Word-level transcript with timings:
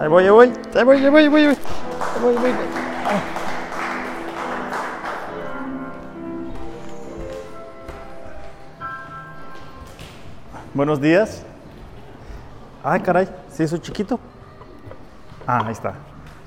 Ahí 0.00 0.06
voy, 0.06 0.22
ahí 0.22 0.30
voy, 0.30 0.52
ahí 0.76 0.84
voy, 0.84 0.96
ahí 0.96 1.10
voy, 1.10 1.22
ahí 1.22 1.28
voy, 1.28 1.40
ahí 1.40 1.56
voy, 2.22 2.34
voy. 2.36 2.50
Ah. 3.04 3.20
Buenos 10.72 11.00
días. 11.00 11.44
Ay, 12.84 13.00
caray, 13.00 13.28
¿sí 13.50 13.64
eso 13.64 13.76
chiquito? 13.78 14.20
Ah, 15.44 15.64
ahí 15.66 15.72
está. 15.72 15.94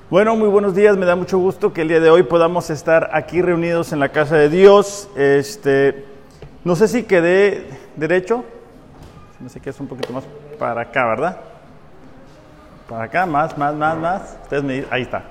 Bueno, 0.08 0.34
muy 0.34 0.48
buenos 0.48 0.74
días. 0.74 0.96
Me 0.96 1.04
da 1.04 1.14
mucho 1.14 1.36
gusto 1.36 1.74
que 1.74 1.82
el 1.82 1.88
día 1.88 2.00
de 2.00 2.08
hoy 2.08 2.22
podamos 2.22 2.70
estar 2.70 3.10
aquí 3.12 3.42
reunidos 3.42 3.92
en 3.92 4.00
la 4.00 4.08
casa 4.08 4.36
de 4.36 4.48
Dios. 4.48 5.10
Este, 5.14 6.06
no 6.64 6.74
sé 6.74 6.88
si 6.88 7.02
quedé 7.02 7.68
derecho. 7.96 8.46
No 9.40 9.50
sé 9.50 9.60
qué 9.60 9.68
es 9.68 9.78
un 9.78 9.88
poquito 9.88 10.10
más 10.14 10.24
para 10.58 10.80
acá, 10.80 11.06
¿verdad? 11.06 11.51
Acá, 12.98 13.26
más, 13.26 13.56
más, 13.56 13.74
más, 13.74 13.98
más. 13.98 14.38
Ustedes 14.42 14.62
me 14.62 14.84
ahí 14.90 15.02
está. 15.02 15.22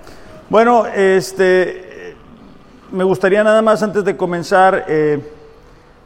Bueno, 0.50 0.86
este, 0.88 2.16
me 2.92 3.04
gustaría 3.04 3.44
nada 3.44 3.62
más 3.62 3.84
antes 3.84 4.04
de 4.04 4.18
comenzar 4.18 4.86
eh, 4.88 5.20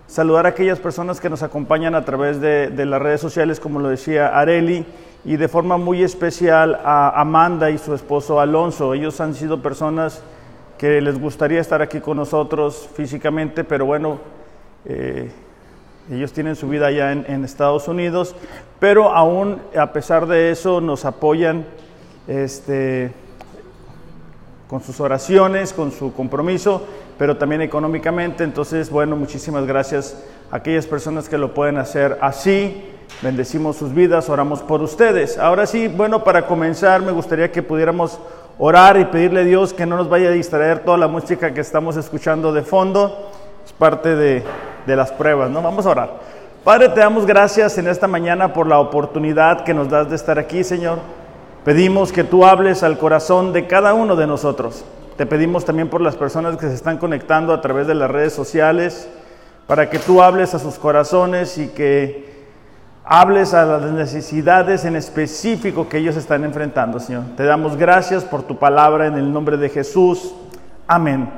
saludar 0.07 0.45
a 0.45 0.49
aquellas 0.49 0.79
personas 0.79 1.19
que 1.19 1.29
nos 1.29 1.43
acompañan 1.43 1.95
a 1.95 2.05
través 2.05 2.39
de, 2.41 2.69
de, 2.69 2.85
las 2.85 3.01
redes 3.01 3.21
sociales, 3.21 3.59
como 3.59 3.79
lo 3.79 3.89
decía 3.89 4.37
Areli, 4.37 4.85
y 5.23 5.37
de 5.37 5.47
forma 5.47 5.77
muy 5.77 6.03
especial 6.03 6.79
a 6.83 7.19
Amanda 7.19 7.69
y 7.71 7.77
su 7.77 7.93
esposo 7.93 8.39
Alonso. 8.39 8.93
Ellos 8.93 9.19
han 9.21 9.33
sido 9.33 9.61
personas 9.61 10.21
que 10.77 11.01
les 11.01 11.19
gustaría 11.19 11.61
estar 11.61 11.81
aquí 11.81 11.99
con 11.99 12.17
nosotros 12.17 12.89
físicamente, 12.95 13.63
pero 13.63 13.85
bueno, 13.85 14.19
eh, 14.85 15.31
ellos 16.11 16.33
tienen 16.33 16.55
su 16.55 16.69
vida 16.69 16.87
allá 16.87 17.11
en, 17.11 17.43
Estados 17.43 17.87
Unidos, 17.87 18.35
pero 18.79 19.09
aún 19.11 19.59
a 19.75 19.91
pesar 19.91 20.27
de 20.27 20.51
eso 20.51 20.79
nos 20.79 21.03
apoyan 21.03 21.65
este, 22.27 23.11
con 24.69 24.81
sus 24.81 24.99
oraciones, 24.99 25.73
con 25.73 25.91
su 25.91 26.13
compromiso, 26.13 26.83
pero 27.17 27.37
también 27.37 27.61
económicamente. 27.61 28.43
Entonces, 28.43 28.89
bueno, 28.89 29.15
muchísimas 29.15 29.65
gracias 29.65 30.23
a 30.51 30.57
aquellas 30.57 30.85
personas 30.85 31.27
que 31.27 31.39
lo 31.39 31.53
pueden 31.53 31.77
hacer 31.77 32.19
así. 32.21 32.83
Bendecimos 33.23 33.77
sus 33.77 33.93
vidas, 33.93 34.29
oramos 34.29 34.61
por 34.61 34.83
ustedes. 34.83 35.39
Ahora 35.39 35.65
sí, 35.65 35.87
bueno, 35.87 36.23
para 36.23 36.45
comenzar 36.45 37.01
me 37.01 37.11
gustaría 37.11 37.51
que 37.51 37.63
pudiéramos 37.63 38.19
orar 38.59 38.99
y 38.99 39.05
pedirle 39.05 39.41
a 39.41 39.43
Dios 39.43 39.73
que 39.73 39.85
no 39.85 39.97
nos 39.97 40.09
vaya 40.09 40.29
a 40.29 40.31
distraer 40.31 40.79
toda 40.79 40.97
la 40.97 41.07
música 41.07 41.53
que 41.53 41.61
estamos 41.61 41.97
escuchando 41.97 42.53
de 42.53 42.61
fondo. 42.61 43.31
Es 43.65 43.73
parte 43.73 44.15
de, 44.15 44.43
de 44.85 44.95
las 44.95 45.11
pruebas, 45.11 45.49
¿no? 45.49 45.61
Vamos 45.61 45.85
a 45.85 45.89
orar. 45.89 46.09
Padre, 46.63 46.89
te 46.89 46.99
damos 46.99 47.25
gracias 47.25 47.77
en 47.77 47.87
esta 47.87 48.07
mañana 48.07 48.53
por 48.53 48.65
la 48.65 48.79
oportunidad 48.79 49.63
que 49.63 49.73
nos 49.73 49.89
das 49.89 50.09
de 50.09 50.15
estar 50.15 50.39
aquí, 50.39 50.63
Señor. 50.63 50.99
Pedimos 51.63 52.11
que 52.11 52.23
tú 52.23 52.45
hables 52.45 52.83
al 52.83 52.97
corazón 52.97 53.53
de 53.53 53.67
cada 53.67 53.93
uno 53.93 54.15
de 54.15 54.27
nosotros. 54.27 54.83
Te 55.17 55.25
pedimos 55.25 55.63
también 55.63 55.89
por 55.89 56.01
las 56.01 56.15
personas 56.15 56.57
que 56.57 56.67
se 56.67 56.73
están 56.73 56.97
conectando 56.97 57.53
a 57.53 57.61
través 57.61 57.87
de 57.87 57.95
las 57.95 58.09
redes 58.09 58.33
sociales, 58.33 59.07
para 59.67 59.89
que 59.89 59.99
tú 59.99 60.21
hables 60.21 60.53
a 60.53 60.59
sus 60.59 60.79
corazones 60.79 61.57
y 61.57 61.69
que 61.69 62.35
hables 63.03 63.53
a 63.53 63.65
las 63.65 63.91
necesidades 63.91 64.85
en 64.85 64.95
específico 64.95 65.87
que 65.87 65.99
ellos 65.99 66.15
están 66.15 66.43
enfrentando, 66.43 66.99
Señor. 66.99 67.23
Te 67.37 67.43
damos 67.43 67.77
gracias 67.77 68.23
por 68.23 68.43
tu 68.43 68.57
palabra 68.57 69.05
en 69.05 69.15
el 69.15 69.31
nombre 69.31 69.57
de 69.57 69.69
Jesús. 69.69 70.33
Amén. 70.87 71.29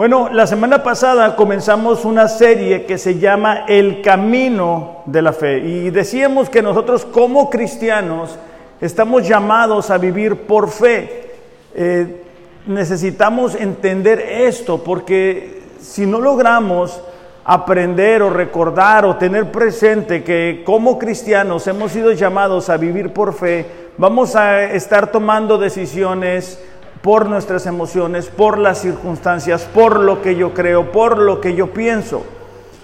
Bueno, 0.00 0.30
la 0.32 0.46
semana 0.46 0.82
pasada 0.82 1.36
comenzamos 1.36 2.06
una 2.06 2.26
serie 2.26 2.86
que 2.86 2.96
se 2.96 3.18
llama 3.18 3.66
El 3.68 4.00
Camino 4.00 5.02
de 5.04 5.20
la 5.20 5.34
Fe 5.34 5.58
y 5.58 5.90
decíamos 5.90 6.48
que 6.48 6.62
nosotros 6.62 7.04
como 7.04 7.50
cristianos 7.50 8.38
estamos 8.80 9.28
llamados 9.28 9.90
a 9.90 9.98
vivir 9.98 10.46
por 10.46 10.70
fe. 10.70 11.32
Eh, 11.74 12.22
necesitamos 12.66 13.54
entender 13.54 14.20
esto 14.20 14.82
porque 14.82 15.64
si 15.82 16.06
no 16.06 16.18
logramos 16.18 17.02
aprender 17.44 18.22
o 18.22 18.30
recordar 18.30 19.04
o 19.04 19.16
tener 19.16 19.52
presente 19.52 20.24
que 20.24 20.62
como 20.64 20.98
cristianos 20.98 21.66
hemos 21.66 21.92
sido 21.92 22.12
llamados 22.12 22.70
a 22.70 22.78
vivir 22.78 23.12
por 23.12 23.34
fe, 23.34 23.66
vamos 23.98 24.34
a 24.34 24.62
estar 24.62 25.12
tomando 25.12 25.58
decisiones 25.58 26.58
por 27.02 27.28
nuestras 27.28 27.66
emociones, 27.66 28.26
por 28.26 28.58
las 28.58 28.78
circunstancias, 28.78 29.68
por 29.72 30.00
lo 30.00 30.22
que 30.22 30.36
yo 30.36 30.52
creo, 30.52 30.92
por 30.92 31.18
lo 31.18 31.40
que 31.40 31.54
yo 31.54 31.68
pienso. 31.68 32.24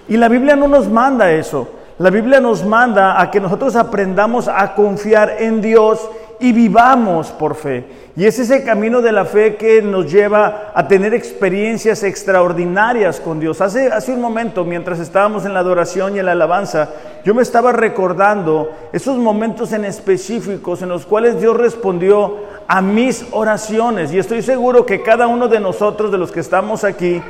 Y 0.07 0.17
la 0.17 0.27
Biblia 0.29 0.55
no 0.55 0.67
nos 0.67 0.89
manda 0.89 1.31
eso. 1.31 1.69
La 1.99 2.09
Biblia 2.09 2.39
nos 2.39 2.63
manda 2.63 3.19
a 3.19 3.31
que 3.31 3.39
nosotros 3.39 3.75
aprendamos 3.75 4.47
a 4.47 4.75
confiar 4.75 5.37
en 5.39 5.61
Dios 5.61 6.07
y 6.39 6.51
vivamos 6.51 7.29
por 7.31 7.55
fe. 7.55 7.85
Y 8.15 8.25
es 8.25 8.39
ese 8.39 8.63
camino 8.63 9.01
de 9.01 9.11
la 9.11 9.25
fe 9.25 9.55
que 9.55 9.81
nos 9.81 10.11
lleva 10.11 10.71
a 10.73 10.87
tener 10.87 11.13
experiencias 11.13 12.03
extraordinarias 12.03 13.19
con 13.19 13.39
Dios. 13.39 13.61
Hace, 13.61 13.87
hace 13.87 14.11
un 14.11 14.21
momento, 14.21 14.63
mientras 14.63 14.99
estábamos 14.99 15.45
en 15.45 15.53
la 15.53 15.59
adoración 15.59 16.15
y 16.15 16.19
en 16.19 16.25
la 16.25 16.31
alabanza, 16.31 16.89
yo 17.27 17.33
me 17.33 17.41
estaba 17.41 17.73
recordando 17.73 18.71
esos 18.93 19.17
momentos 19.17 19.73
en 19.73 19.83
específicos 19.83 20.81
en 20.81 20.87
los 20.87 21.05
cuales 21.05 21.41
Dios 21.41 21.57
respondió 21.57 22.37
a 22.69 22.81
mis 22.81 23.25
oraciones. 23.31 24.13
Y 24.13 24.17
estoy 24.17 24.41
seguro 24.41 24.85
que 24.85 25.03
cada 25.03 25.27
uno 25.27 25.49
de 25.49 25.59
nosotros, 25.59 26.09
de 26.09 26.17
los 26.17 26.31
que 26.31 26.39
estamos 26.39 26.85
aquí, 26.85 27.21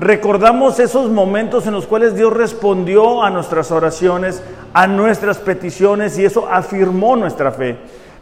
recordamos 0.00 0.80
esos 0.80 1.08
momentos 1.08 1.68
en 1.68 1.74
los 1.74 1.86
cuales 1.86 2.16
Dios 2.16 2.32
respondió 2.32 3.22
a 3.22 3.30
nuestras 3.30 3.70
oraciones, 3.70 4.42
a 4.72 4.88
nuestras 4.88 5.38
peticiones, 5.38 6.18
y 6.18 6.24
eso 6.24 6.48
afirmó 6.50 7.14
nuestra 7.14 7.52
fe. 7.52 7.76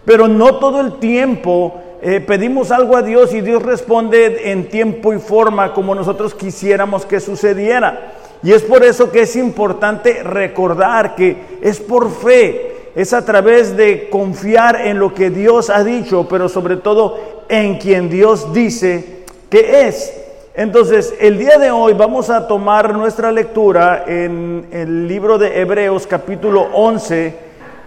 Pero 0.05 0.29
no 0.29 0.57
todo 0.57 0.83
el 0.83 0.99
tiempo 0.99 1.81
eh, 2.03 2.21
pedimos 2.21 2.71
algo 2.71 2.95
a 2.95 3.01
Dios 3.01 3.33
y 3.33 3.41
Dios 3.41 3.63
responde 3.63 4.53
en 4.53 4.69
tiempo 4.69 5.15
y 5.15 5.19
forma 5.19 5.73
como 5.73 5.95
nosotros 5.95 6.35
quisiéramos 6.35 7.07
que 7.07 7.21
sucediera. 7.21 8.21
Y 8.43 8.53
es 8.53 8.63
por 8.63 8.83
eso 8.83 9.11
que 9.11 9.23
es 9.23 9.37
importante 9.37 10.23
recordar 10.23 11.15
que 11.15 11.59
es 11.63 11.79
por 11.79 12.11
fe, 12.11 12.91
es 12.95 13.13
a 13.13 13.25
través 13.25 13.77
de 13.77 14.11
confiar 14.11 14.81
en 14.81 14.99
lo 14.99 15.15
que 15.15 15.31
Dios 15.31 15.71
ha 15.71 15.85
dicho, 15.85 16.27
pero 16.29 16.49
sobre 16.49 16.77
todo 16.77 17.45
en 17.49 17.79
quien 17.79 18.09
Dios 18.09 18.53
dice 18.53 19.25
que 19.49 19.87
es. 19.87 20.13
Entonces, 20.55 21.15
el 21.19 21.39
día 21.39 21.57
de 21.57 21.71
hoy 21.71 21.95
vamos 21.95 22.29
a 22.29 22.47
tomar 22.47 22.93
nuestra 22.95 23.33
lectura 23.33 24.05
en 24.07 24.67
el 24.71 25.09
libro 25.09 25.39
de 25.39 25.61
Hebreos 25.61 26.07
capítulo 26.07 26.69
11 26.75 27.35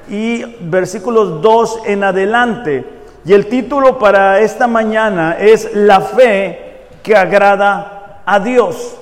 y 0.10 0.44
versículos 0.62 1.42
2 1.42 1.82
en 1.86 2.04
adelante. 2.04 2.86
Y 3.26 3.34
el 3.34 3.48
título 3.48 4.00
para 4.00 4.40
esta 4.40 4.68
mañana 4.68 5.38
es 5.40 5.76
La 5.76 6.02
fe 6.02 6.88
que 7.04 7.16
agrada 7.16 8.22
a 8.26 8.40
Dios. 8.40 8.98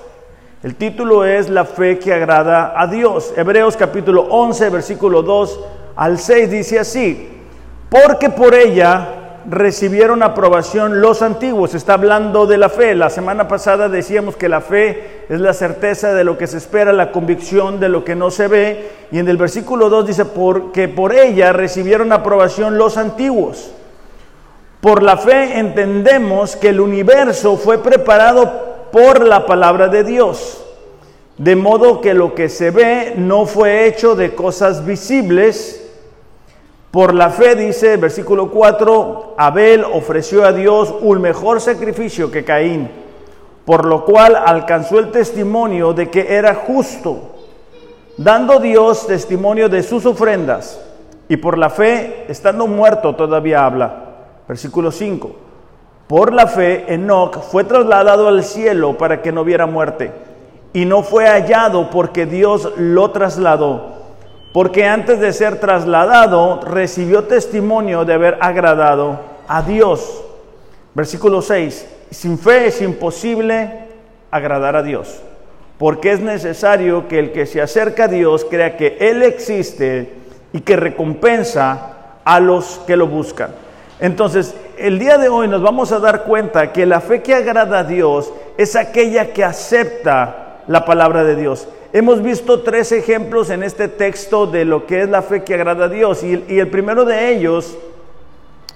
El 0.63 0.75
título 0.75 1.25
es 1.25 1.49
La 1.49 1.65
fe 1.65 1.99
que 1.99 2.13
agrada 2.13 2.73
a 2.81 2.87
Dios. 2.87 3.33
Hebreos 3.35 3.75
capítulo 3.75 4.21
11, 4.29 4.69
versículo 4.69 5.21
2 5.21 5.59
al 5.97 6.17
6 6.17 6.49
dice 6.49 6.79
así, 6.79 7.31
porque 7.89 8.29
por 8.29 8.55
ella 8.55 9.41
recibieron 9.49 10.23
aprobación 10.23 11.01
los 11.01 11.21
antiguos. 11.21 11.75
Está 11.75 11.95
hablando 11.95 12.45
de 12.45 12.57
la 12.57 12.69
fe. 12.69 12.95
La 12.95 13.09
semana 13.09 13.49
pasada 13.49 13.89
decíamos 13.89 14.37
que 14.37 14.47
la 14.47 14.61
fe 14.61 15.25
es 15.27 15.41
la 15.41 15.51
certeza 15.51 16.13
de 16.13 16.23
lo 16.23 16.37
que 16.37 16.47
se 16.47 16.59
espera, 16.59 16.93
la 16.93 17.11
convicción 17.11 17.81
de 17.81 17.89
lo 17.89 18.05
que 18.05 18.15
no 18.15 18.31
se 18.31 18.47
ve. 18.47 18.89
Y 19.11 19.19
en 19.19 19.27
el 19.27 19.35
versículo 19.35 19.89
2 19.89 20.07
dice, 20.07 20.23
porque 20.23 20.87
por 20.87 21.13
ella 21.13 21.51
recibieron 21.51 22.13
aprobación 22.13 22.77
los 22.77 22.95
antiguos. 22.95 23.73
Por 24.79 25.03
la 25.03 25.17
fe 25.17 25.59
entendemos 25.59 26.55
que 26.55 26.69
el 26.69 26.79
universo 26.79 27.57
fue 27.57 27.83
preparado 27.83 28.72
por 28.93 29.25
la 29.25 29.47
palabra 29.47 29.87
de 29.87 30.03
Dios. 30.03 30.63
De 31.39 31.55
modo 31.55 31.99
que 31.99 32.13
lo 32.13 32.35
que 32.35 32.47
se 32.47 32.69
ve 32.69 33.15
no 33.17 33.47
fue 33.47 33.87
hecho 33.87 34.15
de 34.15 34.35
cosas 34.35 34.85
visibles, 34.85 35.79
por 36.91 37.15
la 37.15 37.31
fe, 37.31 37.55
dice 37.55 37.97
versículo 37.97 38.51
4, 38.51 39.33
Abel 39.35 39.83
ofreció 39.83 40.45
a 40.45 40.53
Dios 40.53 40.93
un 41.01 41.19
mejor 41.21 41.59
sacrificio 41.59 42.29
que 42.29 42.45
Caín, 42.45 42.87
por 43.65 43.83
lo 43.83 44.05
cual 44.05 44.35
alcanzó 44.35 44.99
el 44.99 45.09
testimonio 45.09 45.93
de 45.93 46.11
que 46.11 46.35
era 46.35 46.53
justo, 46.53 47.31
dando 48.15 48.59
Dios 48.59 49.07
testimonio 49.07 49.69
de 49.69 49.81
sus 49.81 50.05
ofrendas, 50.05 50.79
y 51.27 51.37
por 51.37 51.57
la 51.57 51.71
fe, 51.71 52.25
estando 52.27 52.67
muerto, 52.67 53.15
todavía 53.15 53.65
habla. 53.65 54.03
Versículo 54.47 54.91
5, 54.91 55.31
por 56.07 56.33
la 56.33 56.47
fe, 56.47 56.85
Enoch 56.93 57.39
fue 57.39 57.63
trasladado 57.63 58.27
al 58.27 58.43
cielo 58.43 58.97
para 58.97 59.21
que 59.21 59.31
no 59.31 59.43
viera 59.43 59.65
muerte, 59.65 60.11
y 60.73 60.85
no 60.85 61.03
fue 61.03 61.27
hallado 61.27 61.89
porque 61.89 62.25
Dios 62.25 62.71
lo 62.77 63.11
trasladó 63.11 63.93
porque 64.53 64.85
antes 64.85 65.19
de 65.19 65.33
ser 65.33 65.59
trasladado 65.59 66.61
recibió 66.61 67.23
testimonio 67.23 68.05
de 68.05 68.13
haber 68.13 68.37
agradado 68.39 69.19
a 69.47 69.63
Dios. 69.63 70.23
Versículo 70.93 71.41
6, 71.41 71.87
sin 72.11 72.37
fe 72.37 72.67
es 72.67 72.79
imposible 72.79 73.87
agradar 74.29 74.75
a 74.75 74.83
Dios, 74.83 75.21
porque 75.79 76.11
es 76.11 76.19
necesario 76.19 77.07
que 77.07 77.17
el 77.17 77.31
que 77.31 77.47
se 77.47 77.61
acerca 77.61 78.03
a 78.03 78.07
Dios 78.07 78.45
crea 78.47 78.77
que 78.77 78.97
Él 78.99 79.23
existe 79.23 80.13
y 80.53 80.61
que 80.61 80.75
recompensa 80.75 82.19
a 82.23 82.39
los 82.39 82.79
que 82.85 82.95
lo 82.95 83.07
buscan. 83.07 83.49
Entonces, 83.99 84.55
el 84.77 84.99
día 84.99 85.17
de 85.17 85.29
hoy 85.29 85.47
nos 85.47 85.61
vamos 85.61 85.91
a 85.91 85.99
dar 85.99 86.23
cuenta 86.23 86.71
que 86.71 86.85
la 86.85 87.01
fe 87.01 87.21
que 87.21 87.35
agrada 87.35 87.79
a 87.79 87.83
Dios 87.83 88.31
es 88.57 88.75
aquella 88.75 89.33
que 89.33 89.43
acepta 89.43 90.61
la 90.67 90.85
palabra 90.85 91.23
de 91.23 91.35
Dios. 91.35 91.67
Hemos 91.91 92.21
visto 92.21 92.61
tres 92.61 92.91
ejemplos 92.91 93.49
en 93.49 93.63
este 93.63 93.87
texto 93.87 94.47
de 94.47 94.65
lo 94.65 94.85
que 94.85 95.03
es 95.03 95.09
la 95.09 95.21
fe 95.21 95.43
que 95.43 95.53
agrada 95.53 95.85
a 95.85 95.89
Dios 95.89 96.23
y, 96.23 96.59
el 96.59 96.67
primero 96.69 97.05
de 97.05 97.31
ellos 97.31 97.77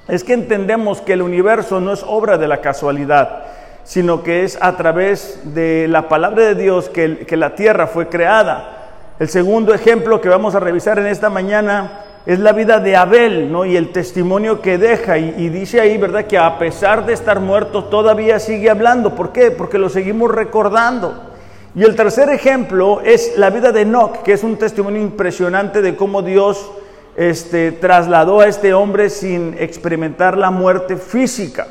es 0.07 0.23
que 0.23 0.33
entendemos 0.33 1.01
que 1.01 1.13
el 1.13 1.21
universo 1.21 1.79
no 1.79 1.93
es 1.93 2.03
obra 2.07 2.37
de 2.37 2.47
la 2.47 2.61
casualidad, 2.61 3.45
sino 3.83 4.23
que 4.23 4.43
es 4.43 4.57
a 4.61 4.77
través 4.77 5.41
de 5.55 5.87
la 5.87 6.07
palabra 6.07 6.43
de 6.43 6.55
Dios 6.55 6.89
que, 6.89 7.19
que 7.19 7.37
la 7.37 7.55
tierra 7.55 7.87
fue 7.87 8.07
creada. 8.07 8.73
El 9.19 9.29
segundo 9.29 9.73
ejemplo 9.73 10.21
que 10.21 10.29
vamos 10.29 10.53
a 10.53 10.59
revisar 10.59 10.99
en 10.99 11.07
esta 11.07 11.29
mañana 11.29 12.03
es 12.27 12.39
la 12.39 12.51
vida 12.51 12.81
de 12.81 12.97
Abel, 12.97 13.49
¿no? 13.49 13.63
Y 13.63 13.77
el 13.77 13.93
testimonio 13.93 14.61
que 14.61 14.77
deja. 14.77 15.17
Y, 15.17 15.47
dice 15.47 15.79
ahí, 15.79 15.97
¿verdad? 15.97 16.25
Que 16.25 16.37
a 16.37 16.59
pesar 16.59 17.05
de 17.05 17.13
estar 17.13 17.39
muerto, 17.39 17.85
todavía 17.85 18.37
sigue 18.37 18.69
hablando. 18.69 19.15
¿Por 19.15 19.31
qué? 19.31 19.49
Porque 19.49 19.77
lo 19.77 19.87
seguimos 19.87 20.29
recordando. 20.29 21.23
Y 21.73 21.83
el 21.83 21.95
tercer 21.95 22.27
ejemplo 22.27 22.99
es 23.01 23.37
la 23.37 23.49
vida 23.49 23.71
de 23.71 23.83
Enoch, 23.83 24.23
que 24.23 24.33
es 24.33 24.43
un 24.43 24.57
testimonio 24.57 25.01
impresionante 25.01 25.81
de 25.81 25.95
cómo 25.95 26.21
Dios 26.21 26.69
este, 27.15 27.71
trasladó 27.71 28.41
a 28.41 28.47
este 28.47 28.73
hombre 28.73 29.09
sin 29.09 29.55
experimentar 29.57 30.37
la 30.37 30.51
muerte 30.51 30.97
física. 30.97 31.65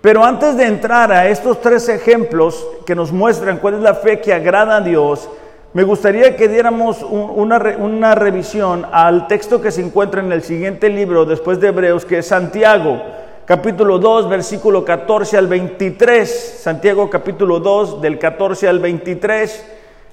Pero 0.00 0.24
antes 0.24 0.56
de 0.56 0.64
entrar 0.64 1.12
a 1.12 1.28
estos 1.28 1.60
tres 1.60 1.88
ejemplos 1.88 2.66
que 2.84 2.96
nos 2.96 3.12
muestran 3.12 3.58
cuál 3.58 3.74
es 3.74 3.80
la 3.82 3.94
fe 3.94 4.20
que 4.20 4.34
agrada 4.34 4.78
a 4.78 4.80
Dios, 4.80 5.28
me 5.72 5.84
gustaría 5.84 6.36
que 6.36 6.48
diéramos 6.48 7.02
una, 7.02 8.14
revisión 8.14 8.86
al 8.92 9.26
texto 9.26 9.60
que 9.60 9.70
se 9.70 9.82
encuentra 9.82 10.22
en 10.22 10.32
el 10.32 10.42
siguiente 10.42 10.88
libro 10.88 11.26
después 11.26 11.60
de 11.60 11.68
Hebreos, 11.68 12.06
que 12.06 12.18
es 12.18 12.28
Santiago, 12.28 13.02
capítulo 13.44 13.98
2, 13.98 14.28
versículo 14.30 14.84
14 14.84 15.36
al 15.36 15.48
23. 15.48 16.60
Santiago 16.62 17.10
capítulo 17.10 17.60
2, 17.60 18.00
del 18.00 18.18
14 18.18 18.68
al 18.68 18.78
23, 18.78 19.66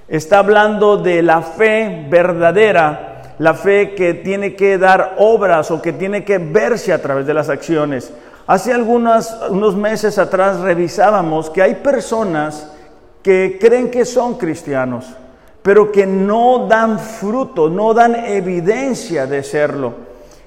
está 0.09 0.39
hablando 0.39 0.97
de 0.97 1.21
la 1.21 1.41
fe 1.41 2.07
verdadera, 2.09 3.35
la 3.39 3.53
fe 3.53 3.95
que 3.95 4.15
tiene 4.15 4.55
que 4.55 4.77
dar 4.77 5.15
obras 5.17 5.71
o 5.71 5.81
que 5.81 5.93
tiene 5.93 6.25
que 6.25 6.39
verse 6.39 6.91
a 6.91 7.01
través 7.01 7.25
de 7.25 7.33
las 7.35 7.47
acciones. 7.47 8.11
Hace 8.47 8.73
algunos 8.73 9.33
unos 9.49 9.77
meses 9.77 10.17
atrás 10.17 10.59
revisábamos 10.59 11.49
que 11.49 11.61
hay 11.61 11.75
personas 11.75 12.69
que 13.21 13.57
creen 13.61 13.89
que 13.89 14.03
son 14.03 14.37
cristianos 14.37 15.05
pero 15.63 15.91
que 15.91 16.05
no 16.05 16.67
dan 16.67 16.99
fruto, 16.99 17.69
no 17.69 17.93
dan 17.93 18.15
evidencia 18.15 19.25
de 19.25 19.41
serlo. 19.43 19.93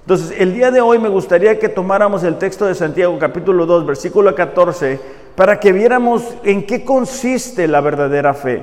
Entonces, 0.00 0.38
el 0.38 0.54
día 0.54 0.70
de 0.70 0.82
hoy 0.82 0.98
me 0.98 1.08
gustaría 1.08 1.58
que 1.58 1.70
tomáramos 1.70 2.22
el 2.22 2.36
texto 2.36 2.66
de 2.66 2.74
Santiago 2.74 3.18
capítulo 3.18 3.64
2, 3.66 3.86
versículo 3.86 4.34
14, 4.34 5.00
para 5.34 5.58
que 5.58 5.72
viéramos 5.72 6.22
en 6.44 6.66
qué 6.66 6.84
consiste 6.84 7.66
la 7.66 7.80
verdadera 7.80 8.34
fe. 8.34 8.62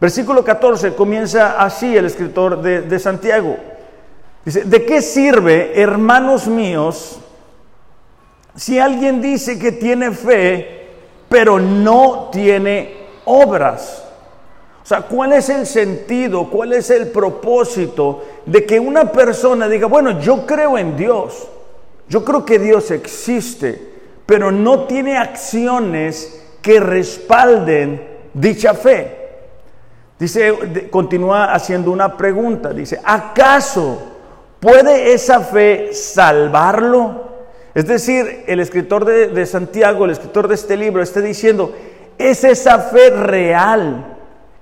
Versículo 0.00 0.42
14 0.42 0.94
comienza 0.94 1.62
así 1.62 1.96
el 1.96 2.06
escritor 2.06 2.60
de, 2.62 2.80
de 2.80 2.98
Santiago. 2.98 3.56
Dice, 4.44 4.64
¿de 4.64 4.84
qué 4.84 5.02
sirve, 5.02 5.80
hermanos 5.80 6.48
míos, 6.48 7.20
si 8.56 8.78
alguien 8.78 9.20
dice 9.20 9.58
que 9.58 9.72
tiene 9.72 10.10
fe, 10.10 10.88
pero 11.28 11.60
no 11.60 12.30
tiene 12.32 13.08
obras? 13.26 14.02
O 14.82 14.86
sea, 14.86 15.02
¿cuál 15.02 15.32
es 15.32 15.48
el 15.48 15.66
sentido, 15.66 16.50
cuál 16.50 16.72
es 16.72 16.90
el 16.90 17.08
propósito 17.08 18.24
de 18.44 18.66
que 18.66 18.80
una 18.80 19.12
persona 19.12 19.68
diga, 19.68 19.86
bueno, 19.86 20.20
yo 20.20 20.44
creo 20.44 20.76
en 20.76 20.96
Dios, 20.96 21.48
yo 22.08 22.24
creo 22.24 22.44
que 22.44 22.58
Dios 22.58 22.90
existe, 22.90 23.80
pero 24.26 24.50
no 24.50 24.84
tiene 24.84 25.16
acciones 25.16 26.42
que 26.60 26.80
respalden 26.80 28.02
dicha 28.34 28.74
fe? 28.74 29.18
Dice, 30.18 30.88
continúa 30.90 31.52
haciendo 31.52 31.92
una 31.92 32.16
pregunta, 32.16 32.72
dice, 32.72 33.00
¿acaso 33.04 34.02
puede 34.58 35.12
esa 35.12 35.40
fe 35.40 35.92
salvarlo? 35.92 37.32
Es 37.74 37.86
decir, 37.86 38.44
el 38.46 38.60
escritor 38.60 39.04
de, 39.04 39.46
Santiago, 39.46 40.04
el 40.04 40.10
escritor 40.10 40.46
de 40.48 40.54
este 40.54 40.76
libro, 40.76 41.02
está 41.02 41.20
diciendo, 41.20 41.74
¿es 42.18 42.44
esa 42.44 42.78
fe 42.80 43.10
real? 43.10 44.11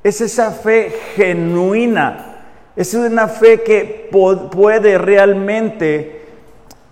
Es 0.03 0.21
esa 0.21 0.51
fe 0.51 0.93
genuina. 1.15 2.27
Es 2.77 2.95
una 2.95 3.29
fe 3.29 3.63
que 3.63 4.09
puede 4.11 4.97
realmente 4.97 6.27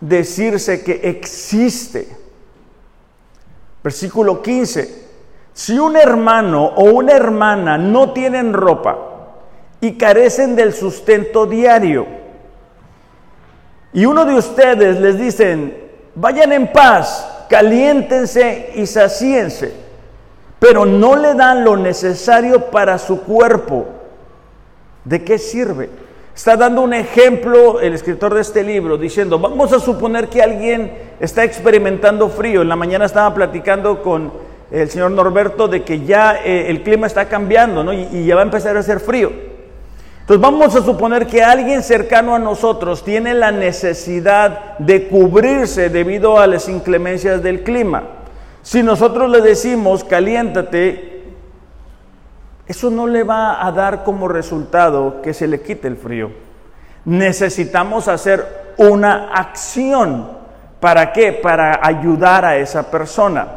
decirse 0.00 0.82
que 0.82 1.00
existe. 1.08 2.08
Versículo 3.82 4.42
15. 4.42 5.08
Si 5.54 5.78
un 5.78 5.96
hermano 5.96 6.66
o 6.66 6.84
una 6.84 7.12
hermana 7.12 7.78
no 7.78 8.12
tienen 8.12 8.52
ropa 8.52 8.98
y 9.80 9.92
carecen 9.96 10.54
del 10.54 10.74
sustento 10.74 11.46
diario, 11.46 12.06
y 13.92 14.04
uno 14.04 14.24
de 14.26 14.34
ustedes 14.34 15.00
les 15.00 15.18
dicen, 15.18 15.74
vayan 16.14 16.52
en 16.52 16.70
paz, 16.70 17.46
caliéntense 17.48 18.72
y 18.74 18.86
sacíense 18.86 19.87
pero 20.58 20.84
no 20.84 21.16
le 21.16 21.34
dan 21.34 21.64
lo 21.64 21.76
necesario 21.76 22.66
para 22.70 22.98
su 22.98 23.22
cuerpo. 23.22 23.86
¿De 25.04 25.22
qué 25.24 25.38
sirve? 25.38 25.88
Está 26.34 26.56
dando 26.56 26.82
un 26.82 26.94
ejemplo 26.94 27.80
el 27.80 27.94
escritor 27.94 28.34
de 28.34 28.40
este 28.40 28.62
libro 28.62 28.96
diciendo, 28.96 29.38
vamos 29.38 29.72
a 29.72 29.80
suponer 29.80 30.28
que 30.28 30.42
alguien 30.42 30.92
está 31.20 31.44
experimentando 31.44 32.28
frío. 32.28 32.62
En 32.62 32.68
la 32.68 32.76
mañana 32.76 33.06
estaba 33.06 33.34
platicando 33.34 34.02
con 34.02 34.32
el 34.70 34.90
señor 34.90 35.10
Norberto 35.12 35.66
de 35.66 35.82
que 35.82 36.04
ya 36.04 36.40
eh, 36.44 36.70
el 36.70 36.82
clima 36.82 37.06
está 37.06 37.28
cambiando 37.28 37.82
¿no? 37.82 37.92
y, 37.92 38.08
y 38.12 38.26
ya 38.26 38.34
va 38.34 38.42
a 38.42 38.44
empezar 38.44 38.76
a 38.76 38.80
hacer 38.80 39.00
frío. 39.00 39.32
Entonces 40.20 40.42
vamos 40.42 40.76
a 40.76 40.82
suponer 40.82 41.26
que 41.26 41.42
alguien 41.42 41.82
cercano 41.82 42.34
a 42.34 42.38
nosotros 42.38 43.02
tiene 43.02 43.32
la 43.32 43.50
necesidad 43.50 44.76
de 44.78 45.08
cubrirse 45.08 45.88
debido 45.88 46.38
a 46.38 46.46
las 46.46 46.68
inclemencias 46.68 47.42
del 47.42 47.62
clima. 47.62 48.17
Si 48.68 48.82
nosotros 48.82 49.30
le 49.30 49.40
decimos, 49.40 50.04
caliéntate, 50.04 51.22
eso 52.66 52.90
no 52.90 53.06
le 53.06 53.24
va 53.24 53.66
a 53.66 53.72
dar 53.72 54.04
como 54.04 54.28
resultado 54.28 55.22
que 55.22 55.32
se 55.32 55.46
le 55.46 55.62
quite 55.62 55.88
el 55.88 55.96
frío. 55.96 56.30
Necesitamos 57.06 58.08
hacer 58.08 58.74
una 58.76 59.32
acción. 59.32 60.28
¿Para 60.80 61.14
qué? 61.14 61.32
Para 61.32 61.80
ayudar 61.82 62.44
a 62.44 62.58
esa 62.58 62.90
persona. 62.90 63.48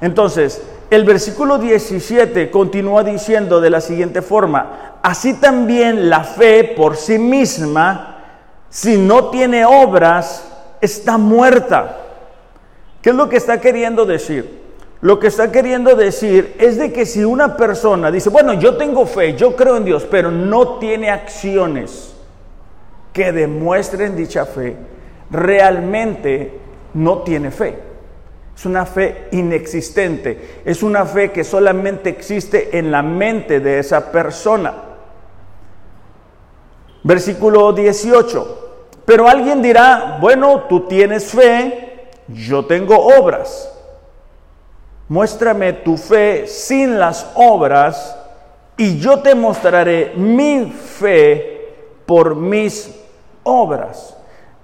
Entonces, 0.00 0.62
el 0.88 1.04
versículo 1.04 1.58
17 1.58 2.50
continúa 2.50 3.04
diciendo 3.04 3.60
de 3.60 3.68
la 3.68 3.82
siguiente 3.82 4.22
forma, 4.22 4.94
así 5.02 5.34
también 5.34 6.08
la 6.08 6.24
fe 6.24 6.64
por 6.64 6.96
sí 6.96 7.18
misma, 7.18 8.22
si 8.70 8.96
no 8.96 9.26
tiene 9.26 9.66
obras, 9.66 10.50
está 10.80 11.18
muerta. 11.18 12.06
¿Qué 13.02 13.10
es 13.10 13.16
lo 13.16 13.28
que 13.28 13.36
está 13.36 13.60
queriendo 13.60 14.04
decir? 14.04 14.60
Lo 15.00 15.18
que 15.18 15.28
está 15.28 15.50
queriendo 15.50 15.94
decir 15.96 16.54
es 16.58 16.76
de 16.76 16.92
que 16.92 17.06
si 17.06 17.24
una 17.24 17.56
persona 17.56 18.10
dice, 18.10 18.28
bueno, 18.28 18.52
yo 18.54 18.76
tengo 18.76 19.06
fe, 19.06 19.34
yo 19.34 19.56
creo 19.56 19.78
en 19.78 19.84
Dios, 19.84 20.06
pero 20.10 20.30
no 20.30 20.78
tiene 20.78 21.10
acciones 21.10 22.14
que 23.12 23.32
demuestren 23.32 24.14
dicha 24.14 24.44
fe, 24.44 24.76
realmente 25.30 26.60
no 26.92 27.22
tiene 27.22 27.50
fe. 27.50 27.78
Es 28.54 28.66
una 28.66 28.84
fe 28.84 29.28
inexistente, 29.32 30.60
es 30.66 30.82
una 30.82 31.06
fe 31.06 31.32
que 31.32 31.44
solamente 31.44 32.10
existe 32.10 32.76
en 32.76 32.90
la 32.90 33.02
mente 33.02 33.58
de 33.58 33.78
esa 33.78 34.12
persona. 34.12 34.74
Versículo 37.02 37.72
18. 37.72 38.68
Pero 39.06 39.26
alguien 39.26 39.62
dirá, 39.62 40.18
bueno, 40.20 40.64
tú 40.68 40.86
tienes 40.86 41.30
fe, 41.30 41.89
yo 42.32 42.64
tengo 42.64 42.96
obras. 42.96 43.70
Muéstrame 45.08 45.72
tu 45.72 45.96
fe 45.96 46.46
sin 46.46 46.98
las 46.98 47.30
obras 47.34 48.16
y 48.76 48.98
yo 48.98 49.18
te 49.18 49.34
mostraré 49.34 50.12
mi 50.16 50.70
fe 50.70 51.68
por 52.06 52.36
mis 52.36 52.94
obras. 53.42 54.16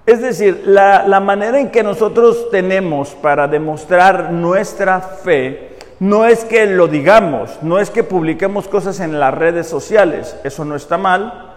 Es 0.05 0.21
decir, 0.21 0.63
la, 0.65 1.19
manera 1.19 1.59
en 1.59 1.69
que 1.69 1.83
nosotros 1.83 2.49
tenemos 2.49 3.09
para 3.09 3.47
demostrar 3.47 4.31
nuestra 4.31 5.01
fe 5.01 5.75
no 5.99 6.25
es 6.25 6.45
que 6.45 6.65
lo 6.65 6.87
digamos, 6.87 7.59
no 7.61 7.79
es 7.79 7.89
que 7.89 8.03
publiquemos 8.03 8.67
cosas 8.69 9.01
en 9.01 9.19
las 9.19 9.33
redes 9.33 9.67
sociales, 9.67 10.37
eso 10.45 10.63
no 10.63 10.75
está 10.75 10.97
mal, 10.97 11.55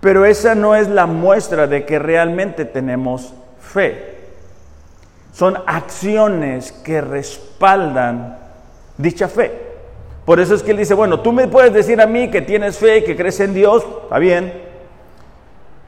pero 0.00 0.26
esa 0.26 0.54
no 0.54 0.76
es 0.76 0.88
la 0.88 1.06
muestra 1.06 1.66
de 1.66 1.84
que 1.86 1.98
realmente 1.98 2.66
tenemos 2.66 3.32
fe 3.58 4.13
son 5.34 5.58
acciones 5.66 6.70
que 6.70 7.00
respaldan 7.00 8.38
dicha 8.96 9.26
fe. 9.26 9.50
Por 10.24 10.38
eso 10.38 10.54
es 10.54 10.62
que 10.62 10.70
él 10.70 10.76
dice, 10.76 10.94
bueno, 10.94 11.20
tú 11.20 11.32
me 11.32 11.48
puedes 11.48 11.72
decir 11.72 12.00
a 12.00 12.06
mí 12.06 12.30
que 12.30 12.40
tienes 12.40 12.78
fe, 12.78 13.02
que 13.02 13.16
crees 13.16 13.40
en 13.40 13.52
Dios, 13.52 13.84
está 14.04 14.18
bien, 14.18 14.52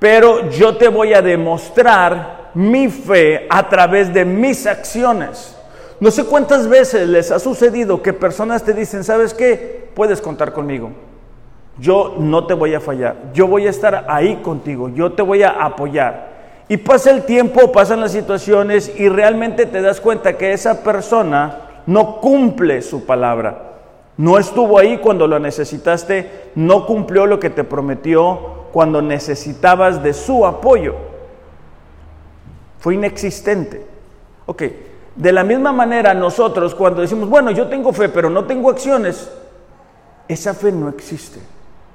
pero 0.00 0.50
yo 0.50 0.76
te 0.76 0.88
voy 0.88 1.14
a 1.14 1.22
demostrar 1.22 2.50
mi 2.54 2.88
fe 2.88 3.46
a 3.48 3.68
través 3.68 4.12
de 4.12 4.24
mis 4.24 4.66
acciones. 4.66 5.56
No 6.00 6.10
sé 6.10 6.24
cuántas 6.24 6.66
veces 6.68 7.08
les 7.08 7.30
ha 7.30 7.38
sucedido 7.38 8.02
que 8.02 8.12
personas 8.12 8.64
te 8.64 8.74
dicen, 8.74 9.04
¿sabes 9.04 9.32
qué? 9.32 9.90
Puedes 9.94 10.20
contar 10.20 10.52
conmigo. 10.52 10.90
Yo 11.78 12.16
no 12.18 12.46
te 12.46 12.52
voy 12.52 12.74
a 12.74 12.80
fallar. 12.80 13.16
Yo 13.32 13.46
voy 13.46 13.66
a 13.66 13.70
estar 13.70 14.06
ahí 14.08 14.36
contigo. 14.36 14.88
Yo 14.88 15.12
te 15.12 15.22
voy 15.22 15.42
a 15.42 15.50
apoyar. 15.50 16.35
Y 16.68 16.78
pasa 16.78 17.10
el 17.10 17.24
tiempo, 17.24 17.70
pasan 17.70 18.00
las 18.00 18.12
situaciones 18.12 18.92
y 18.98 19.08
realmente 19.08 19.66
te 19.66 19.80
das 19.80 20.00
cuenta 20.00 20.36
que 20.36 20.52
esa 20.52 20.82
persona 20.82 21.82
no 21.86 22.20
cumple 22.20 22.82
su 22.82 23.06
palabra. 23.06 23.74
No 24.16 24.38
estuvo 24.38 24.78
ahí 24.78 24.98
cuando 24.98 25.28
lo 25.28 25.38
necesitaste, 25.38 26.50
no 26.56 26.86
cumplió 26.86 27.26
lo 27.26 27.38
que 27.38 27.50
te 27.50 27.64
prometió 27.64 28.66
cuando 28.72 29.00
necesitabas 29.00 30.02
de 30.02 30.12
su 30.12 30.44
apoyo. 30.44 30.94
Fue 32.78 32.94
inexistente. 32.94 33.86
Ok, 34.46 34.62
de 35.14 35.32
la 35.32 35.44
misma 35.44 35.72
manera 35.72 36.14
nosotros 36.14 36.74
cuando 36.74 37.00
decimos, 37.00 37.28
bueno, 37.28 37.50
yo 37.50 37.68
tengo 37.68 37.92
fe, 37.92 38.08
pero 38.08 38.28
no 38.28 38.44
tengo 38.44 38.70
acciones, 38.70 39.30
esa 40.28 40.54
fe 40.54 40.72
no 40.72 40.88
existe. 40.88 41.40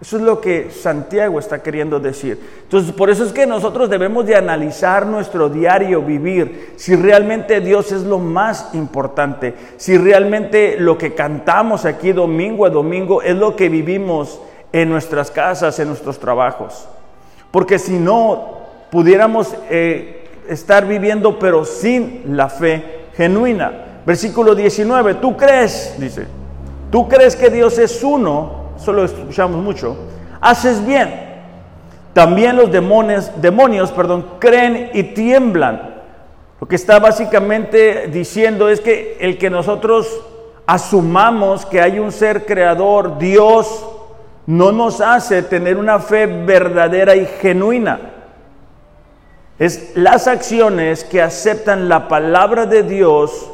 Eso 0.01 0.17
es 0.17 0.23
lo 0.23 0.41
que 0.41 0.71
Santiago 0.71 1.37
está 1.37 1.61
queriendo 1.61 1.99
decir. 1.99 2.39
Entonces, 2.63 2.91
por 2.91 3.11
eso 3.11 3.23
es 3.23 3.31
que 3.31 3.45
nosotros 3.45 3.87
debemos 3.87 4.25
de 4.25 4.35
analizar 4.35 5.05
nuestro 5.05 5.47
diario 5.47 6.01
vivir, 6.01 6.73
si 6.75 6.95
realmente 6.95 7.61
Dios 7.61 7.91
es 7.91 8.01
lo 8.01 8.17
más 8.17 8.73
importante, 8.73 9.53
si 9.77 9.99
realmente 9.99 10.77
lo 10.79 10.97
que 10.97 11.13
cantamos 11.13 11.85
aquí 11.85 12.13
domingo 12.13 12.65
a 12.65 12.71
domingo 12.71 13.21
es 13.21 13.35
lo 13.35 13.55
que 13.55 13.69
vivimos 13.69 14.41
en 14.73 14.89
nuestras 14.89 15.29
casas, 15.29 15.77
en 15.77 15.89
nuestros 15.89 16.17
trabajos. 16.17 16.87
Porque 17.51 17.77
si 17.77 17.99
no, 17.99 18.57
pudiéramos 18.89 19.53
eh, 19.69 20.27
estar 20.47 20.87
viviendo 20.87 21.37
pero 21.37 21.63
sin 21.63 22.23
la 22.35 22.49
fe 22.49 23.01
genuina. 23.15 24.01
Versículo 24.03 24.55
19, 24.55 25.15
tú 25.15 25.37
crees, 25.37 25.93
dice, 25.99 26.25
tú 26.91 27.07
crees 27.07 27.35
que 27.35 27.51
Dios 27.51 27.77
es 27.77 28.03
uno 28.03 28.60
eso 28.81 28.93
lo 28.93 29.05
escuchamos 29.05 29.61
mucho, 29.61 29.95
haces 30.39 30.83
bien. 30.83 31.29
También 32.13 32.55
los 32.57 32.71
demonios, 32.71 33.31
demonios 33.39 33.91
perdón, 33.91 34.25
creen 34.39 34.89
y 34.93 35.03
tiemblan. 35.03 36.01
Lo 36.59 36.67
que 36.67 36.75
está 36.75 36.99
básicamente 36.99 38.07
diciendo 38.07 38.69
es 38.69 38.81
que 38.81 39.17
el 39.19 39.37
que 39.37 39.49
nosotros 39.49 40.21
asumamos 40.65 41.65
que 41.65 41.79
hay 41.79 41.99
un 41.99 42.11
ser 42.11 42.45
creador, 42.45 43.17
Dios, 43.17 43.85
no 44.47 44.71
nos 44.71 44.99
hace 44.99 45.43
tener 45.43 45.77
una 45.77 45.99
fe 45.99 46.25
verdadera 46.25 47.15
y 47.15 47.25
genuina. 47.25 47.99
Es 49.59 49.95
las 49.95 50.27
acciones 50.27 51.03
que 51.03 51.21
aceptan 51.21 51.87
la 51.87 52.07
palabra 52.07 52.65
de 52.65 52.81
Dios 52.81 53.51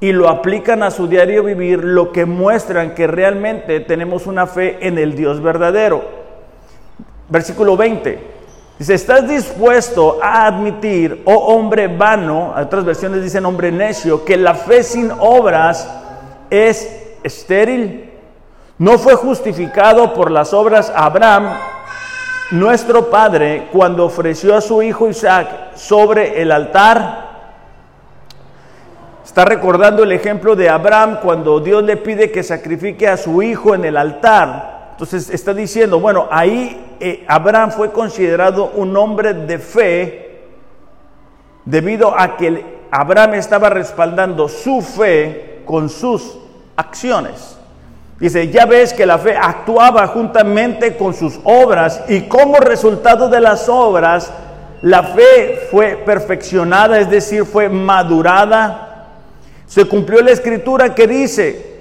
y 0.00 0.12
lo 0.12 0.28
aplican 0.28 0.82
a 0.82 0.90
su 0.90 1.06
diario 1.06 1.42
vivir, 1.42 1.82
lo 1.82 2.12
que 2.12 2.26
muestran 2.26 2.94
que 2.94 3.06
realmente 3.06 3.80
tenemos 3.80 4.26
una 4.26 4.46
fe 4.46 4.78
en 4.86 4.98
el 4.98 5.16
Dios 5.16 5.42
verdadero. 5.42 6.02
Versículo 7.28 7.76
20. 7.76 8.34
Dice, 8.78 8.94
¿estás 8.94 9.28
dispuesto 9.28 10.18
a 10.20 10.46
admitir, 10.46 11.22
oh 11.26 11.54
hombre 11.54 11.86
vano, 11.86 12.54
otras 12.56 12.84
versiones 12.84 13.22
dicen 13.22 13.46
hombre 13.46 13.70
necio, 13.70 14.24
que 14.24 14.36
la 14.36 14.54
fe 14.54 14.82
sin 14.82 15.12
obras 15.18 15.88
es 16.50 17.14
estéril? 17.22 18.10
¿No 18.76 18.98
fue 18.98 19.14
justificado 19.14 20.12
por 20.12 20.32
las 20.32 20.52
obras 20.52 20.92
Abraham, 20.94 21.50
nuestro 22.50 23.08
padre, 23.08 23.68
cuando 23.72 24.04
ofreció 24.04 24.56
a 24.56 24.60
su 24.60 24.82
hijo 24.82 25.08
Isaac 25.08 25.76
sobre 25.76 26.42
el 26.42 26.50
altar? 26.50 27.33
Está 29.24 29.46
recordando 29.46 30.02
el 30.02 30.12
ejemplo 30.12 30.54
de 30.54 30.68
Abraham 30.68 31.18
cuando 31.22 31.58
Dios 31.58 31.82
le 31.82 31.96
pide 31.96 32.30
que 32.30 32.42
sacrifique 32.42 33.08
a 33.08 33.16
su 33.16 33.42
hijo 33.42 33.74
en 33.74 33.86
el 33.86 33.96
altar. 33.96 34.90
Entonces 34.92 35.30
está 35.30 35.54
diciendo, 35.54 35.98
bueno, 35.98 36.28
ahí 36.30 36.96
eh, 37.00 37.24
Abraham 37.26 37.70
fue 37.70 37.90
considerado 37.90 38.72
un 38.74 38.94
hombre 38.96 39.32
de 39.32 39.58
fe 39.58 40.40
debido 41.64 42.14
a 42.16 42.36
que 42.36 42.64
Abraham 42.90 43.34
estaba 43.34 43.70
respaldando 43.70 44.46
su 44.46 44.82
fe 44.82 45.62
con 45.64 45.88
sus 45.88 46.38
acciones. 46.76 47.58
Dice, 48.20 48.50
ya 48.50 48.66
ves 48.66 48.92
que 48.92 49.06
la 49.06 49.18
fe 49.18 49.36
actuaba 49.36 50.06
juntamente 50.06 50.96
con 50.96 51.14
sus 51.14 51.40
obras 51.44 52.02
y 52.08 52.28
como 52.28 52.56
resultado 52.58 53.30
de 53.30 53.40
las 53.40 53.70
obras, 53.70 54.30
la 54.82 55.02
fe 55.02 55.66
fue 55.70 55.96
perfeccionada, 55.96 57.00
es 57.00 57.08
decir, 57.08 57.46
fue 57.46 57.70
madurada 57.70 58.83
se 59.74 59.86
cumplió 59.86 60.22
la 60.22 60.30
escritura 60.30 60.94
que 60.94 61.08
dice, 61.08 61.80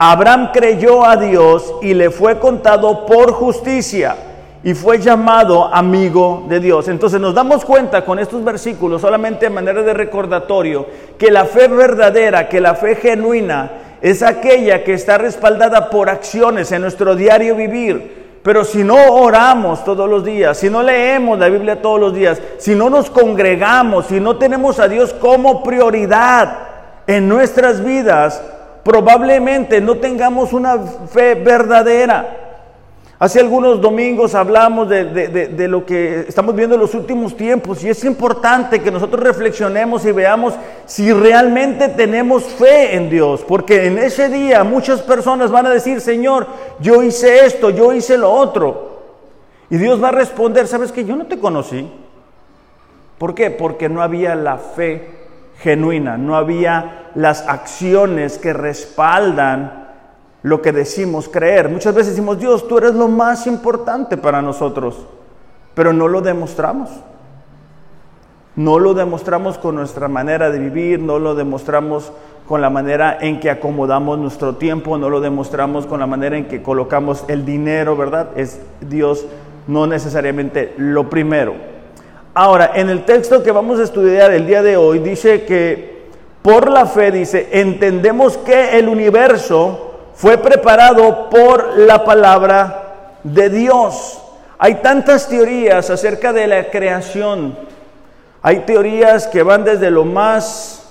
Abraham 0.00 0.50
creyó 0.52 1.04
a 1.04 1.16
Dios 1.16 1.74
y 1.80 1.94
le 1.94 2.10
fue 2.10 2.40
contado 2.40 3.06
por 3.06 3.30
justicia 3.30 4.16
y 4.64 4.74
fue 4.74 4.98
llamado 4.98 5.72
amigo 5.72 6.44
de 6.48 6.58
Dios. 6.58 6.88
Entonces 6.88 7.20
nos 7.20 7.32
damos 7.32 7.64
cuenta 7.64 8.04
con 8.04 8.18
estos 8.18 8.42
versículos, 8.42 9.00
solamente 9.00 9.46
de 9.46 9.50
manera 9.50 9.80
de 9.84 9.94
recordatorio, 9.94 10.86
que 11.16 11.30
la 11.30 11.44
fe 11.44 11.68
verdadera, 11.68 12.48
que 12.48 12.60
la 12.60 12.74
fe 12.74 12.96
genuina, 12.96 13.70
es 14.02 14.24
aquella 14.24 14.82
que 14.82 14.94
está 14.94 15.16
respaldada 15.16 15.88
por 15.88 16.10
acciones 16.10 16.72
en 16.72 16.82
nuestro 16.82 17.14
diario 17.14 17.54
vivir. 17.54 18.40
Pero 18.42 18.64
si 18.64 18.82
no 18.82 18.96
oramos 18.96 19.84
todos 19.84 20.10
los 20.10 20.24
días, 20.24 20.58
si 20.58 20.68
no 20.68 20.82
leemos 20.82 21.38
la 21.38 21.48
Biblia 21.48 21.80
todos 21.80 22.00
los 22.00 22.12
días, 22.12 22.42
si 22.58 22.74
no 22.74 22.90
nos 22.90 23.08
congregamos, 23.08 24.06
si 24.06 24.18
no 24.18 24.36
tenemos 24.36 24.80
a 24.80 24.88
Dios 24.88 25.14
como 25.14 25.62
prioridad, 25.62 26.69
en 27.10 27.28
nuestras 27.28 27.84
vidas, 27.84 28.40
probablemente 28.84 29.80
no 29.80 29.96
tengamos 29.96 30.52
una 30.52 30.78
fe 30.78 31.34
verdadera. 31.34 32.36
Hace 33.18 33.40
algunos 33.40 33.80
domingos 33.80 34.36
hablamos 34.36 34.88
de, 34.88 35.66
lo 35.68 35.84
que 35.84 36.20
estamos 36.28 36.54
viendo 36.54 36.76
en 36.76 36.80
los 36.80 36.94
últimos 36.94 37.36
tiempos 37.36 37.82
y 37.82 37.88
es 37.88 38.04
importante 38.04 38.80
que 38.80 38.92
nosotros 38.92 39.24
reflexionemos 39.24 40.06
y 40.06 40.12
veamos 40.12 40.54
si 40.86 41.12
realmente 41.12 41.88
tenemos 41.88 42.44
fe 42.44 42.94
en 42.94 43.10
Dios, 43.10 43.44
porque 43.46 43.86
en 43.86 43.98
ese 43.98 44.28
día 44.28 44.62
muchas 44.62 45.02
personas 45.02 45.50
van 45.50 45.66
a 45.66 45.70
decir, 45.70 46.00
Señor, 46.00 46.46
yo 46.78 47.02
hice 47.02 47.44
esto, 47.44 47.70
yo 47.70 47.92
hice 47.92 48.16
lo 48.16 48.30
otro. 48.30 49.00
Y 49.68 49.78
Dios 49.78 50.02
va 50.02 50.08
a 50.08 50.12
responder, 50.12 50.68
¿sabes 50.68 50.92
que 50.92 51.04
Yo 51.04 51.16
no 51.16 51.26
te 51.26 51.40
conocí. 51.40 51.90
¿Por 53.18 53.34
qué? 53.34 53.50
Porque 53.50 53.88
no 53.88 54.00
había 54.00 54.34
la 54.36 54.56
fe 54.56 55.19
genuina, 55.60 56.16
no 56.16 56.36
había 56.36 57.10
las 57.14 57.46
acciones 57.46 58.38
que 58.38 58.52
respaldan 58.52 59.88
lo 60.42 60.62
que 60.62 60.72
decimos 60.72 61.28
creer. 61.28 61.68
Muchas 61.68 61.94
veces 61.94 62.14
decimos, 62.14 62.38
Dios, 62.38 62.66
tú 62.66 62.78
eres 62.78 62.94
lo 62.94 63.08
más 63.08 63.46
importante 63.46 64.16
para 64.16 64.40
nosotros, 64.40 65.06
pero 65.74 65.92
no 65.92 66.08
lo 66.08 66.22
demostramos. 66.22 66.90
No 68.56 68.78
lo 68.78 68.94
demostramos 68.94 69.58
con 69.58 69.76
nuestra 69.76 70.08
manera 70.08 70.50
de 70.50 70.58
vivir, 70.58 70.98
no 70.98 71.18
lo 71.18 71.34
demostramos 71.34 72.12
con 72.48 72.60
la 72.60 72.68
manera 72.68 73.16
en 73.20 73.38
que 73.38 73.48
acomodamos 73.48 74.18
nuestro 74.18 74.56
tiempo, 74.56 74.98
no 74.98 75.08
lo 75.08 75.20
demostramos 75.20 75.86
con 75.86 76.00
la 76.00 76.06
manera 76.06 76.36
en 76.36 76.48
que 76.48 76.62
colocamos 76.62 77.24
el 77.28 77.44
dinero, 77.44 77.96
¿verdad? 77.96 78.30
Es 78.34 78.60
Dios 78.80 79.24
no 79.68 79.86
necesariamente 79.86 80.74
lo 80.76 81.08
primero. 81.08 81.69
Ahora, 82.32 82.72
en 82.74 82.88
el 82.88 83.04
texto 83.04 83.42
que 83.42 83.50
vamos 83.50 83.80
a 83.80 83.82
estudiar 83.82 84.30
el 84.32 84.46
día 84.46 84.62
de 84.62 84.76
hoy, 84.76 85.00
dice 85.00 85.44
que 85.44 86.00
por 86.42 86.70
la 86.70 86.86
fe, 86.86 87.10
dice, 87.10 87.48
entendemos 87.52 88.38
que 88.38 88.78
el 88.78 88.88
universo 88.88 89.90
fue 90.14 90.38
preparado 90.38 91.28
por 91.28 91.76
la 91.78 92.04
palabra 92.04 93.18
de 93.24 93.50
Dios. 93.50 94.22
Hay 94.58 94.76
tantas 94.76 95.28
teorías 95.28 95.90
acerca 95.90 96.32
de 96.32 96.46
la 96.46 96.70
creación. 96.70 97.58
Hay 98.42 98.60
teorías 98.60 99.26
que 99.26 99.42
van 99.42 99.64
desde 99.64 99.90
lo 99.90 100.04
más 100.04 100.88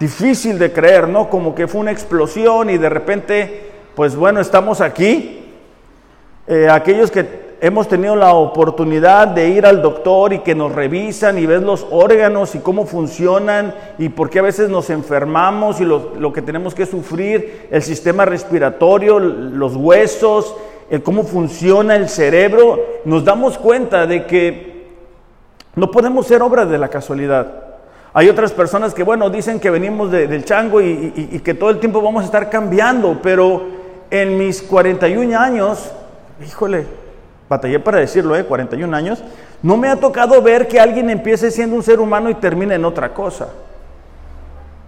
difícil 0.00 0.58
de 0.58 0.72
creer, 0.72 1.08
¿no? 1.08 1.28
Como 1.28 1.54
que 1.54 1.68
fue 1.68 1.80
una 1.82 1.92
explosión 1.92 2.70
y 2.70 2.78
de 2.78 2.88
repente, 2.88 3.70
pues 3.94 4.16
bueno, 4.16 4.40
estamos 4.40 4.80
aquí. 4.80 5.44
Eh, 6.46 6.68
aquellos 6.70 7.10
que 7.10 7.47
hemos 7.60 7.88
tenido 7.88 8.14
la 8.14 8.34
oportunidad 8.34 9.28
de 9.28 9.48
ir 9.48 9.66
al 9.66 9.82
doctor 9.82 10.32
y 10.32 10.40
que 10.40 10.54
nos 10.54 10.72
revisan 10.72 11.38
y 11.38 11.46
ves 11.46 11.62
los 11.62 11.86
órganos 11.90 12.54
y 12.54 12.60
cómo 12.60 12.86
funcionan 12.86 13.74
y 13.98 14.08
por 14.10 14.30
qué 14.30 14.38
a 14.38 14.42
veces 14.42 14.68
nos 14.70 14.90
enfermamos 14.90 15.80
y 15.80 15.84
lo, 15.84 16.32
que 16.32 16.42
tenemos 16.42 16.74
que 16.74 16.86
sufrir, 16.86 17.68
el 17.70 17.82
sistema 17.82 18.24
respiratorio, 18.24 19.18
los 19.18 19.74
huesos, 19.74 20.54
el 20.90 21.02
cómo 21.02 21.24
funciona 21.24 21.96
el 21.96 22.08
cerebro, 22.08 22.78
nos 23.04 23.24
damos 23.24 23.58
cuenta 23.58 24.06
de 24.06 24.26
que 24.26 24.86
no 25.74 25.90
podemos 25.90 26.26
ser 26.26 26.42
obras 26.42 26.70
de 26.70 26.78
la 26.78 26.88
casualidad. 26.88 27.64
Hay 28.14 28.28
otras 28.28 28.52
personas 28.52 28.94
que, 28.94 29.02
bueno, 29.02 29.30
dicen 29.30 29.60
que 29.60 29.70
venimos 29.70 30.10
del 30.10 30.44
chango 30.44 30.80
y 30.80 31.40
que 31.44 31.54
todo 31.54 31.70
el 31.70 31.78
tiempo 31.78 32.00
vamos 32.00 32.22
a 32.22 32.26
estar 32.26 32.48
cambiando, 32.48 33.18
pero 33.22 33.62
en 34.10 34.38
mis 34.38 34.62
41 34.62 35.38
años, 35.38 35.92
híjole, 36.44 36.86
batallé 37.48 37.80
para 37.80 37.98
decirlo, 37.98 38.36
¿eh? 38.36 38.44
41 38.44 38.96
años, 38.96 39.22
no 39.62 39.76
me 39.76 39.88
ha 39.88 39.96
tocado 39.96 40.40
ver 40.42 40.68
que 40.68 40.78
alguien 40.78 41.10
empiece 41.10 41.50
siendo 41.50 41.76
un 41.76 41.82
ser 41.82 42.00
humano 42.00 42.30
y 42.30 42.34
termine 42.34 42.74
en 42.74 42.84
otra 42.84 43.14
cosa. 43.14 43.48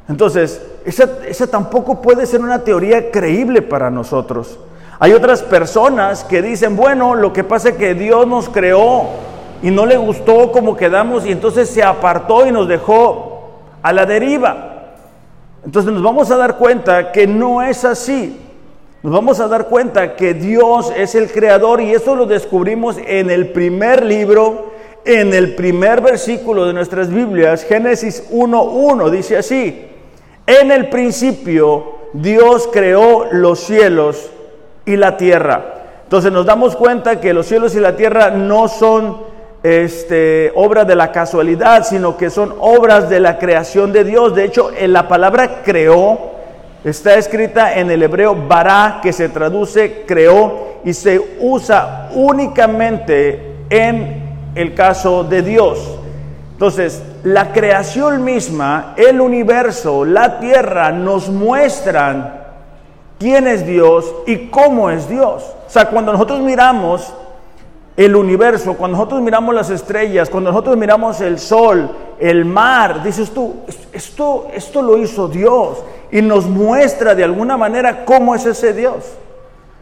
Entonces, 0.08 0.60
esa, 0.84 1.08
esa 1.26 1.46
tampoco 1.46 2.02
puede 2.02 2.26
ser 2.26 2.40
una 2.40 2.64
teoría 2.64 3.10
creíble 3.10 3.62
para 3.62 3.90
nosotros. 3.90 4.58
Hay 4.98 5.12
otras 5.12 5.42
personas 5.42 6.24
que 6.24 6.42
dicen, 6.42 6.76
bueno, 6.76 7.14
lo 7.14 7.32
que 7.32 7.44
pasa 7.44 7.70
es 7.70 7.76
que 7.76 7.94
Dios 7.94 8.26
nos 8.26 8.48
creó 8.48 9.06
y 9.62 9.70
no 9.70 9.86
le 9.86 9.96
gustó 9.96 10.52
como 10.52 10.76
quedamos 10.76 11.24
y 11.26 11.32
entonces 11.32 11.70
se 11.70 11.82
apartó 11.82 12.46
y 12.46 12.52
nos 12.52 12.68
dejó 12.68 13.52
a 13.82 13.92
la 13.92 14.04
deriva. 14.04 14.70
Entonces 15.64 15.92
nos 15.92 16.02
vamos 16.02 16.30
a 16.30 16.36
dar 16.36 16.56
cuenta 16.56 17.12
que 17.12 17.26
no 17.26 17.62
es 17.62 17.84
así. 17.84 18.49
Nos 19.02 19.14
vamos 19.14 19.40
a 19.40 19.48
dar 19.48 19.68
cuenta 19.68 20.14
que 20.14 20.34
Dios 20.34 20.92
es 20.94 21.14
el 21.14 21.32
creador 21.32 21.80
y 21.80 21.94
eso 21.94 22.14
lo 22.14 22.26
descubrimos 22.26 22.96
en 22.98 23.30
el 23.30 23.48
primer 23.48 24.04
libro, 24.04 24.72
en 25.06 25.32
el 25.32 25.54
primer 25.54 26.02
versículo 26.02 26.66
de 26.66 26.74
nuestras 26.74 27.08
Biblias, 27.08 27.64
Génesis 27.64 28.30
1.1, 28.30 29.08
dice 29.08 29.38
así, 29.38 29.86
en 30.46 30.70
el 30.70 30.90
principio 30.90 31.94
Dios 32.12 32.68
creó 32.70 33.24
los 33.32 33.60
cielos 33.60 34.30
y 34.84 34.96
la 34.96 35.16
tierra. 35.16 35.76
Entonces 36.02 36.30
nos 36.30 36.44
damos 36.44 36.76
cuenta 36.76 37.22
que 37.22 37.32
los 37.32 37.46
cielos 37.46 37.74
y 37.74 37.80
la 37.80 37.96
tierra 37.96 38.28
no 38.28 38.68
son 38.68 39.16
este, 39.62 40.52
obras 40.54 40.86
de 40.86 40.96
la 40.96 41.10
casualidad, 41.10 41.86
sino 41.86 42.18
que 42.18 42.28
son 42.28 42.54
obras 42.60 43.08
de 43.08 43.20
la 43.20 43.38
creación 43.38 43.94
de 43.94 44.04
Dios. 44.04 44.34
De 44.34 44.44
hecho, 44.44 44.70
en 44.76 44.92
la 44.92 45.08
palabra 45.08 45.62
creó 45.64 46.39
Está 46.82 47.14
escrita 47.16 47.74
en 47.74 47.90
el 47.90 48.02
hebreo 48.02 48.34
bara, 48.34 49.00
que 49.02 49.12
se 49.12 49.28
traduce 49.28 50.04
creó 50.06 50.80
y 50.84 50.94
se 50.94 51.36
usa 51.40 52.08
únicamente 52.14 53.56
en 53.68 54.50
el 54.54 54.74
caso 54.74 55.24
de 55.24 55.42
Dios. 55.42 55.98
Entonces, 56.52 57.02
la 57.22 57.52
creación 57.52 58.24
misma, 58.24 58.94
el 58.96 59.20
universo, 59.20 60.04
la 60.04 60.40
tierra, 60.40 60.90
nos 60.90 61.28
muestran 61.28 62.40
quién 63.18 63.46
es 63.46 63.66
Dios 63.66 64.12
y 64.26 64.48
cómo 64.48 64.90
es 64.90 65.08
Dios. 65.08 65.42
O 65.66 65.70
sea, 65.70 65.86
cuando 65.90 66.12
nosotros 66.12 66.40
miramos 66.40 67.12
el 67.96 68.16
universo, 68.16 68.74
cuando 68.74 68.96
nosotros 68.96 69.20
miramos 69.20 69.54
las 69.54 69.68
estrellas, 69.68 70.30
cuando 70.30 70.50
nosotros 70.50 70.76
miramos 70.76 71.20
el 71.20 71.38
sol, 71.38 71.90
el 72.20 72.44
mar, 72.44 73.02
dices 73.02 73.30
tú, 73.30 73.56
esto, 73.92 74.48
esto 74.54 74.82
lo 74.82 74.98
hizo 74.98 75.28
Dios 75.28 75.78
y 76.12 76.20
nos 76.22 76.46
muestra 76.46 77.14
de 77.14 77.24
alguna 77.24 77.56
manera 77.56 78.04
cómo 78.04 78.34
es 78.34 78.44
ese 78.46 78.72
Dios. 78.72 79.14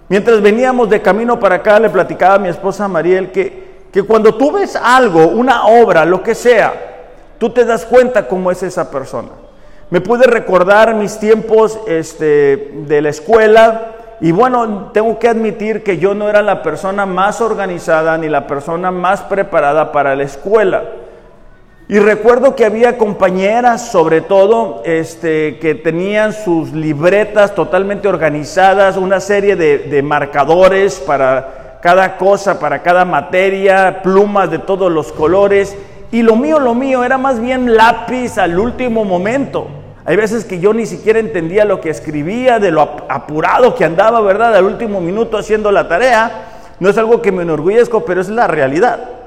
Mientras 0.09 0.41
veníamos 0.41 0.89
de 0.89 1.03
camino 1.03 1.39
para 1.39 1.57
acá, 1.57 1.79
le 1.79 1.91
platicaba 1.91 2.37
a 2.37 2.39
mi 2.39 2.49
esposa 2.49 2.89
Mariel 2.89 3.31
que, 3.31 3.87
que 3.93 4.03
cuando 4.03 4.35
tú 4.35 4.53
ves 4.53 4.77
algo, 4.77 5.27
una 5.27 5.67
obra, 5.67 6.05
lo 6.05 6.23
que 6.23 6.35
sea, 6.35 6.73
tú 7.39 7.51
te 7.51 7.65
das 7.65 7.85
cuenta 7.85 8.27
cómo 8.27 8.51
es 8.51 8.63
esa 8.63 8.91
persona. 8.91 9.31
Me 9.91 10.01
pude 10.01 10.27
recordar 10.27 10.95
mis 10.95 11.19
tiempos 11.19 11.79
este, 11.87 12.73
de 12.87 13.03
la 13.03 13.09
escuela 13.09 13.95
y 14.21 14.33
bueno, 14.33 14.91
tengo 14.93 15.19
que 15.19 15.29
admitir 15.29 15.83
que 15.83 15.99
yo 15.99 16.15
no 16.15 16.29
era 16.29 16.43
la 16.43 16.63
persona 16.63 17.07
más 17.07 17.41
organizada 17.41 18.19
ni 18.19 18.29
la 18.29 18.47
persona 18.47 18.91
más 18.91 19.23
preparada 19.23 19.93
para 19.93 20.15
la 20.17 20.25
escuela. 20.25 20.85
Y 21.91 22.01
recuerdo 22.01 22.55
que 22.55 22.67
había 22.67 22.99
compañeras, 22.99 23.91
sobre 23.91 24.21
todo, 24.21 24.83
este, 24.85 25.59
que 25.59 25.75
tenían 25.75 26.35
sus 26.35 26.73
libretas 26.73 27.55
totalmente 27.55 28.09
organizadas, 28.09 28.99
una 28.99 29.21
serie 29.21 29.57
de, 29.57 29.79
de, 29.79 30.03
marcadores 30.03 31.01
para 31.01 31.79
cada 31.81 32.19
cosa, 32.19 32.61
para 32.61 32.83
cada 32.83 33.07
materia, 33.07 34.03
plumas 34.03 34.51
de 34.51 34.59
todos 34.59 34.93
los 34.93 35.13
colores. 35.13 35.79
Y 36.13 36.21
lo 36.21 36.37
mío, 36.37 36.59
lo 36.59 36.75
mío, 36.75 37.05
era 37.05 37.17
más 37.17 37.41
bien 37.41 37.75
lápiz 37.75 38.37
al 38.37 38.59
último 38.59 39.07
momento. 39.07 39.69
Hay 40.05 40.17
veces 40.17 40.45
que 40.45 40.61
yo 40.61 40.75
ni 40.75 40.85
siquiera 40.85 41.19
entendía 41.19 41.65
lo 41.65 41.81
que 41.81 41.89
escribía, 41.89 42.59
de 42.59 42.71
lo 42.71 42.83
apurado 43.09 43.75
que 43.75 43.87
andaba, 43.87 44.21
¿verdad? 44.21 44.55
Al 44.55 44.65
último 44.65 45.01
minuto 45.01 45.39
haciendo 45.39 45.73
la 45.73 45.89
tarea. 45.89 46.49
No 46.81 46.91
es 46.91 46.99
algo 46.99 47.23
que 47.23 47.33
me 47.33 47.45
enorgullezco, 47.45 48.05
pero 48.05 48.21
es 48.21 48.29
la 48.29 48.47
realidad. 48.47 49.18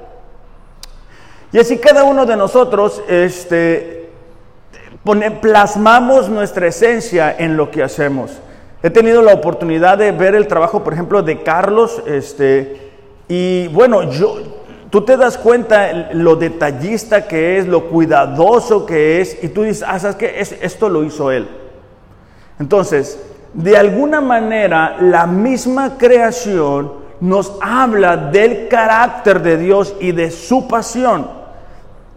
Y 1.53 1.59
así 1.59 1.77
cada 1.77 2.03
uno 2.03 2.25
de 2.25 2.37
nosotros 2.37 3.03
este, 3.09 4.09
plasmamos 5.41 6.29
nuestra 6.29 6.67
esencia 6.67 7.35
en 7.37 7.57
lo 7.57 7.69
que 7.69 7.83
hacemos. 7.83 8.31
He 8.83 8.89
tenido 8.89 9.21
la 9.21 9.33
oportunidad 9.33 9.97
de 9.97 10.11
ver 10.11 10.33
el 10.33 10.47
trabajo, 10.47 10.83
por 10.83 10.93
ejemplo, 10.93 11.21
de 11.21 11.43
Carlos, 11.43 12.01
este, 12.07 12.91
y 13.27 13.67
bueno, 13.67 14.09
yo, 14.11 14.37
tú 14.89 15.01
te 15.01 15.17
das 15.17 15.37
cuenta 15.37 16.09
lo 16.13 16.35
detallista 16.35 17.27
que 17.27 17.57
es, 17.57 17.67
lo 17.67 17.89
cuidadoso 17.89 18.85
que 18.85 19.21
es, 19.21 19.43
y 19.43 19.49
tú 19.49 19.63
dices, 19.63 19.83
ah, 19.85 19.99
¿sabes 19.99 20.15
qué? 20.15 20.39
esto 20.39 20.89
lo 20.89 21.03
hizo 21.03 21.31
él. 21.31 21.47
Entonces, 22.59 23.21
de 23.53 23.75
alguna 23.75 24.21
manera, 24.21 24.97
la 25.01 25.27
misma 25.27 25.97
creación 25.97 26.93
nos 27.19 27.53
habla 27.61 28.17
del 28.17 28.67
carácter 28.67 29.41
de 29.41 29.57
Dios 29.57 29.95
y 29.99 30.11
de 30.11 30.31
su 30.31 30.67
pasión. 30.67 31.40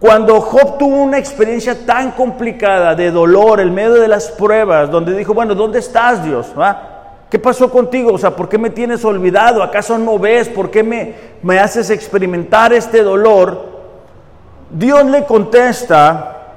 Cuando 0.05 0.39
Job 0.43 0.77
tuvo 0.77 1.03
una 1.03 1.17
experiencia 1.17 1.87
tan 1.87 2.11
complicada 2.11 2.95
de 2.95 3.11
dolor 3.11 3.59
en 3.59 3.73
medio 3.73 3.95
de 3.95 4.07
las 4.07 4.31
pruebas, 4.31 4.91
donde 4.91 5.17
dijo, 5.17 5.33
bueno, 5.33 5.55
¿dónde 5.55 5.79
estás 5.79 6.23
Dios? 6.23 6.49
¿Qué 7.31 7.39
pasó 7.39 7.71
contigo? 7.71 8.13
O 8.13 8.19
sea, 8.19 8.37
¿por 8.37 8.47
qué 8.47 8.59
me 8.59 8.69
tienes 8.69 9.03
olvidado? 9.03 9.63
¿Acaso 9.63 9.97
no 9.97 10.19
ves? 10.19 10.51
¿Por 10.51 10.71
qué 10.71 10.83
me, 10.83 11.15
me 11.43 11.59
haces 11.59 11.89
experimentar 11.89 12.75
este 12.75 13.03
dolor? 13.03 13.65
Dios 14.69 15.07
le 15.07 15.25
contesta 15.25 16.49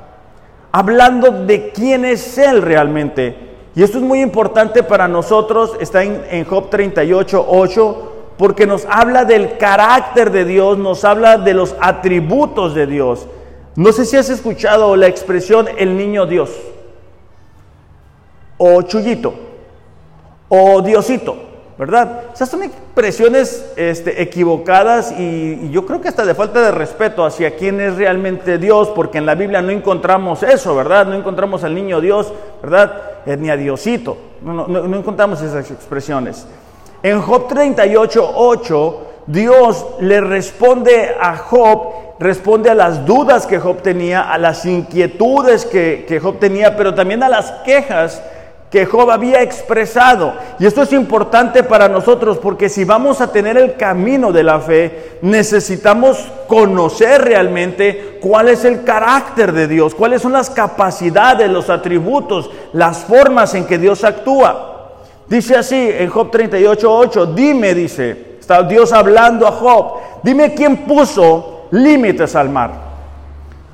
hablando 0.73 1.31
de 1.31 1.69
quién 1.69 2.03
es 2.03 2.37
Él 2.37 2.61
realmente. 2.61 3.33
Y 3.75 3.81
esto 3.81 3.99
es 3.99 4.03
muy 4.03 4.19
importante 4.19 4.83
para 4.83 5.07
nosotros, 5.07 5.77
está 5.79 6.03
en, 6.03 6.21
en 6.29 6.43
Job 6.43 6.69
38, 6.69 7.45
8, 7.47 8.16
porque 8.37 8.67
nos 8.67 8.85
habla 8.89 9.25
del 9.25 9.57
carácter 9.57 10.31
de 10.31 10.45
Dios, 10.45 10.77
nos 10.77 11.03
habla 11.03 11.37
de 11.37 11.53
los 11.53 11.75
atributos 11.79 12.75
de 12.75 12.85
Dios. 12.85 13.27
No 13.75 13.91
sé 13.91 14.05
si 14.05 14.17
has 14.17 14.29
escuchado 14.29 14.95
la 14.95 15.07
expresión 15.07 15.67
el 15.77 15.97
niño 15.97 16.25
Dios, 16.25 16.51
o 18.57 18.81
chullito, 18.83 19.33
o 20.49 20.81
diosito, 20.81 21.35
¿verdad? 21.77 22.25
O 22.33 22.35
sea, 22.35 22.47
son 22.47 22.63
expresiones 22.63 23.71
este, 23.75 24.21
equivocadas 24.21 25.11
y, 25.11 25.69
yo 25.69 25.85
creo 25.85 26.01
que 26.01 26.07
hasta 26.07 26.25
de 26.25 26.33
falta 26.33 26.61
de 26.61 26.71
respeto 26.71 27.25
hacia 27.25 27.55
quién 27.55 27.79
es 27.81 27.97
realmente 27.97 28.57
Dios, 28.57 28.89
porque 28.89 29.17
en 29.17 29.25
la 29.25 29.35
Biblia 29.35 29.61
no 29.61 29.71
encontramos 29.71 30.43
eso, 30.43 30.75
¿verdad? 30.75 31.07
No 31.07 31.15
encontramos 31.15 31.63
al 31.63 31.73
niño 31.73 32.01
Dios, 32.01 32.33
¿verdad? 32.61 33.01
Eh, 33.25 33.37
ni 33.37 33.49
a 33.49 33.57
Diosito, 33.57 34.17
no, 34.41 34.67
no 34.67 34.97
encontramos 34.97 35.41
esas 35.41 35.69
expresiones. 35.69 36.47
En 37.03 37.21
Job 37.21 37.47
38, 37.47 38.31
8, 38.35 39.01
Dios 39.27 39.85
le 39.99 40.21
responde 40.21 41.15
a 41.19 41.37
Job 41.37 42.07
responde 42.19 42.69
a 42.69 42.75
las 42.75 43.05
dudas 43.05 43.45
que 43.45 43.59
Job 43.59 43.81
tenía, 43.81 44.21
a 44.21 44.37
las 44.37 44.65
inquietudes 44.65 45.65
que, 45.65 46.19
Job 46.21 46.39
tenía, 46.39 46.75
pero 46.75 46.93
también 46.93 47.23
a 47.23 47.29
las 47.29 47.51
quejas 47.63 48.21
que 48.71 48.85
Job 48.85 49.11
había 49.11 49.41
expresado. 49.41 50.33
Y 50.59 50.65
esto 50.65 50.81
es 50.81 50.91
importante 50.91 51.63
para 51.63 51.87
nosotros 51.87 52.37
porque 52.37 52.67
si 52.67 52.83
vamos 52.83 53.21
a 53.21 53.31
tener 53.31 53.57
el 53.57 53.75
camino 53.75 54.31
de 54.33 54.43
la 54.43 54.59
fe, 54.59 55.19
necesitamos 55.21 56.25
conocer 56.47 57.21
realmente 57.23 58.17
cuál 58.21 58.49
es 58.49 58.65
el 58.65 58.83
carácter 58.83 59.53
de 59.53 59.67
Dios, 59.67 59.95
cuáles 59.95 60.21
son 60.21 60.33
las 60.33 60.49
capacidades, 60.49 61.49
los 61.49 61.69
atributos, 61.69 62.49
las 62.73 63.05
formas 63.05 63.53
en 63.53 63.65
que 63.65 63.77
Dios 63.77 64.03
actúa. 64.03 64.66
Dice 65.29 65.57
así 65.57 65.89
en 65.91 66.09
Job 66.09 66.31
38:8, 66.31 67.33
dime, 67.33 67.73
dice, 67.73 68.37
está 68.39 68.63
Dios 68.63 68.93
hablando 68.93 69.45
a 69.45 69.51
Job, 69.51 69.95
dime 70.23 70.53
quién 70.53 70.85
puso 70.85 71.67
límites 71.71 72.35
al 72.35 72.49
mar. 72.49 72.71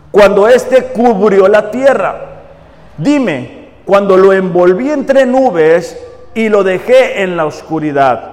Cuando 0.10 0.48
éste 0.48 0.86
cubrió 0.86 1.48
la 1.48 1.70
tierra, 1.70 2.16
dime, 2.98 3.70
cuando 3.86 4.18
lo 4.18 4.34
envolví 4.34 4.90
entre 4.90 5.26
nubes 5.26 5.98
y 6.34 6.50
lo 6.50 6.64
dejé 6.64 7.22
en 7.22 7.38
la 7.38 7.46
oscuridad. 7.46 8.32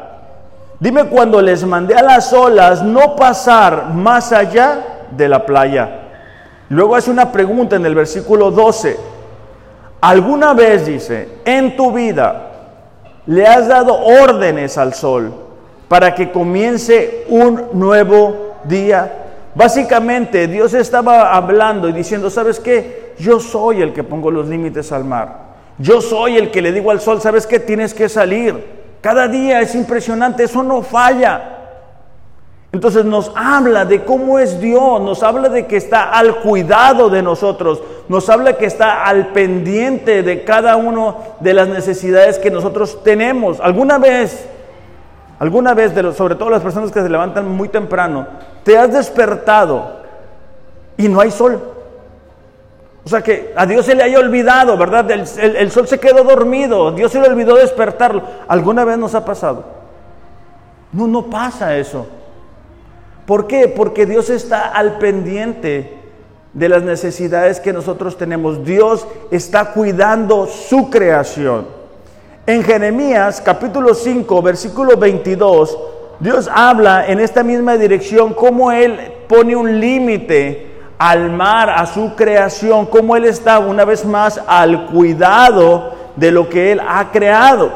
Dime 0.79 1.05
cuando 1.05 1.43
les 1.43 1.65
mandé 1.67 1.95
a 1.95 2.03
las 2.03 2.33
olas 2.33 2.83
no 2.83 3.17
pasar 3.17 3.93
más 3.93 4.33
allá 4.33 5.07
de 5.11 5.29
la 5.29 5.45
playa. 5.45 6.01
Luego 6.71 6.97
hace 6.97 7.11
una 7.11 7.31
pregunta 7.31 7.77
en 7.77 7.85
el 7.85 7.95
versículo 7.95 8.51
12. 8.51 8.97
¿Alguna 10.01 10.55
vez, 10.55 10.87
dice, 10.87 11.29
en 11.45 11.77
tu 11.77 11.93
vida 11.93 12.50
le 13.27 13.47
has 13.47 13.69
dado 13.69 13.95
órdenes 13.95 14.79
al 14.79 14.95
sol 14.95 15.33
para 15.89 16.15
que 16.15 16.31
comience 16.31 17.25
un 17.29 17.69
nuevo 17.73 18.55
día? 18.65 19.21
Básicamente 19.55 20.47
Dios 20.47 20.75
estaba 20.75 21.35
hablando 21.35 21.89
y 21.89 21.93
diciendo, 21.93 22.31
¿sabes 22.31 22.61
qué? 22.61 23.15
Yo 23.19 23.41
soy 23.41 23.83
el 23.83 23.93
que 23.93 24.05
pongo 24.05 24.31
los 24.31 24.49
límites 24.49 24.93
al 24.93 25.05
mar. 25.05 25.51
Yo 25.79 26.01
soy 26.01 26.37
el 26.37 26.51
que 26.51 26.63
le 26.63 26.73
digo 26.73 26.91
al 26.91 27.01
sol, 27.01 27.21
¿sabes 27.21 27.47
qué? 27.47 27.59
Tienes 27.59 27.95
que 27.95 28.09
salir. 28.09 28.81
Cada 29.01 29.29
día 29.29 29.61
es 29.61 29.75
impresionante, 29.75 30.45
eso 30.45 30.63
no 30.63 30.83
falla. 30.83 31.57
Entonces 32.73 33.05
nos 33.05 33.33
habla 33.35 33.85
de 33.85 34.05
cómo 34.05 34.39
es 34.39 34.61
Dios, 34.61 35.01
nos 35.01 35.23
habla 35.23 35.49
de 35.49 35.67
que 35.67 35.77
está 35.77 36.11
al 36.11 36.37
cuidado 36.37 37.09
de 37.09 37.23
nosotros, 37.23 37.83
nos 38.11 38.29
habla 38.29 38.55
que 38.55 38.67
está 38.67 39.05
al 39.05 39.29
pendiente 39.29 40.25
de 40.25 40.43
cada 40.43 40.75
uno 40.75 41.19
de 41.39 41.55
las 41.55 41.69
necesidades 41.69 42.41
que 42.41 42.51
nosotros 42.51 43.05
tenemos. 43.05 43.61
Alguna 43.61 43.99
vez, 43.99 44.49
alguna 45.39 45.75
vez, 45.75 45.93
sobre 46.17 46.35
todo 46.35 46.51
las 46.51 46.61
personas 46.61 46.91
que 46.91 47.01
se 47.01 47.09
levantan 47.09 47.49
muy 47.49 47.69
temprano, 47.69 48.27
te 48.65 48.77
has 48.77 48.93
despertado 48.93 50.01
y 50.97 51.07
no 51.07 51.21
hay 51.21 51.31
sol. 51.31 51.63
O 53.05 53.09
sea 53.09 53.23
que 53.23 53.53
a 53.55 53.65
Dios 53.65 53.87
se 53.87 53.95
le 53.95 54.03
haya 54.03 54.19
olvidado, 54.19 54.77
¿verdad? 54.77 55.09
El, 55.13 55.25
el 55.55 55.71
sol 55.71 55.87
se 55.87 56.01
quedó 56.01 56.25
dormido, 56.25 56.91
Dios 56.91 57.13
se 57.13 57.21
le 57.21 57.29
olvidó 57.29 57.55
despertarlo. 57.55 58.25
¿Alguna 58.49 58.85
vez 58.85 58.99
nos 58.99 59.15
ha 59.15 59.25
pasado? 59.25 59.67
No, 60.93 61.07
no 61.07 61.31
pasa 61.31 61.77
eso. 61.77 62.09
¿Por 63.25 63.47
qué? 63.47 63.69
Porque 63.69 64.05
Dios 64.05 64.31
está 64.31 64.63
al 64.63 64.99
pendiente 64.99 66.00
de 66.53 66.69
las 66.69 66.83
necesidades 66.83 67.61
que 67.61 67.73
nosotros 67.73 68.17
tenemos. 68.17 68.65
Dios 68.65 69.07
está 69.31 69.73
cuidando 69.73 70.47
su 70.47 70.91
creación. 70.91 71.67
En 72.47 72.63
Jeremías 72.63 73.41
capítulo 73.45 73.95
5, 73.95 74.43
versículo 74.43 74.97
22, 74.97 75.79
Dios 76.19 76.51
habla 76.53 77.07
en 77.07 77.21
esta 77.21 77.43
misma 77.43 77.77
dirección 77.77 78.35
cómo 78.35 78.73
Él 78.73 78.99
pone 79.29 79.55
un 79.55 79.81
límite 79.81 80.71
al 80.99 81.31
mar, 81.31 81.71
a 81.71 81.87
su 81.87 82.15
creación, 82.15 82.87
cómo 82.87 83.17
Él 83.17 83.25
está 83.25 83.59
una 83.59 83.85
vez 83.85 84.05
más 84.05 84.41
al 84.47 84.87
cuidado 84.87 85.93
de 86.17 86.31
lo 86.31 86.49
que 86.49 86.73
Él 86.73 86.81
ha 86.87 87.11
creado. 87.11 87.71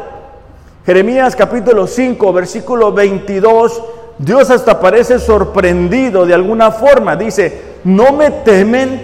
Jeremías 0.84 1.36
capítulo 1.36 1.86
5, 1.86 2.32
versículo 2.32 2.92
22 2.92 3.82
Dios 4.18 4.48
hasta 4.50 4.78
parece 4.78 5.18
sorprendido 5.18 6.24
de 6.24 6.34
alguna 6.34 6.70
forma. 6.70 7.16
Dice, 7.16 7.73
no 7.84 8.12
me 8.12 8.30
temen, 8.30 9.00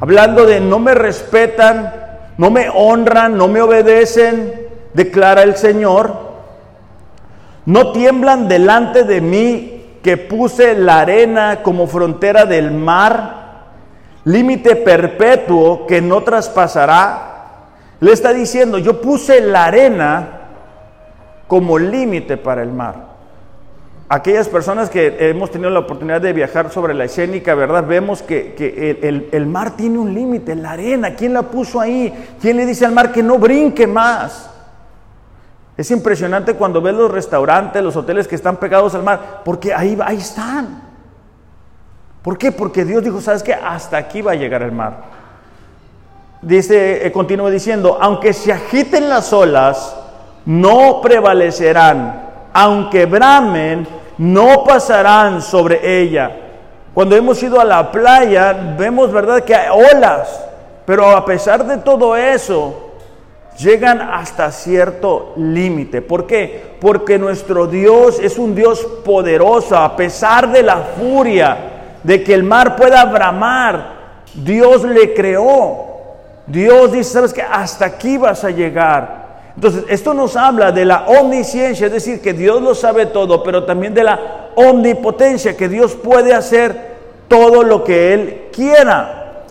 hablando 0.00 0.46
de 0.46 0.60
no 0.60 0.78
me 0.78 0.94
respetan, 0.94 1.92
no 2.38 2.50
me 2.50 2.68
honran, 2.68 3.36
no 3.36 3.48
me 3.48 3.60
obedecen, 3.60 4.68
declara 4.94 5.42
el 5.42 5.56
Señor. 5.56 6.24
No 7.66 7.92
tiemblan 7.92 8.48
delante 8.48 9.04
de 9.04 9.20
mí 9.20 9.98
que 10.02 10.16
puse 10.16 10.74
la 10.74 11.00
arena 11.00 11.62
como 11.62 11.86
frontera 11.86 12.44
del 12.44 12.70
mar, 12.70 13.44
límite 14.24 14.76
perpetuo 14.76 15.86
que 15.86 16.00
no 16.00 16.22
traspasará. 16.22 17.30
Le 18.00 18.12
está 18.12 18.32
diciendo, 18.32 18.78
yo 18.78 19.00
puse 19.00 19.40
la 19.40 19.66
arena 19.66 20.28
como 21.46 21.78
límite 21.78 22.36
para 22.36 22.62
el 22.62 22.72
mar 22.72 23.13
aquellas 24.08 24.48
personas 24.48 24.90
que 24.90 25.16
hemos 25.30 25.50
tenido 25.50 25.70
la 25.70 25.80
oportunidad 25.80 26.20
de 26.20 26.32
viajar 26.32 26.70
sobre 26.70 26.94
la 26.94 27.04
escénica, 27.04 27.54
¿verdad? 27.54 27.86
Vemos 27.86 28.22
que, 28.22 29.28
el, 29.32 29.46
mar 29.46 29.76
tiene 29.76 29.98
un 29.98 30.12
límite, 30.12 30.54
la 30.54 30.72
arena, 30.72 31.14
¿quién 31.14 31.32
la 31.32 31.42
puso 31.42 31.80
ahí? 31.80 32.12
¿Quién 32.40 32.56
le 32.56 32.66
dice 32.66 32.84
al 32.84 32.92
mar 32.92 33.12
que 33.12 33.22
no 33.22 33.38
brinque 33.38 33.86
más? 33.86 34.50
Es 35.76 35.90
impresionante 35.90 36.54
cuando 36.54 36.80
ves 36.80 36.94
los 36.94 37.10
restaurantes, 37.10 37.82
los 37.82 37.96
hoteles 37.96 38.28
que 38.28 38.36
están 38.36 38.58
pegados 38.58 38.94
al 38.94 39.02
mar, 39.02 39.42
porque 39.44 39.74
ahí, 39.74 39.98
ahí 40.04 40.18
están. 40.18 40.82
¿Por 42.22 42.38
qué? 42.38 42.52
Porque 42.52 42.84
Dios 42.84 43.02
dijo, 43.02 43.20
¿sabes 43.20 43.42
qué? 43.42 43.54
Hasta 43.54 43.96
aquí 43.96 44.22
va 44.22 44.32
a 44.32 44.36
llegar 44.36 44.62
el 44.62 44.72
mar. 44.72 45.14
Dice, 46.40 47.06
eh, 47.06 47.10
continúa 47.10 47.50
diciendo, 47.50 47.98
aunque 48.00 48.32
se 48.32 48.52
agiten 48.52 49.08
las 49.08 49.32
olas, 49.32 49.96
no 50.46 51.00
prevalecerán 51.02 52.23
aunque 52.54 53.04
bramen, 53.04 53.86
no 54.16 54.64
pasarán 54.64 55.42
sobre 55.42 56.00
ella. 56.00 56.30
Cuando 56.94 57.16
hemos 57.16 57.42
ido 57.42 57.60
a 57.60 57.64
la 57.64 57.90
playa, 57.90 58.74
vemos, 58.78 59.12
¿verdad?, 59.12 59.42
que 59.42 59.54
hay 59.54 59.68
olas, 59.68 60.40
pero 60.86 61.10
a 61.10 61.24
pesar 61.24 61.66
de 61.66 61.78
todo 61.78 62.16
eso, 62.16 62.92
llegan 63.58 64.00
hasta 64.00 64.52
cierto 64.52 65.32
límite. 65.36 66.00
¿Por 66.00 66.26
qué? 66.26 66.76
Porque 66.80 67.18
nuestro 67.18 67.66
Dios 67.66 68.20
es 68.20 68.38
un 68.38 68.54
Dios 68.54 68.86
poderoso, 69.04 69.76
a 69.76 69.96
pesar 69.96 70.52
de 70.52 70.62
la 70.62 70.76
furia, 70.76 71.56
de 72.04 72.22
que 72.22 72.34
el 72.34 72.44
mar 72.44 72.76
pueda 72.76 73.04
bramar, 73.06 73.94
Dios 74.32 74.84
le 74.84 75.12
creó. 75.12 75.86
Dios 76.46 76.92
dice, 76.92 77.10
¿sabes 77.10 77.32
qué? 77.32 77.42
Hasta 77.42 77.86
aquí 77.86 78.16
vas 78.16 78.44
a 78.44 78.50
llegar. 78.50 79.23
Entonces, 79.56 79.84
esto 79.88 80.14
nos 80.14 80.36
habla 80.36 80.72
de 80.72 80.84
la 80.84 81.06
omnisciencia, 81.06 81.86
es 81.86 81.92
decir, 81.92 82.20
que 82.20 82.32
Dios 82.32 82.60
lo 82.60 82.74
sabe 82.74 83.06
todo, 83.06 83.42
pero 83.42 83.64
también 83.64 83.94
de 83.94 84.02
la 84.02 84.50
omnipotencia, 84.56 85.56
que 85.56 85.68
Dios 85.68 85.94
puede 85.94 86.34
hacer 86.34 86.94
todo 87.28 87.62
lo 87.62 87.84
que 87.84 88.12
Él 88.14 88.42
quiera. 88.52 89.44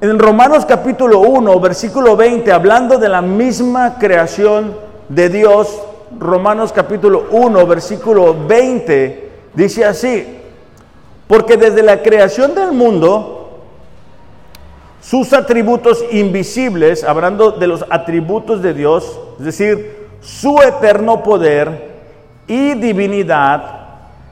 En 0.00 0.18
Romanos 0.18 0.64
capítulo 0.64 1.20
1, 1.20 1.60
versículo 1.60 2.16
20, 2.16 2.50
hablando 2.50 2.98
de 2.98 3.08
la 3.08 3.20
misma 3.20 3.98
creación 3.98 4.74
de 5.08 5.28
Dios, 5.28 5.80
Romanos 6.18 6.72
capítulo 6.72 7.26
1, 7.30 7.66
versículo 7.66 8.34
20, 8.46 9.30
dice 9.54 9.84
así, 9.84 10.38
porque 11.28 11.56
desde 11.56 11.82
la 11.82 12.02
creación 12.02 12.54
del 12.54 12.72
mundo, 12.72 13.60
sus 15.00 15.32
atributos 15.32 16.04
invisibles, 16.10 17.04
hablando 17.04 17.52
de 17.52 17.66
los 17.66 17.84
atributos 17.90 18.62
de 18.62 18.74
Dios, 18.74 19.20
es 19.42 19.46
decir, 19.46 20.06
su 20.20 20.56
eterno 20.62 21.20
poder 21.20 21.90
y 22.46 22.74
divinidad, 22.74 23.80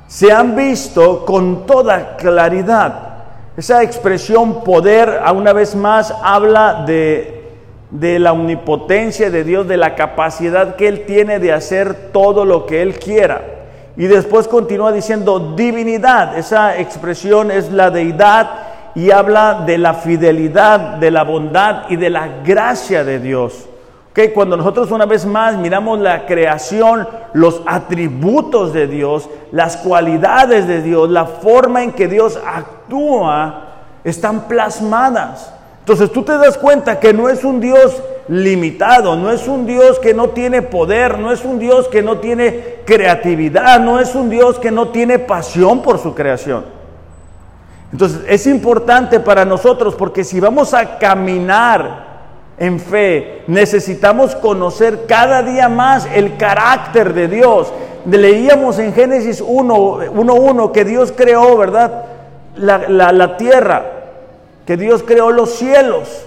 se 0.06 0.30
han 0.30 0.54
visto 0.54 1.24
con 1.26 1.66
toda 1.66 2.14
claridad. 2.16 3.08
Esa 3.56 3.82
expresión 3.82 4.62
poder, 4.62 5.20
una 5.34 5.52
vez 5.52 5.74
más, 5.74 6.14
habla 6.22 6.84
de, 6.86 7.42
de 7.90 8.20
la 8.20 8.30
omnipotencia 8.30 9.32
de 9.32 9.42
Dios, 9.42 9.66
de 9.66 9.78
la 9.78 9.96
capacidad 9.96 10.76
que 10.76 10.86
Él 10.86 11.04
tiene 11.06 11.40
de 11.40 11.54
hacer 11.54 12.12
todo 12.12 12.44
lo 12.44 12.64
que 12.64 12.80
Él 12.80 13.00
quiera. 13.00 13.42
Y 13.96 14.06
después 14.06 14.46
continúa 14.46 14.92
diciendo 14.92 15.54
divinidad. 15.56 16.38
Esa 16.38 16.78
expresión 16.78 17.50
es 17.50 17.72
la 17.72 17.90
deidad 17.90 18.48
y 18.94 19.10
habla 19.10 19.64
de 19.66 19.76
la 19.76 19.94
fidelidad, 19.94 20.98
de 20.98 21.10
la 21.10 21.24
bondad 21.24 21.86
y 21.88 21.96
de 21.96 22.10
la 22.10 22.28
gracia 22.44 23.02
de 23.02 23.18
Dios. 23.18 23.66
Okay, 24.12 24.30
cuando 24.30 24.56
nosotros 24.56 24.90
una 24.90 25.06
vez 25.06 25.24
más 25.24 25.56
miramos 25.56 26.00
la 26.00 26.26
creación, 26.26 27.06
los 27.32 27.62
atributos 27.64 28.72
de 28.72 28.88
Dios, 28.88 29.30
las 29.52 29.76
cualidades 29.76 30.66
de 30.66 30.82
Dios, 30.82 31.08
la 31.10 31.26
forma 31.26 31.84
en 31.84 31.92
que 31.92 32.08
Dios 32.08 32.36
actúa, 32.44 33.66
están 34.02 34.48
plasmadas. 34.48 35.54
Entonces 35.78 36.10
tú 36.10 36.24
te 36.24 36.36
das 36.38 36.58
cuenta 36.58 36.98
que 36.98 37.12
no 37.12 37.28
es 37.28 37.44
un 37.44 37.60
Dios 37.60 38.02
limitado, 38.26 39.14
no 39.14 39.30
es 39.30 39.46
un 39.46 39.64
Dios 39.64 40.00
que 40.00 40.12
no 40.12 40.30
tiene 40.30 40.62
poder, 40.62 41.18
no 41.20 41.30
es 41.30 41.44
un 41.44 41.60
Dios 41.60 41.86
que 41.86 42.02
no 42.02 42.18
tiene 42.18 42.80
creatividad, 42.84 43.78
no 43.78 44.00
es 44.00 44.16
un 44.16 44.28
Dios 44.28 44.58
que 44.58 44.72
no 44.72 44.88
tiene 44.88 45.20
pasión 45.20 45.82
por 45.82 46.00
su 46.00 46.16
creación. 46.16 46.64
Entonces 47.92 48.22
es 48.26 48.44
importante 48.48 49.20
para 49.20 49.44
nosotros 49.44 49.94
porque 49.94 50.24
si 50.24 50.40
vamos 50.40 50.74
a 50.74 50.98
caminar 50.98 52.09
en 52.60 52.78
fe, 52.78 53.42
necesitamos 53.46 54.36
conocer 54.36 55.06
cada 55.06 55.42
día 55.42 55.70
más 55.70 56.06
el 56.14 56.36
carácter 56.36 57.14
de 57.14 57.26
Dios. 57.26 57.72
Leíamos 58.04 58.78
en 58.78 58.92
Génesis 58.92 59.42
1.1 59.42 60.70
que 60.70 60.84
Dios 60.84 61.10
creó, 61.16 61.56
¿verdad? 61.56 62.04
La, 62.56 63.12
la 63.12 63.36
tierra, 63.38 63.82
que 64.66 64.76
Dios 64.76 65.02
creó 65.02 65.30
los 65.30 65.54
cielos, 65.54 66.26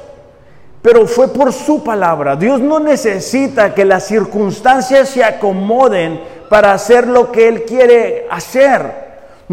pero 0.82 1.06
fue 1.06 1.28
por 1.28 1.54
su 1.54 1.84
palabra. 1.84 2.36
Dios 2.36 2.60
no 2.60 2.80
necesita 2.80 3.76
que 3.76 3.86
las 3.86 4.08
circunstancias 4.08 5.10
se 5.10 5.24
acomoden 5.24 6.20
para 6.50 6.74
hacer 6.74 7.08
lo 7.08 7.32
que 7.32 7.48
Él 7.48 7.64
quiere 7.64 8.26
hacer. 8.32 9.03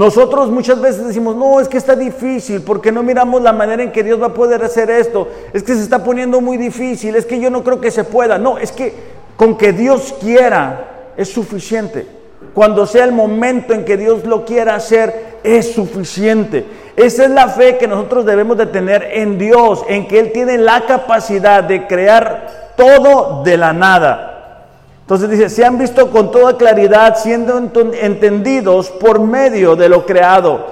Nosotros 0.00 0.50
muchas 0.50 0.80
veces 0.80 1.08
decimos, 1.08 1.36
no, 1.36 1.60
es 1.60 1.68
que 1.68 1.76
está 1.76 1.94
difícil, 1.94 2.62
porque 2.62 2.90
no 2.90 3.02
miramos 3.02 3.42
la 3.42 3.52
manera 3.52 3.82
en 3.82 3.92
que 3.92 4.02
Dios 4.02 4.18
va 4.18 4.28
a 4.28 4.32
poder 4.32 4.64
hacer 4.64 4.88
esto, 4.88 5.28
es 5.52 5.62
que 5.62 5.74
se 5.74 5.82
está 5.82 6.02
poniendo 6.02 6.40
muy 6.40 6.56
difícil, 6.56 7.16
es 7.16 7.26
que 7.26 7.38
yo 7.38 7.50
no 7.50 7.62
creo 7.62 7.82
que 7.82 7.90
se 7.90 8.04
pueda. 8.04 8.38
No, 8.38 8.56
es 8.56 8.72
que 8.72 8.94
con 9.36 9.58
que 9.58 9.74
Dios 9.74 10.14
quiera 10.18 11.12
es 11.18 11.28
suficiente. 11.30 12.06
Cuando 12.54 12.86
sea 12.86 13.04
el 13.04 13.12
momento 13.12 13.74
en 13.74 13.84
que 13.84 13.98
Dios 13.98 14.24
lo 14.24 14.46
quiera 14.46 14.74
hacer, 14.74 15.36
es 15.44 15.74
suficiente. 15.74 16.64
Esa 16.96 17.24
es 17.24 17.30
la 17.32 17.48
fe 17.48 17.76
que 17.76 17.86
nosotros 17.86 18.24
debemos 18.24 18.56
de 18.56 18.64
tener 18.64 19.06
en 19.12 19.36
Dios, 19.36 19.84
en 19.86 20.08
que 20.08 20.18
Él 20.18 20.32
tiene 20.32 20.56
la 20.56 20.86
capacidad 20.86 21.62
de 21.62 21.86
crear 21.86 22.72
todo 22.74 23.42
de 23.44 23.58
la 23.58 23.74
nada. 23.74 24.39
Entonces 25.10 25.30
dice, 25.30 25.50
se 25.50 25.64
han 25.64 25.76
visto 25.76 26.08
con 26.08 26.30
toda 26.30 26.56
claridad, 26.56 27.16
siendo 27.16 27.58
entendidos 27.58 28.90
por 28.90 29.18
medio 29.18 29.74
de 29.74 29.88
lo 29.88 30.06
creado, 30.06 30.64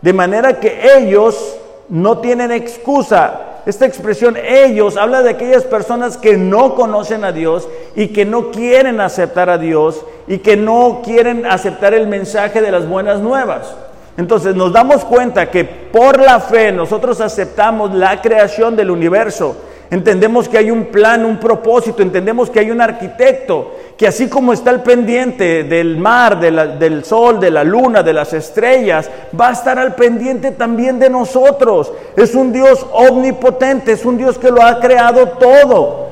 de 0.00 0.10
manera 0.14 0.58
que 0.58 0.80
ellos 0.96 1.56
no 1.90 2.16
tienen 2.16 2.50
excusa. 2.50 3.40
Esta 3.66 3.84
expresión 3.84 4.38
ellos 4.42 4.96
habla 4.96 5.22
de 5.22 5.28
aquellas 5.28 5.64
personas 5.64 6.16
que 6.16 6.38
no 6.38 6.74
conocen 6.74 7.24
a 7.24 7.32
Dios 7.32 7.68
y 7.94 8.08
que 8.08 8.24
no 8.24 8.50
quieren 8.52 9.02
aceptar 9.02 9.50
a 9.50 9.58
Dios 9.58 10.02
y 10.26 10.38
que 10.38 10.56
no 10.56 11.02
quieren 11.04 11.44
aceptar 11.44 11.92
el 11.92 12.06
mensaje 12.06 12.62
de 12.62 12.72
las 12.72 12.88
buenas 12.88 13.20
nuevas. 13.20 13.74
Entonces 14.16 14.56
nos 14.56 14.72
damos 14.72 15.04
cuenta 15.04 15.50
que 15.50 15.64
por 15.66 16.22
la 16.22 16.40
fe 16.40 16.72
nosotros 16.72 17.20
aceptamos 17.20 17.92
la 17.92 18.22
creación 18.22 18.76
del 18.76 18.90
universo. 18.90 19.54
Entendemos 19.94 20.48
que 20.48 20.58
hay 20.58 20.72
un 20.72 20.86
plan, 20.86 21.24
un 21.24 21.38
propósito, 21.38 22.02
entendemos 22.02 22.50
que 22.50 22.58
hay 22.58 22.72
un 22.72 22.80
arquitecto, 22.80 23.76
que 23.96 24.08
así 24.08 24.28
como 24.28 24.52
está 24.52 24.70
al 24.70 24.82
pendiente 24.82 25.62
del 25.62 25.98
mar, 25.98 26.40
del 26.40 27.04
sol, 27.04 27.38
de 27.38 27.52
la 27.52 27.62
luna, 27.62 28.02
de 28.02 28.12
las 28.12 28.32
estrellas, 28.32 29.08
va 29.40 29.50
a 29.50 29.52
estar 29.52 29.78
al 29.78 29.94
pendiente 29.94 30.50
también 30.50 30.98
de 30.98 31.08
nosotros. 31.08 31.92
Es 32.16 32.34
un 32.34 32.52
Dios 32.52 32.84
omnipotente, 32.92 33.92
es 33.92 34.04
un 34.04 34.18
Dios 34.18 34.36
que 34.36 34.50
lo 34.50 34.64
ha 34.64 34.80
creado 34.80 35.28
todo. 35.28 36.08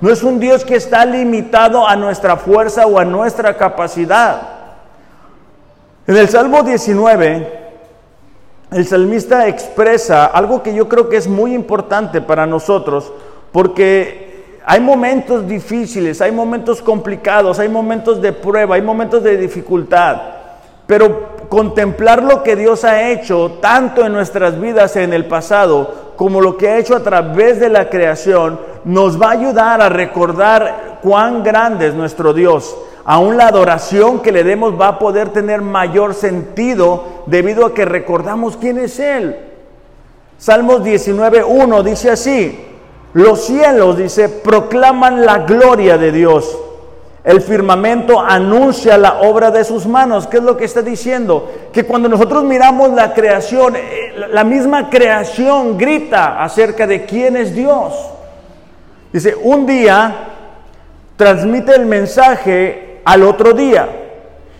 No 0.00 0.08
es 0.08 0.22
un 0.22 0.38
Dios 0.38 0.64
que 0.64 0.76
está 0.76 1.04
limitado 1.04 1.84
a 1.84 1.96
nuestra 1.96 2.36
fuerza 2.36 2.86
o 2.86 2.96
a 2.96 3.04
nuestra 3.04 3.56
capacidad. 3.56 4.40
En 6.06 6.16
el 6.16 6.28
Salmo 6.28 6.62
19, 6.62 7.65
el 8.70 8.86
salmista 8.86 9.46
expresa 9.46 10.26
algo 10.26 10.62
que 10.62 10.74
yo 10.74 10.88
creo 10.88 11.08
que 11.08 11.16
es 11.16 11.28
muy 11.28 11.54
importante 11.54 12.20
para 12.20 12.46
nosotros, 12.46 13.12
porque 13.52 14.54
hay 14.64 14.80
momentos 14.80 15.46
difíciles, 15.46 16.20
hay 16.20 16.32
momentos 16.32 16.82
complicados, 16.82 17.60
hay 17.60 17.68
momentos 17.68 18.20
de 18.20 18.32
prueba, 18.32 18.74
hay 18.74 18.82
momentos 18.82 19.22
de 19.22 19.36
dificultad, 19.36 20.20
pero 20.86 21.36
contemplar 21.48 22.22
lo 22.22 22.42
que 22.42 22.56
Dios 22.56 22.84
ha 22.84 23.08
hecho 23.08 23.58
tanto 23.60 24.04
en 24.04 24.12
nuestras 24.12 24.60
vidas 24.60 24.96
en 24.96 25.12
el 25.12 25.26
pasado 25.26 26.12
como 26.16 26.40
lo 26.40 26.56
que 26.56 26.68
ha 26.68 26.78
hecho 26.78 26.96
a 26.96 27.04
través 27.04 27.60
de 27.60 27.68
la 27.68 27.88
creación, 27.88 28.58
nos 28.84 29.20
va 29.20 29.28
a 29.28 29.32
ayudar 29.32 29.80
a 29.80 29.88
recordar 29.88 30.98
cuán 31.02 31.44
grande 31.44 31.86
es 31.86 31.94
nuestro 31.94 32.32
Dios 32.32 32.76
aún 33.06 33.36
la 33.36 33.46
adoración 33.46 34.20
que 34.20 34.32
le 34.32 34.42
demos 34.42 34.78
va 34.78 34.88
a 34.88 34.98
poder 34.98 35.28
tener 35.28 35.62
mayor 35.62 36.12
sentido 36.12 37.22
debido 37.26 37.64
a 37.64 37.72
que 37.72 37.84
recordamos 37.84 38.56
quién 38.56 38.78
es 38.78 38.98
Él. 38.98 39.36
Salmos 40.38 40.82
19.1 40.82 41.82
dice 41.84 42.10
así, 42.10 42.58
los 43.12 43.46
cielos, 43.46 43.96
dice, 43.96 44.28
proclaman 44.28 45.24
la 45.24 45.38
gloria 45.38 45.96
de 45.96 46.10
Dios. 46.10 46.58
El 47.22 47.40
firmamento 47.40 48.20
anuncia 48.20 48.98
la 48.98 49.20
obra 49.22 49.50
de 49.50 49.64
sus 49.64 49.86
manos. 49.86 50.26
¿Qué 50.26 50.36
es 50.36 50.42
lo 50.42 50.56
que 50.56 50.64
está 50.64 50.82
diciendo? 50.82 51.50
Que 51.72 51.84
cuando 51.84 52.08
nosotros 52.08 52.44
miramos 52.44 52.90
la 52.90 53.14
creación, 53.14 53.74
eh, 53.76 54.14
la 54.30 54.44
misma 54.44 54.90
creación 54.90 55.78
grita 55.78 56.42
acerca 56.42 56.86
de 56.86 57.04
quién 57.04 57.36
es 57.36 57.54
Dios. 57.54 57.94
Dice, 59.12 59.34
un 59.34 59.64
día 59.64 60.14
transmite 61.16 61.74
el 61.74 61.86
mensaje 61.86 62.85
al 63.06 63.22
otro 63.22 63.52
día 63.52 63.88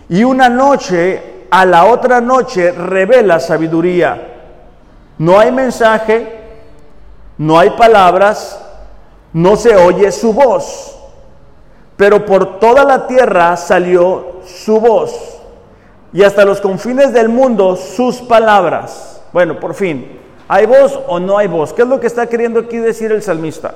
y 0.07 0.23
una 0.23 0.47
noche 0.47 1.45
a 1.51 1.65
la 1.65 1.85
otra 1.85 2.21
noche 2.21 2.71
revela 2.71 3.39
sabiduría. 3.41 4.35
No 5.17 5.37
hay 5.37 5.51
mensaje, 5.51 6.27
no 7.37 7.59
hay 7.59 7.71
palabras, 7.71 8.59
no 9.33 9.57
se 9.57 9.75
oye 9.75 10.11
su 10.13 10.31
voz, 10.31 10.97
pero 11.97 12.25
por 12.25 12.59
toda 12.59 12.85
la 12.85 13.05
tierra 13.05 13.57
salió 13.57 14.37
su 14.45 14.79
voz 14.79 15.39
y 16.13 16.23
hasta 16.23 16.45
los 16.45 16.61
confines 16.61 17.11
del 17.11 17.27
mundo 17.27 17.75
sus 17.75 18.19
palabras. 18.19 19.21
Bueno, 19.33 19.59
por 19.59 19.73
fin, 19.73 20.19
¿hay 20.47 20.65
voz 20.65 20.97
o 21.07 21.19
no 21.19 21.37
hay 21.37 21.47
voz? 21.47 21.73
¿Qué 21.73 21.81
es 21.81 21.87
lo 21.87 21.99
que 21.99 22.07
está 22.07 22.27
queriendo 22.27 22.61
aquí 22.61 22.77
decir 22.77 23.11
el 23.11 23.21
salmista? 23.21 23.75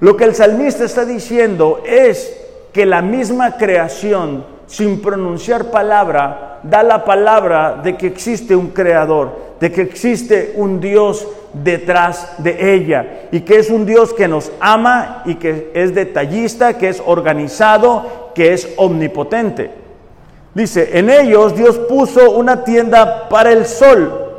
Lo 0.00 0.18
que 0.18 0.24
el 0.24 0.34
salmista 0.34 0.84
está 0.84 1.06
diciendo 1.06 1.80
es 1.86 2.41
que 2.72 2.86
la 2.86 3.02
misma 3.02 3.56
creación, 3.56 4.44
sin 4.66 5.02
pronunciar 5.02 5.70
palabra, 5.70 6.60
da 6.62 6.82
la 6.82 7.04
palabra 7.04 7.80
de 7.82 7.96
que 7.96 8.06
existe 8.06 8.56
un 8.56 8.68
creador, 8.68 9.36
de 9.60 9.70
que 9.70 9.82
existe 9.82 10.54
un 10.56 10.80
Dios 10.80 11.26
detrás 11.52 12.34
de 12.38 12.74
ella 12.74 13.28
y 13.30 13.40
que 13.40 13.58
es 13.58 13.68
un 13.68 13.84
Dios 13.84 14.14
que 14.14 14.28
nos 14.28 14.50
ama 14.60 15.22
y 15.26 15.34
que 15.34 15.70
es 15.74 15.94
detallista, 15.94 16.78
que 16.78 16.88
es 16.88 17.02
organizado, 17.04 18.30
que 18.34 18.54
es 18.54 18.68
omnipotente. 18.76 19.70
Dice, 20.54 20.98
en 20.98 21.10
ellos 21.10 21.54
Dios 21.54 21.78
puso 21.78 22.30
una 22.32 22.64
tienda 22.64 23.28
para 23.28 23.52
el 23.52 23.66
sol 23.66 24.30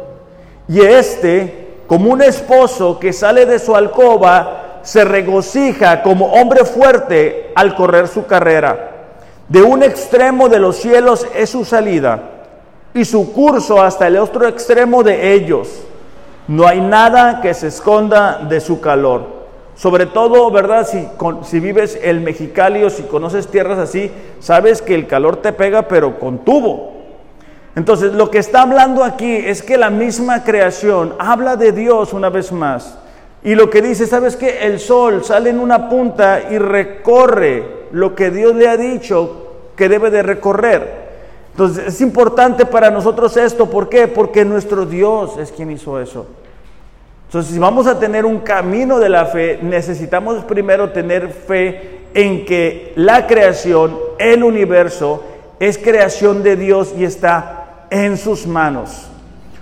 y 0.68 0.82
este, 0.82 1.82
como 1.88 2.12
un 2.12 2.22
esposo 2.22 3.00
que 3.00 3.14
sale 3.14 3.46
de 3.46 3.60
su 3.60 3.76
alcoba, 3.76 4.63
se 4.84 5.06
regocija 5.06 6.04
como 6.04 6.28
hombre 6.34 6.66
fuerte 6.66 7.52
al 7.56 7.76
correr 7.76 8.08
su 8.08 8.26
carrera. 8.26 8.92
De 9.48 9.62
un 9.62 9.82
extremo 9.84 10.50
de 10.50 10.60
los 10.60 10.78
cielos 10.78 11.26
es 11.36 11.50
su 11.50 11.66
salida 11.66 12.22
y 12.94 13.06
su 13.06 13.34
curso 13.34 13.82
hasta 13.82 14.08
el 14.08 14.18
otro 14.18 14.48
extremo 14.48 15.04
de 15.04 15.34
ellos. 15.34 15.70
No 16.48 16.68
hay 16.68 16.82
nada 16.82 17.42
que 17.42 17.54
se 17.54 17.68
esconda 17.68 18.40
de 18.50 18.60
su 18.60 18.82
calor. 18.82 19.44
Sobre 19.76 20.06
todo, 20.06 20.52
¿verdad? 20.52 20.88
Si, 20.88 21.08
si 21.44 21.60
vives 21.60 21.98
el 22.02 22.22
Mexicali 22.22 22.84
o 22.84 22.90
si 22.90 23.04
conoces 23.04 23.48
tierras 23.48 23.80
así, 23.80 24.12
sabes 24.40 24.82
que 24.82 24.94
el 24.94 25.08
calor 25.08 25.38
te 25.38 25.52
pega, 25.52 25.88
pero 25.88 26.20
con 26.20 26.40
tubo. 26.40 26.94
Entonces, 27.76 28.14
lo 28.14 28.30
que 28.30 28.38
está 28.38 28.62
hablando 28.62 29.04
aquí 29.04 29.34
es 29.36 29.64
que 29.64 29.78
la 29.78 29.90
misma 29.90 30.44
creación 30.44 31.16
habla 31.18 31.56
de 31.56 31.72
Dios 31.72 32.14
una 32.14 32.30
vez 32.30 32.52
más. 32.52 33.00
Y 33.44 33.56
lo 33.56 33.70
que 33.70 33.82
dice, 33.82 34.08
¿sabes 34.08 34.38
qué? 34.38 34.60
El 34.66 34.80
sol 34.80 35.24
sale 35.24 35.50
en 35.50 35.60
una 35.60 35.90
punta 35.90 36.44
y 36.50 36.58
recorre 36.58 37.84
lo 37.92 38.16
que 38.16 38.32
Dios 38.32 38.56
le 38.56 38.70
ha 38.70 38.78
dicho 38.78 39.48
que 39.76 39.90
debe 39.90 40.10
de 40.10 40.24
recorrer. 40.24 41.04
Entonces 41.52 41.88
es 41.88 42.02
importante 42.02 42.66
para 42.66 42.90
nosotros 42.90 43.36
esto, 43.38 43.70
¿por 43.70 43.90
qué? 43.90 44.08
Porque 44.08 44.46
nuestro 44.46 44.86
Dios 44.86 45.38
es 45.38 45.52
quien 45.52 45.72
hizo 45.72 46.00
eso. 46.00 46.26
Entonces 47.28 47.54
si 47.54 47.60
vamos 47.60 47.86
a 47.86 48.00
tener 48.00 48.26
un 48.26 48.40
camino 48.40 48.98
de 48.98 49.10
la 49.10 49.26
fe, 49.26 49.60
necesitamos 49.62 50.44
primero 50.46 50.92
tener 50.92 51.30
fe 51.30 52.02
en 52.14 52.46
que 52.46 52.94
la 52.96 53.28
creación, 53.28 53.98
el 54.20 54.44
universo, 54.44 55.24
es 55.60 55.78
creación 55.78 56.44
de 56.44 56.56
Dios 56.56 56.94
y 56.98 57.04
está 57.04 57.86
en 57.90 58.18
sus 58.18 58.48
manos. 58.48 59.08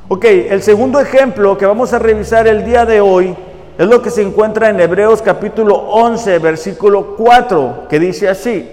Ok, 0.07 0.25
el 0.25 0.61
segundo 0.61 0.99
ejemplo 0.99 1.57
que 1.57 1.65
vamos 1.65 1.93
a 1.93 1.99
revisar 1.99 2.47
el 2.47 2.63
día 2.63 2.85
de 2.85 3.01
hoy 3.01 3.35
es 3.81 3.87
lo 3.87 3.99
que 4.03 4.11
se 4.11 4.21
encuentra 4.21 4.69
en 4.69 4.79
Hebreos 4.79 5.23
capítulo 5.23 5.73
11, 5.73 6.37
versículo 6.37 7.15
4, 7.17 7.87
que 7.89 7.99
dice 7.99 8.29
así. 8.29 8.69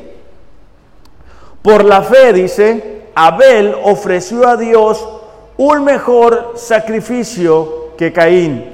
Por 1.62 1.82
la 1.82 2.02
fe, 2.02 2.34
dice, 2.34 3.04
Abel 3.14 3.74
ofreció 3.84 4.46
a 4.46 4.58
Dios 4.58 5.08
un 5.56 5.82
mejor 5.82 6.52
sacrificio 6.56 7.94
que 7.96 8.12
Caín, 8.12 8.70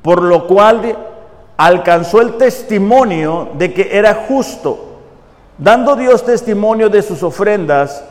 por 0.00 0.22
lo 0.22 0.46
cual 0.46 0.96
alcanzó 1.56 2.20
el 2.20 2.36
testimonio 2.36 3.48
de 3.54 3.74
que 3.74 3.98
era 3.98 4.26
justo, 4.28 4.78
dando 5.58 5.96
Dios 5.96 6.24
testimonio 6.24 6.88
de 6.88 7.02
sus 7.02 7.24
ofrendas, 7.24 8.04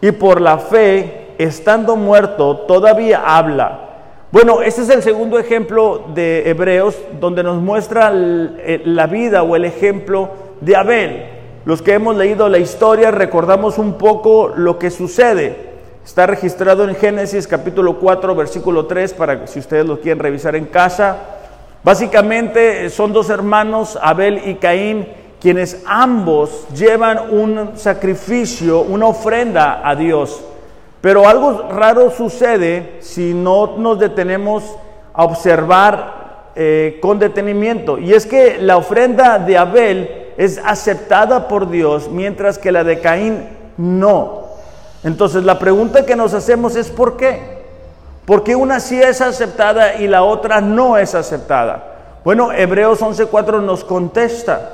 y 0.00 0.10
por 0.10 0.40
la 0.40 0.56
fe, 0.56 1.34
estando 1.36 1.96
muerto, 1.96 2.60
todavía 2.60 3.22
habla. 3.26 3.91
Bueno, 4.32 4.62
este 4.62 4.80
es 4.80 4.88
el 4.88 5.02
segundo 5.02 5.38
ejemplo 5.38 6.06
de 6.14 6.48
Hebreos 6.48 6.96
donde 7.20 7.42
nos 7.42 7.60
muestra 7.60 8.10
eh, 8.14 8.80
la 8.86 9.06
vida 9.06 9.42
o 9.42 9.56
el 9.56 9.66
ejemplo 9.66 10.30
de 10.62 10.74
Abel. 10.74 11.26
Los 11.66 11.82
que 11.82 11.92
hemos 11.92 12.16
leído 12.16 12.48
la 12.48 12.56
historia 12.56 13.10
recordamos 13.10 13.76
un 13.76 13.98
poco 13.98 14.50
lo 14.56 14.78
que 14.78 14.90
sucede. 14.90 15.72
Está 16.02 16.26
registrado 16.26 16.88
en 16.88 16.96
Génesis 16.96 17.46
capítulo 17.46 17.98
4 17.98 18.34
versículo 18.34 18.86
3 18.86 19.12
para 19.12 19.46
si 19.46 19.58
ustedes 19.58 19.84
lo 19.84 20.00
quieren 20.00 20.20
revisar 20.20 20.56
en 20.56 20.64
casa. 20.64 21.18
Básicamente 21.84 22.88
son 22.88 23.12
dos 23.12 23.28
hermanos, 23.28 23.98
Abel 24.00 24.48
y 24.48 24.54
Caín, 24.54 25.08
quienes 25.42 25.82
ambos 25.84 26.66
llevan 26.74 27.34
un 27.34 27.72
sacrificio, 27.76 28.80
una 28.80 29.08
ofrenda 29.08 29.86
a 29.86 29.94
Dios. 29.94 30.42
Pero 31.02 31.28
algo 31.28 31.68
raro 31.68 32.10
sucede 32.12 32.98
si 33.00 33.34
no 33.34 33.76
nos 33.76 33.98
detenemos 33.98 34.62
a 35.12 35.24
observar 35.24 36.50
eh, 36.54 37.00
con 37.02 37.18
detenimiento. 37.18 37.98
Y 37.98 38.14
es 38.14 38.24
que 38.24 38.58
la 38.58 38.76
ofrenda 38.76 39.40
de 39.40 39.58
Abel 39.58 40.32
es 40.36 40.60
aceptada 40.64 41.48
por 41.48 41.68
Dios, 41.68 42.08
mientras 42.08 42.56
que 42.56 42.70
la 42.70 42.84
de 42.84 43.00
Caín 43.00 43.48
no. 43.76 44.42
Entonces 45.02 45.42
la 45.42 45.58
pregunta 45.58 46.06
que 46.06 46.14
nos 46.14 46.34
hacemos 46.34 46.76
es 46.76 46.88
¿por 46.88 47.16
qué? 47.16 47.62
¿Por 48.24 48.44
qué 48.44 48.54
una 48.54 48.78
sí 48.78 49.02
es 49.02 49.20
aceptada 49.20 49.96
y 49.96 50.06
la 50.06 50.22
otra 50.22 50.60
no 50.60 50.96
es 50.96 51.16
aceptada? 51.16 52.20
Bueno, 52.24 52.52
Hebreos 52.52 53.02
11:4 53.02 53.60
nos 53.60 53.82
contesta. 53.82 54.70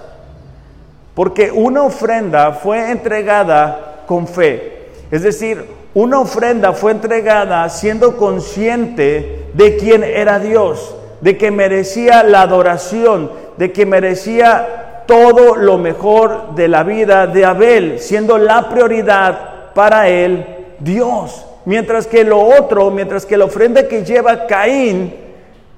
Porque 1.15 1.51
una 1.51 1.83
ofrenda 1.83 2.53
fue 2.53 2.91
entregada 2.91 4.03
con 4.07 4.29
fe. 4.29 4.91
Es 5.11 5.23
decir, 5.23 5.78
una 5.99 6.21
ofrenda 6.21 6.75
fue 6.75 6.93
entregada 6.93 7.69
siendo 7.69 8.17
consciente 8.17 9.47
de 9.53 9.77
quién 9.79 10.05
era 10.05 10.39
Dios, 10.39 10.95
de 11.21 11.37
que 11.37 11.51
merecía 11.51 12.23
la 12.23 12.43
adoración, 12.43 13.33
de 13.57 13.73
que 13.73 13.85
merecía 13.85 15.03
todo 15.09 15.57
lo 15.57 15.77
mejor 15.77 16.55
de 16.55 16.69
la 16.69 16.85
vida 16.85 17.27
de 17.27 17.45
Abel, 17.45 17.99
siendo 17.99 18.39
la 18.39 18.69
prioridad 18.69 19.73
para 19.75 20.09
él 20.09 20.47
Dios. 20.79 21.45
mientras 21.65 22.07
que 22.07 22.23
lo 22.23 22.43
otro, 22.43 22.93
mientras 22.93 23.27
que 23.27 23.37
la 23.37 23.47
ofrenda 23.47 23.89
que 23.89 24.05
lleva 24.05 24.47
Caín 24.47 25.13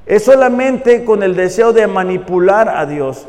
es 0.05 0.23
solamente 0.23 1.03
con 1.03 1.23
el 1.23 1.35
deseo 1.35 1.73
de 1.73 1.87
manipular 1.87 2.69
a 2.69 2.85
Dios. 2.85 3.27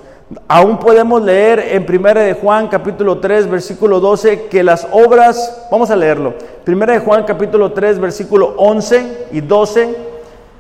Aún 0.48 0.78
podemos 0.78 1.22
leer 1.22 1.60
en 1.60 1.86
1 1.88 2.14
de 2.14 2.34
Juan 2.34 2.70
capítulo 2.70 3.20
3 3.20 3.50
versículo 3.50 4.00
12 4.00 4.44
que 4.44 4.64
las 4.64 4.88
obras, 4.92 5.68
vamos 5.70 5.92
a 5.92 5.96
leerlo, 5.96 6.36
1 6.66 6.86
de 6.86 7.00
Juan 7.00 7.26
capítulo 7.26 7.74
3 7.74 8.00
versículo 8.00 8.54
11 8.58 9.28
y 9.34 9.42
12, 9.42 9.96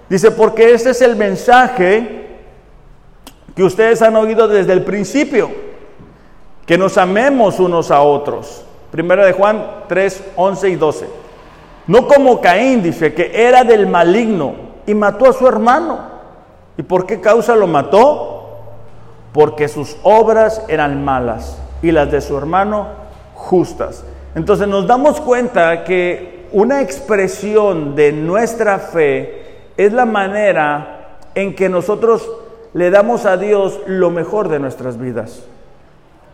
dice, 0.09 0.31
porque 0.31 0.73
este 0.73 0.89
es 0.89 1.01
el 1.01 1.15
mensaje 1.15 2.27
que 3.55 3.63
ustedes 3.63 4.01
han 4.01 4.15
oído 4.17 4.49
desde 4.49 4.73
el 4.73 4.83
principio, 4.83 5.49
que 6.65 6.77
nos 6.77 6.97
amemos 6.97 7.59
unos 7.59 7.91
a 7.91 8.01
otros. 8.01 8.65
1 8.93 9.15
de 9.15 9.31
Juan 9.31 9.65
3, 9.87 10.23
11 10.35 10.69
y 10.69 10.75
12. 10.75 11.07
No 11.87 12.07
como 12.07 12.41
Caín, 12.41 12.83
dice, 12.83 13.13
que 13.13 13.31
era 13.33 13.63
del 13.63 13.87
maligno 13.87 14.53
y 14.85 14.93
mató 14.93 15.29
a 15.29 15.33
su 15.33 15.47
hermano. 15.47 16.11
¿Y 16.77 16.83
por 16.83 17.05
qué 17.05 17.21
causa 17.21 17.55
lo 17.55 17.67
mató? 17.67 18.40
Porque 19.33 19.67
sus 19.67 19.97
obras 20.03 20.63
eran 20.67 21.03
malas 21.03 21.57
y 21.81 21.91
las 21.91 22.11
de 22.11 22.21
su 22.21 22.37
hermano 22.37 22.87
justas. 23.33 24.03
Entonces 24.35 24.67
nos 24.67 24.87
damos 24.87 25.19
cuenta 25.21 25.83
que 25.83 26.47
una 26.51 26.81
expresión 26.81 27.95
de 27.95 28.11
nuestra 28.11 28.79
fe 28.79 29.63
es 29.77 29.93
la 29.93 30.05
manera 30.05 31.17
en 31.35 31.55
que 31.55 31.69
nosotros 31.69 32.29
le 32.73 32.89
damos 32.89 33.25
a 33.25 33.37
Dios 33.37 33.79
lo 33.87 34.09
mejor 34.09 34.49
de 34.49 34.59
nuestras 34.59 34.97
vidas. 34.99 35.43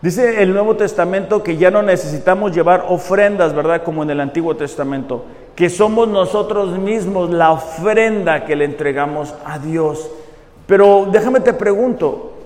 Dice 0.01 0.43
el 0.43 0.53
Nuevo 0.53 0.75
Testamento 0.75 1.41
que 1.41 1.57
ya 1.57 1.71
no 1.71 1.81
necesitamos 1.81 2.53
llevar 2.53 2.85
ofrendas, 2.87 3.53
¿verdad? 3.55 3.81
Como 3.83 4.03
en 4.03 4.11
el 4.11 4.19
Antiguo 4.19 4.55
Testamento, 4.55 5.25
que 5.55 5.71
somos 5.71 6.07
nosotros 6.07 6.77
mismos 6.77 7.31
la 7.31 7.51
ofrenda 7.51 8.45
que 8.45 8.55
le 8.55 8.65
entregamos 8.65 9.33
a 9.43 9.57
Dios. 9.57 10.11
Pero 10.67 11.07
déjame 11.11 11.39
te 11.39 11.53
pregunto, 11.53 12.36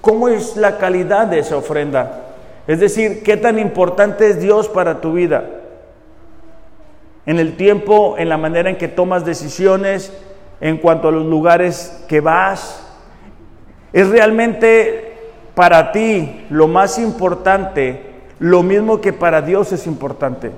¿Cómo 0.00 0.28
es 0.28 0.56
la 0.56 0.78
calidad 0.78 1.26
de 1.26 1.40
esa 1.40 1.56
ofrenda? 1.56 2.26
Es 2.66 2.80
decir, 2.80 3.22
¿qué 3.22 3.36
tan 3.36 3.58
importante 3.58 4.28
es 4.28 4.40
Dios 4.40 4.68
para 4.68 5.00
tu 5.00 5.12
vida? 5.12 5.44
En 7.26 7.38
el 7.38 7.56
tiempo, 7.56 8.16
en 8.18 8.28
la 8.28 8.38
manera 8.38 8.70
en 8.70 8.76
que 8.76 8.88
tomas 8.88 9.24
decisiones, 9.24 10.12
en 10.60 10.78
cuanto 10.78 11.08
a 11.08 11.12
los 11.12 11.26
lugares 11.26 12.04
que 12.08 12.20
vas. 12.20 12.86
¿Es 13.92 14.08
realmente 14.08 15.18
para 15.54 15.92
ti 15.92 16.46
lo 16.50 16.68
más 16.68 16.98
importante 16.98 18.08
lo 18.38 18.62
mismo 18.62 19.00
que 19.00 19.12
para 19.12 19.42
Dios 19.42 19.72
es 19.72 19.86
importante? 19.86 20.50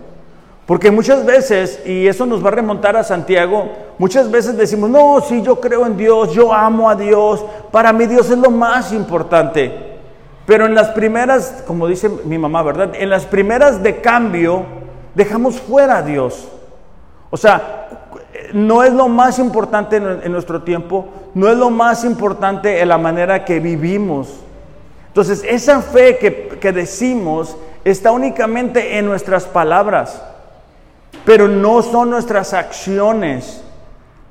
Porque 0.66 0.90
muchas 0.92 1.25
veces, 1.25 1.81
y 1.85 2.07
eso 2.07 2.25
nos 2.25 2.44
va 2.44 2.48
a 2.48 2.53
remontar 2.53 2.96
a 2.96 3.03
Santiago, 3.03 3.68
muchas 3.98 4.31
veces 4.31 4.57
decimos, 4.57 4.90
no, 4.90 5.20
sí, 5.20 5.42
yo 5.42 5.61
creo 5.61 5.87
en 5.87 5.96
Dios, 5.96 6.33
yo 6.33 6.53
amo 6.53 6.88
a 6.88 6.94
Dios, 6.94 7.44
para 7.72 7.92
mí 7.92 8.07
Dios 8.07 8.31
es 8.31 8.38
lo 8.38 8.51
más 8.51 8.92
importante. 8.92 9.98
Pero 10.46 10.66
en 10.66 10.75
las 10.75 10.90
primeras, 10.90 11.64
como 11.66 11.88
dice 11.88 12.09
mi 12.25 12.38
mamá, 12.38 12.62
¿verdad? 12.62 12.92
En 12.94 13.11
las 13.11 13.27
primeras 13.27 13.83
de 13.83 14.01
cambio, 14.01 14.64
dejamos 15.14 15.61
fuera 15.61 15.98
a 15.98 16.03
Dios. 16.03 16.48
O 17.31 17.37
sea, 17.37 17.88
no 18.53 18.85
es 18.85 18.92
lo 18.92 19.09
más 19.09 19.38
importante 19.40 19.96
en, 19.96 20.31
nuestro 20.31 20.62
tiempo, 20.62 21.09
no 21.35 21.48
es 21.48 21.57
lo 21.57 21.70
más 21.70 22.05
importante 22.05 22.81
en 22.81 22.88
la 22.88 22.98
manera 22.98 23.44
que 23.44 23.59
vivimos. 23.59 24.29
Entonces, 25.09 25.44
esa 25.46 25.83
fe 25.83 26.18
que, 26.18 26.59
que 26.61 26.72
decimos 26.72 27.57
está 27.85 28.12
únicamente 28.12 28.98
en 28.98 29.07
nuestras 29.07 29.44
palabras 29.44 30.22
pero 31.24 31.48
no 31.48 31.82
son 31.82 32.11
nuestras 32.11 32.52
acciones 32.52 33.62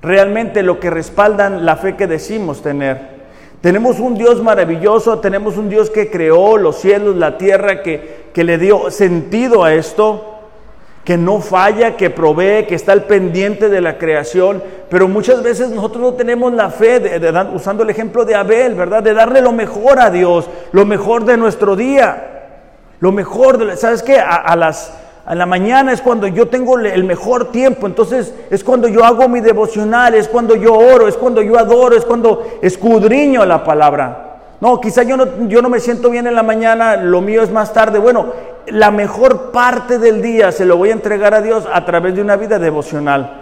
realmente 0.01 0.63
lo 0.63 0.79
que 0.79 0.89
respaldan 0.89 1.65
la 1.65 1.77
fe 1.77 1.95
que 1.95 2.07
decimos 2.07 2.61
tener. 2.61 3.21
Tenemos 3.61 3.99
un 3.99 4.15
Dios 4.15 4.41
maravilloso, 4.41 5.19
tenemos 5.19 5.57
un 5.57 5.69
Dios 5.69 5.91
que 5.91 6.09
creó 6.09 6.57
los 6.57 6.77
cielos, 6.77 7.15
la 7.15 7.37
tierra, 7.37 7.83
que, 7.83 8.25
que 8.33 8.43
le 8.43 8.57
dio 8.57 8.89
sentido 8.89 9.63
a 9.63 9.75
esto, 9.75 10.39
que 11.05 11.15
no 11.15 11.41
falla, 11.41 11.95
que 11.95 12.09
provee, 12.09 12.65
que 12.65 12.73
está 12.73 12.91
al 12.91 13.03
pendiente 13.03 13.69
de 13.69 13.81
la 13.81 13.99
creación, 13.99 14.63
pero 14.89 15.07
muchas 15.07 15.43
veces 15.43 15.69
nosotros 15.69 16.01
no 16.01 16.13
tenemos 16.13 16.51
la 16.53 16.71
fe, 16.71 16.99
de, 16.99 17.47
usando 17.53 17.83
el 17.83 17.91
ejemplo 17.91 18.25
de 18.25 18.33
Abel, 18.33 18.73
¿verdad? 18.73 19.03
De 19.03 19.13
darle 19.13 19.41
lo 19.41 19.51
mejor 19.51 19.99
a 19.99 20.09
Dios, 20.09 20.49
lo 20.71 20.85
mejor 20.85 21.25
de 21.25 21.37
nuestro 21.37 21.75
día, 21.75 22.47
lo 22.99 23.11
mejor, 23.11 23.59
de, 23.59 23.77
¿sabes 23.77 24.01
qué? 24.01 24.19
a 24.19 24.55
las 24.55 24.91
en 25.29 25.37
la 25.37 25.45
mañana 25.45 25.93
es 25.93 26.01
cuando 26.01 26.27
yo 26.27 26.47
tengo 26.47 26.79
el 26.79 27.03
mejor 27.03 27.51
tiempo, 27.51 27.85
entonces 27.85 28.33
es 28.49 28.63
cuando 28.63 28.87
yo 28.87 29.05
hago 29.05 29.29
mi 29.29 29.39
devocional, 29.39 30.15
es 30.15 30.27
cuando 30.27 30.55
yo 30.55 30.73
oro, 30.73 31.07
es 31.07 31.15
cuando 31.15 31.41
yo 31.41 31.59
adoro, 31.59 31.95
es 31.95 32.05
cuando 32.05 32.43
escudriño 32.61 33.45
la 33.45 33.63
palabra. 33.63 34.27
No, 34.59 34.81
quizá 34.81 35.03
yo 35.03 35.17
no, 35.17 35.47
yo 35.47 35.61
no 35.61 35.69
me 35.69 35.79
siento 35.79 36.09
bien 36.09 36.27
en 36.27 36.35
la 36.35 36.43
mañana, 36.43 36.95
lo 36.95 37.21
mío 37.21 37.43
es 37.43 37.51
más 37.51 37.71
tarde. 37.71 37.99
Bueno, 37.99 38.27
la 38.67 38.89
mejor 38.91 39.51
parte 39.51 39.99
del 39.99 40.21
día 40.21 40.51
se 40.51 40.65
lo 40.65 40.77
voy 40.77 40.89
a 40.89 40.93
entregar 40.93 41.33
a 41.33 41.41
Dios 41.41 41.67
a 41.71 41.85
través 41.85 42.15
de 42.15 42.21
una 42.21 42.35
vida 42.35 42.57
devocional. 42.57 43.41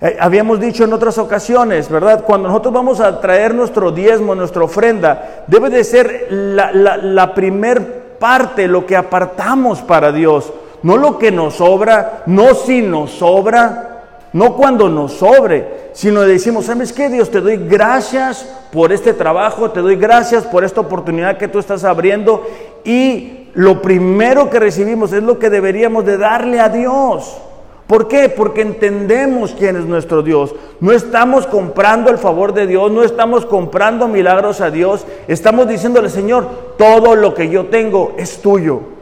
Eh, 0.00 0.16
habíamos 0.20 0.60
dicho 0.60 0.84
en 0.84 0.92
otras 0.92 1.16
ocasiones, 1.16 1.88
¿verdad? 1.88 2.22
Cuando 2.24 2.48
nosotros 2.48 2.74
vamos 2.74 3.00
a 3.00 3.18
traer 3.18 3.54
nuestro 3.54 3.92
diezmo, 3.92 4.34
nuestra 4.34 4.62
ofrenda, 4.62 5.44
debe 5.46 5.70
de 5.70 5.84
ser 5.84 6.26
la, 6.30 6.70
la, 6.70 6.98
la 6.98 7.34
primer 7.34 8.16
parte, 8.18 8.68
lo 8.68 8.84
que 8.86 8.96
apartamos 8.96 9.80
para 9.80 10.12
Dios 10.12 10.52
no 10.82 10.96
lo 10.96 11.18
que 11.18 11.30
nos 11.30 11.54
sobra, 11.54 12.22
no 12.26 12.54
si 12.54 12.82
nos 12.82 13.10
sobra, 13.12 13.96
no 14.32 14.54
cuando 14.54 14.88
nos 14.88 15.12
sobre, 15.12 15.90
sino 15.92 16.20
decimos, 16.22 16.66
¿sabes 16.66 16.92
qué? 16.92 17.08
Dios, 17.08 17.30
te 17.30 17.40
doy 17.40 17.56
gracias 17.56 18.46
por 18.70 18.92
este 18.92 19.14
trabajo, 19.14 19.70
te 19.70 19.80
doy 19.80 19.96
gracias 19.96 20.44
por 20.44 20.64
esta 20.64 20.82
oportunidad 20.82 21.38
que 21.38 21.48
tú 21.48 21.58
estás 21.58 21.84
abriendo 21.84 22.46
y 22.84 23.48
lo 23.54 23.80
primero 23.80 24.50
que 24.50 24.60
recibimos 24.60 25.12
es 25.12 25.22
lo 25.22 25.38
que 25.38 25.48
deberíamos 25.48 26.04
de 26.04 26.18
darle 26.18 26.60
a 26.60 26.68
Dios. 26.68 27.38
¿Por 27.86 28.08
qué? 28.08 28.28
Porque 28.28 28.62
entendemos 28.62 29.54
quién 29.56 29.76
es 29.76 29.84
nuestro 29.86 30.22
Dios. 30.22 30.54
No 30.80 30.92
estamos 30.92 31.46
comprando 31.46 32.10
el 32.10 32.18
favor 32.18 32.52
de 32.52 32.66
Dios, 32.66 32.90
no 32.90 33.04
estamos 33.04 33.46
comprando 33.46 34.08
milagros 34.08 34.60
a 34.60 34.70
Dios. 34.70 35.06
Estamos 35.28 35.68
diciéndole, 35.68 36.10
Señor, 36.10 36.74
todo 36.76 37.14
lo 37.14 37.32
que 37.32 37.48
yo 37.48 37.66
tengo 37.66 38.12
es 38.18 38.42
tuyo. 38.42 38.95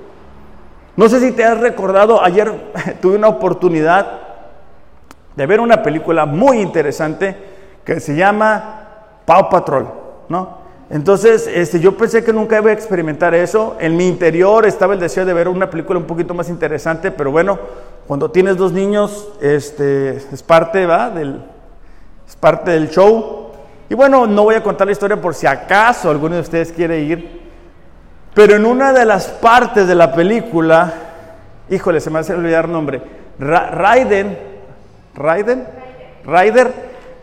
No 0.97 1.09
sé 1.09 1.21
si 1.21 1.33
te 1.33 1.45
has 1.45 1.59
recordado, 1.59 2.23
ayer 2.23 2.53
tuve 3.03 3.17
una 3.17 3.29
oportunidad 3.29 4.21
de 5.35 5.47
ver 5.47 5.61
una 5.61 5.83
película 5.83 6.27
muy 6.27 6.61
interesante 6.61 7.37
que 7.85 8.01
se 8.01 8.15
llama 8.15 8.89
Paw 9.25 9.51
Patrol, 9.51 9.89
¿no? 10.29 10.65
Entonces, 10.91 11.51
este, 11.53 11.81
yo 11.81 11.97
pensé 11.97 12.23
que 12.23 12.33
nunca 12.33 12.59
iba 12.59 12.71
a 12.71 12.75
experimentar 12.75 13.35
eso. 13.35 13.77
En 13.81 13.97
mi 13.97 14.07
interior 14.07 14.67
estaba 14.67 14.95
el 14.95 15.01
deseo 15.01 15.25
de 15.25 15.33
ver 15.33 15.49
una 15.49 15.69
película 15.69 15.99
un 15.99 16.05
poquito 16.05 16.35
más 16.35 16.49
interesante, 16.49 17.11
pero 17.11 17.31
bueno, 17.31 17.59
cuando 18.07 18.31
tienes 18.31 18.57
dos 18.57 18.73
niños, 18.73 19.29
este, 19.41 20.17
es 20.17 20.43
parte, 20.43 20.87
¿va? 20.87 21.11
Del, 21.11 21.43
es 22.29 22.37
parte 22.37 22.71
del 22.71 22.91
show. 22.91 23.51
Y 23.89 23.95
bueno, 23.95 24.27
no 24.27 24.45
voy 24.45 24.55
a 24.55 24.63
contar 24.63 24.87
la 24.87 24.93
historia 24.93 25.21
por 25.21 25.35
si 25.35 25.47
acaso 25.47 26.11
alguno 26.11 26.37
de 26.37 26.43
ustedes 26.43 26.71
quiere 26.71 27.01
ir, 27.01 27.44
pero 28.35 28.57
en 28.57 28.67
una 28.67 28.93
de 28.93 29.05
las 29.05 29.29
partes 29.29 29.87
de 29.87 29.95
la 29.95 30.13
película, 30.13 30.93
híjole, 31.71 32.01
se 32.01 32.11
me 32.11 32.19
hace 32.19 32.35
olvidar 32.35 32.67
el 32.67 32.73
nombre, 32.73 33.01
Raiden, 33.39 34.39
Raiden, 35.15 35.67
Ryder 36.25 36.73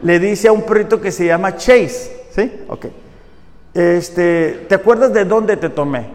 le 0.01 0.19
dice 0.19 0.47
a 0.47 0.51
un 0.51 0.63
perrito 0.63 1.01
que 1.01 1.11
se 1.11 1.25
llama 1.25 1.55
Chase, 1.55 2.25
¿sí? 2.31 2.63
Ok. 2.67 2.85
Este, 3.73 4.65
¿te 4.67 4.75
acuerdas 4.75 5.13
de 5.13 5.25
dónde 5.25 5.57
te 5.57 5.69
tomé? 5.69 6.05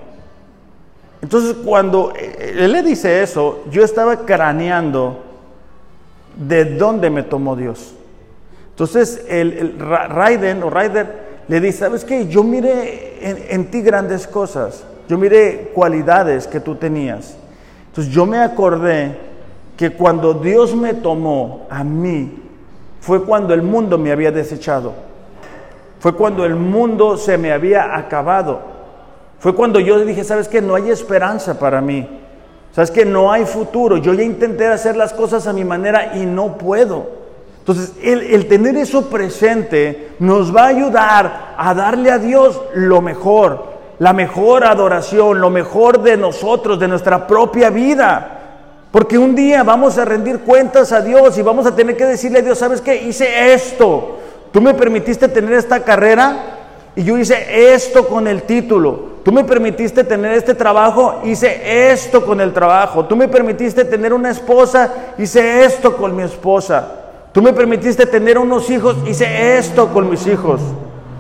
Entonces, 1.23 1.57
cuando 1.65 2.13
eh, 2.15 2.55
él 2.59 2.73
le 2.73 2.83
dice 2.83 3.23
eso, 3.23 3.65
yo 3.71 3.83
estaba 3.83 4.25
craneando 4.25 5.25
de 6.37 6.77
dónde 6.77 7.11
me 7.11 7.23
tomó 7.23 7.57
Dios. 7.57 7.95
Entonces, 8.71 9.25
el, 9.29 9.79
Raiden 9.79 10.63
o 10.63 10.71
Ryder 10.71 11.26
le 11.49 11.61
dice, 11.61 11.79
¿sabes 11.79 12.05
qué? 12.05 12.27
Yo 12.27 12.43
miré 12.43 13.19
en, 13.51 13.71
ti 13.71 13.81
grandes 13.83 14.27
cosas, 14.27 14.85
yo 15.09 15.17
miré 15.17 15.71
cualidades 15.75 16.47
que 16.47 16.61
tú 16.61 16.75
tenías. 16.75 17.37
Entonces 17.87 18.13
yo 18.13 18.27
me 18.27 18.39
acordé 18.39 19.17
que 19.77 19.91
cuando 19.91 20.35
Dios 20.35 20.75
me 20.75 20.95
tomó 20.95 21.67
a 21.71 21.85
mí, 21.85 22.43
fue 23.01 23.25
cuando 23.25 23.55
el 23.55 23.63
mundo 23.63 23.99
me 23.99 24.11
había 24.11 24.33
desechado. 24.33 24.93
Fue 26.01 26.15
cuando 26.15 26.45
el 26.45 26.57
mundo 26.57 27.17
se 27.17 27.39
me 27.39 27.53
había 27.53 27.97
acabado. 27.97 28.61
Fue 29.39 29.55
cuando 29.55 29.79
yo 29.79 30.05
dije, 30.05 30.25
¿sabes 30.25 30.49
qué? 30.49 30.61
No 30.61 30.75
hay 30.75 30.91
esperanza 30.91 31.59
para 31.59 31.81
mí. 31.81 32.09
¿Sabes 32.73 32.91
qué? 32.91 33.05
No 33.05 33.31
hay 33.31 33.45
futuro. 33.45 33.97
Yo 33.97 34.13
ya 34.13 34.23
intenté 34.23 34.67
hacer 34.67 34.97
las 34.97 35.13
cosas 35.13 35.47
a 35.47 35.53
mi 35.53 35.65
manera 35.65 36.17
y 36.17 36.27
no 36.27 36.59
puedo. 36.59 37.16
Entonces, 37.67 37.95
el, 38.01 38.47
tener 38.47 38.77
eso 38.77 39.11
presente 39.11 40.11
nos 40.21 40.55
va 40.55 40.67
a 40.67 40.69
ayudar 40.69 41.55
a 41.59 41.75
darle 41.75 42.13
a 42.13 42.19
Dios 42.19 42.61
lo 42.75 43.03
mejor, 43.03 43.65
la 43.99 44.13
mejor 44.13 44.65
adoración, 44.65 45.41
lo 45.41 45.51
mejor 45.51 46.01
de 46.01 46.17
nosotros, 46.17 46.79
de 46.79 46.87
nuestra 46.87 47.27
propia 47.27 47.71
vida. 47.71 48.39
Porque 48.93 49.19
un 49.19 49.35
día 49.35 49.65
vamos 49.65 49.99
a 49.99 50.05
rendir 50.05 50.43
cuentas 50.43 50.93
a 50.93 51.01
Dios 51.01 51.37
y 51.39 51.43
vamos 51.43 51.67
a 51.67 51.75
tener 51.75 51.97
que 51.97 52.07
decirle 52.07 52.39
a 52.39 52.43
Dios, 52.43 52.57
¿sabes 52.57 52.81
qué? 52.81 53.03
Hice 53.03 53.53
esto. 53.53 54.17
Tú 54.53 54.61
me 54.61 54.73
permitiste 54.73 55.27
tener 55.27 55.55
esta 55.55 55.83
carrera 55.83 56.37
y 56.95 57.03
yo 57.03 57.19
hice 57.19 57.75
esto 57.75 58.07
con 58.07 58.29
el 58.29 58.45
título. 58.45 59.17
Tú 59.25 59.33
me 59.33 59.43
permitiste 59.43 60.05
tener 60.05 60.35
este 60.35 60.55
trabajo, 60.55 61.21
hice 61.25 61.91
esto 61.91 62.25
con 62.25 62.41
el 62.41 62.53
trabajo. 62.53 63.07
Tú 63.07 63.17
me 63.17 63.27
permitiste 63.27 63.85
tener 63.85 64.13
una 64.13 64.31
esposa, 64.31 64.89
hice 65.19 65.65
esto 65.65 65.97
con 65.97 66.15
mi 66.15 66.23
esposa. 66.23 67.06
Tú 67.37 67.43
me 67.43 67.53
permitiste 67.53 68.07
tener 68.07 68.39
unos 68.39 68.71
hijos, 68.71 68.97
hice 69.07 69.59
esto 69.59 69.93
con 69.93 70.09
mis 70.09 70.27
hijos. 70.27 70.59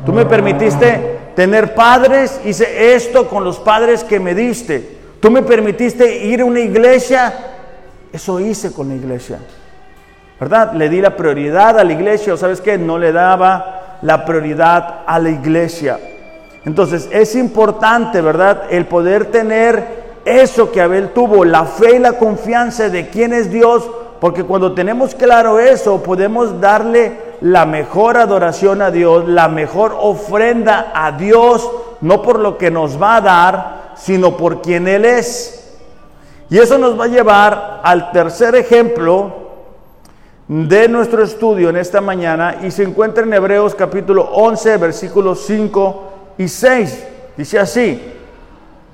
Tú 0.06 0.14
me 0.14 0.24
permitiste 0.24 1.18
tener 1.36 1.74
padres, 1.74 2.40
hice 2.42 2.94
esto 2.94 3.28
con 3.28 3.44
los 3.44 3.58
padres 3.58 4.02
que 4.02 4.18
me 4.18 4.34
diste. 4.34 4.96
Tú 5.20 5.30
me 5.30 5.42
permitiste 5.42 6.24
ir 6.24 6.40
a 6.40 6.46
una 6.46 6.60
iglesia, 6.60 7.34
eso 8.10 8.40
hice 8.40 8.72
con 8.72 8.88
la 8.88 8.94
iglesia. 8.94 9.40
¿Verdad? 10.40 10.72
Le 10.72 10.88
di 10.88 11.02
la 11.02 11.14
prioridad 11.14 11.78
a 11.78 11.84
la 11.84 11.92
iglesia, 11.92 12.32
o 12.32 12.38
sabes 12.38 12.62
qué, 12.62 12.78
no 12.78 12.96
le 12.96 13.12
daba 13.12 13.98
la 14.00 14.24
prioridad 14.24 15.02
a 15.06 15.18
la 15.18 15.28
iglesia. 15.28 16.00
Entonces 16.64 17.10
es 17.12 17.36
importante, 17.36 18.22
¿verdad? 18.22 18.62
El 18.70 18.86
poder 18.86 19.26
tener 19.26 20.06
eso 20.24 20.72
que 20.72 20.80
Abel 20.80 21.10
tuvo, 21.10 21.44
la 21.44 21.66
fe 21.66 21.96
y 21.96 21.98
la 21.98 22.14
confianza 22.14 22.88
de 22.88 23.10
quién 23.10 23.34
es 23.34 23.50
Dios, 23.50 23.86
porque 24.20 24.44
cuando 24.44 24.72
tenemos 24.72 25.14
claro 25.14 25.58
eso, 25.58 26.02
podemos 26.02 26.60
darle 26.60 27.36
la 27.40 27.66
mejor 27.66 28.16
adoración 28.16 28.80
a 28.80 28.90
Dios, 28.90 29.28
la 29.28 29.48
mejor 29.48 29.96
ofrenda 29.98 30.92
a 30.94 31.12
Dios, 31.12 31.70
no 32.00 32.22
por 32.22 32.38
lo 32.38 32.56
que 32.56 32.70
nos 32.70 33.00
va 33.00 33.16
a 33.16 33.20
dar, 33.20 33.92
sino 33.96 34.36
por 34.36 34.62
quien 34.62 34.88
Él 34.88 35.04
es. 35.04 35.74
Y 36.48 36.58
eso 36.58 36.78
nos 36.78 36.98
va 36.98 37.04
a 37.04 37.08
llevar 37.08 37.80
al 37.82 38.12
tercer 38.12 38.54
ejemplo 38.54 39.46
de 40.48 40.88
nuestro 40.88 41.24
estudio 41.24 41.70
en 41.70 41.76
esta 41.76 42.00
mañana 42.00 42.58
y 42.62 42.70
se 42.70 42.84
encuentra 42.84 43.24
en 43.24 43.32
Hebreos 43.32 43.74
capítulo 43.74 44.22
11, 44.32 44.76
versículos 44.76 45.44
5 45.46 46.12
y 46.38 46.48
6. 46.48 47.06
Dice 47.36 47.58
así, 47.58 48.00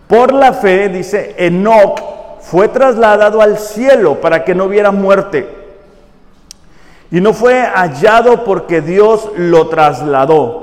por 0.08 0.32
la 0.32 0.52
fe, 0.52 0.88
dice, 0.88 1.34
Enoch 1.38 2.11
fue 2.42 2.68
trasladado 2.68 3.40
al 3.40 3.58
cielo 3.58 4.20
para 4.20 4.44
que 4.44 4.54
no 4.54 4.64
hubiera 4.64 4.90
muerte. 4.90 5.48
Y 7.10 7.20
no 7.20 7.32
fue 7.32 7.60
hallado 7.62 8.44
porque 8.44 8.80
Dios 8.80 9.30
lo 9.36 9.68
trasladó. 9.68 10.62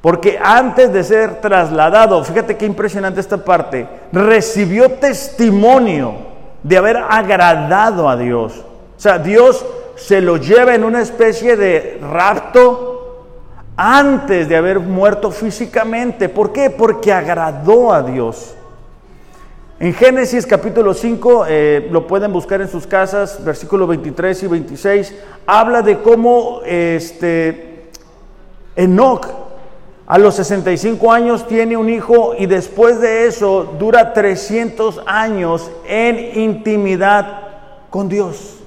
Porque 0.00 0.38
antes 0.42 0.92
de 0.92 1.02
ser 1.02 1.40
trasladado, 1.40 2.22
fíjate 2.22 2.56
qué 2.56 2.64
impresionante 2.64 3.20
esta 3.20 3.44
parte, 3.44 3.88
recibió 4.12 4.92
testimonio 4.92 6.14
de 6.62 6.76
haber 6.76 6.96
agradado 6.96 8.08
a 8.08 8.16
Dios. 8.16 8.64
O 8.96 9.00
sea, 9.00 9.18
Dios 9.18 9.64
se 9.96 10.20
lo 10.20 10.36
lleva 10.36 10.74
en 10.74 10.84
una 10.84 11.00
especie 11.00 11.56
de 11.56 11.98
rapto 12.00 13.26
antes 13.76 14.48
de 14.48 14.56
haber 14.56 14.78
muerto 14.78 15.30
físicamente. 15.30 16.28
¿Por 16.28 16.52
qué? 16.52 16.70
Porque 16.70 17.12
agradó 17.12 17.92
a 17.92 18.02
Dios. 18.02 18.54
En 19.80 19.94
Génesis 19.94 20.44
capítulo 20.44 20.92
5, 20.92 21.44
eh, 21.48 21.88
lo 21.92 22.08
pueden 22.08 22.32
buscar 22.32 22.60
en 22.60 22.68
sus 22.68 22.84
casas, 22.84 23.44
versículos 23.44 23.88
23 23.88 24.42
y 24.42 24.46
26, 24.48 25.14
habla 25.46 25.82
de 25.82 26.00
cómo 26.00 26.62
este, 26.66 27.84
Enoch 28.74 29.26
a 30.04 30.18
los 30.18 30.34
65 30.34 31.12
años 31.12 31.46
tiene 31.46 31.76
un 31.76 31.88
hijo 31.88 32.34
y 32.36 32.46
después 32.46 33.00
de 33.00 33.26
eso 33.28 33.76
dura 33.78 34.12
300 34.12 35.02
años 35.06 35.70
en 35.86 36.40
intimidad 36.40 37.42
con 37.90 38.08
Dios 38.08 38.58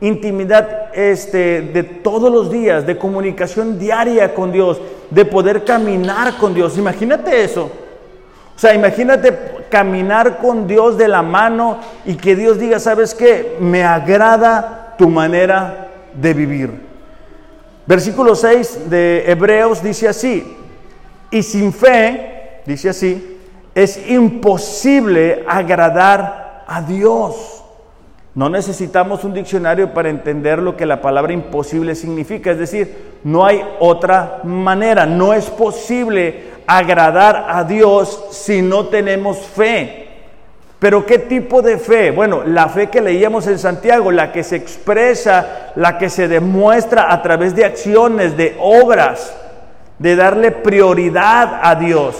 intimidad 0.00 0.94
este, 0.94 1.60
de 1.60 1.82
todos 1.82 2.30
los 2.30 2.52
días, 2.52 2.86
de 2.86 2.96
comunicación 2.96 3.78
diaria 3.78 4.32
con 4.34 4.52
Dios, 4.52 4.80
de 5.10 5.24
poder 5.24 5.64
caminar 5.64 6.36
con 6.36 6.54
Dios. 6.54 6.78
Imagínate 6.78 7.42
eso. 7.42 7.64
O 8.54 8.58
sea, 8.58 8.74
imagínate 8.74 9.57
caminar 9.68 10.38
con 10.38 10.66
Dios 10.66 10.98
de 10.98 11.08
la 11.08 11.22
mano 11.22 11.78
y 12.04 12.14
que 12.14 12.36
Dios 12.36 12.58
diga, 12.58 12.78
¿sabes 12.78 13.14
qué? 13.14 13.56
Me 13.60 13.84
agrada 13.84 14.94
tu 14.98 15.08
manera 15.08 15.88
de 16.14 16.34
vivir. 16.34 16.88
Versículo 17.86 18.34
6 18.34 18.90
de 18.90 19.24
Hebreos 19.30 19.82
dice 19.82 20.08
así, 20.08 20.56
y 21.30 21.42
sin 21.42 21.72
fe, 21.72 22.60
dice 22.66 22.90
así, 22.90 23.38
es 23.74 24.10
imposible 24.10 25.44
agradar 25.46 26.64
a 26.66 26.82
Dios. 26.82 27.64
No 28.34 28.48
necesitamos 28.48 29.24
un 29.24 29.34
diccionario 29.34 29.92
para 29.92 30.10
entender 30.10 30.60
lo 30.60 30.76
que 30.76 30.86
la 30.86 31.00
palabra 31.00 31.32
imposible 31.32 31.94
significa. 31.94 32.52
Es 32.52 32.58
decir, 32.58 33.18
no 33.24 33.44
hay 33.44 33.62
otra 33.80 34.40
manera. 34.44 35.06
No 35.06 35.32
es 35.32 35.46
posible 35.46 36.42
agradar 36.68 37.46
a 37.48 37.64
Dios 37.64 38.26
si 38.30 38.62
no 38.62 38.86
tenemos 38.86 39.38
fe. 39.38 40.06
Pero 40.78 41.04
¿qué 41.04 41.18
tipo 41.18 41.60
de 41.60 41.78
fe? 41.78 42.12
Bueno, 42.12 42.44
la 42.44 42.68
fe 42.68 42.88
que 42.88 43.00
leíamos 43.00 43.48
en 43.48 43.58
Santiago, 43.58 44.12
la 44.12 44.30
que 44.30 44.44
se 44.44 44.54
expresa, 44.54 45.72
la 45.74 45.98
que 45.98 46.08
se 46.08 46.28
demuestra 46.28 47.12
a 47.12 47.20
través 47.20 47.56
de 47.56 47.64
acciones, 47.64 48.36
de 48.36 48.56
obras, 48.60 49.34
de 49.98 50.14
darle 50.14 50.52
prioridad 50.52 51.58
a 51.62 51.74
Dios. 51.74 52.14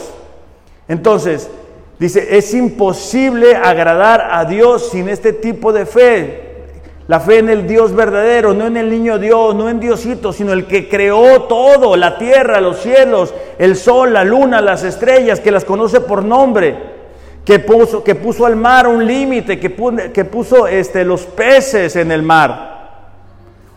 Entonces, 0.89 1.49
Dice, 1.99 2.39
es 2.39 2.55
imposible 2.55 3.57
agradar 3.57 4.29
a 4.31 4.45
Dios 4.45 4.91
sin 4.91 5.09
este 5.09 5.33
tipo 5.33 5.73
de 5.73 5.85
fe. 5.85 6.48
La 7.09 7.21
fe 7.21 7.39
en 7.39 7.49
el 7.49 7.67
Dios 7.67 7.95
verdadero, 7.95 8.53
no 8.53 8.67
en 8.67 8.77
el 8.77 8.91
niño 8.91 9.19
Dios, 9.19 9.55
no 9.55 9.71
en 9.71 9.81
Diosito, 9.81 10.31
sino 10.31 10.53
el 10.53 10.67
que 10.67 10.91
creó 10.91 11.45
todo, 11.45 11.97
la 11.97 12.19
tierra, 12.19 12.61
los 12.61 12.81
cielos, 12.81 13.33
el 13.59 13.77
sol, 13.77 14.13
la 14.13 14.25
luna, 14.25 14.61
las 14.61 14.85
estrellas, 14.85 15.41
que 15.41 15.51
las 15.51 15.65
conoce 15.65 16.03
por 16.03 16.23
nombre, 16.23 16.77
que 17.47 17.61
puso, 17.61 18.05
que 18.05 18.15
puso 18.15 18.45
al 18.45 18.57
mar 18.57 18.87
un 18.87 19.07
límite, 19.07 19.59
que, 19.59 19.75
que, 20.13 20.25
puso 20.27 20.67
este, 20.67 21.03
los 21.03 21.25
peces 21.25 21.97
en 21.97 22.13
el 22.13 22.23
mar. 22.23 22.77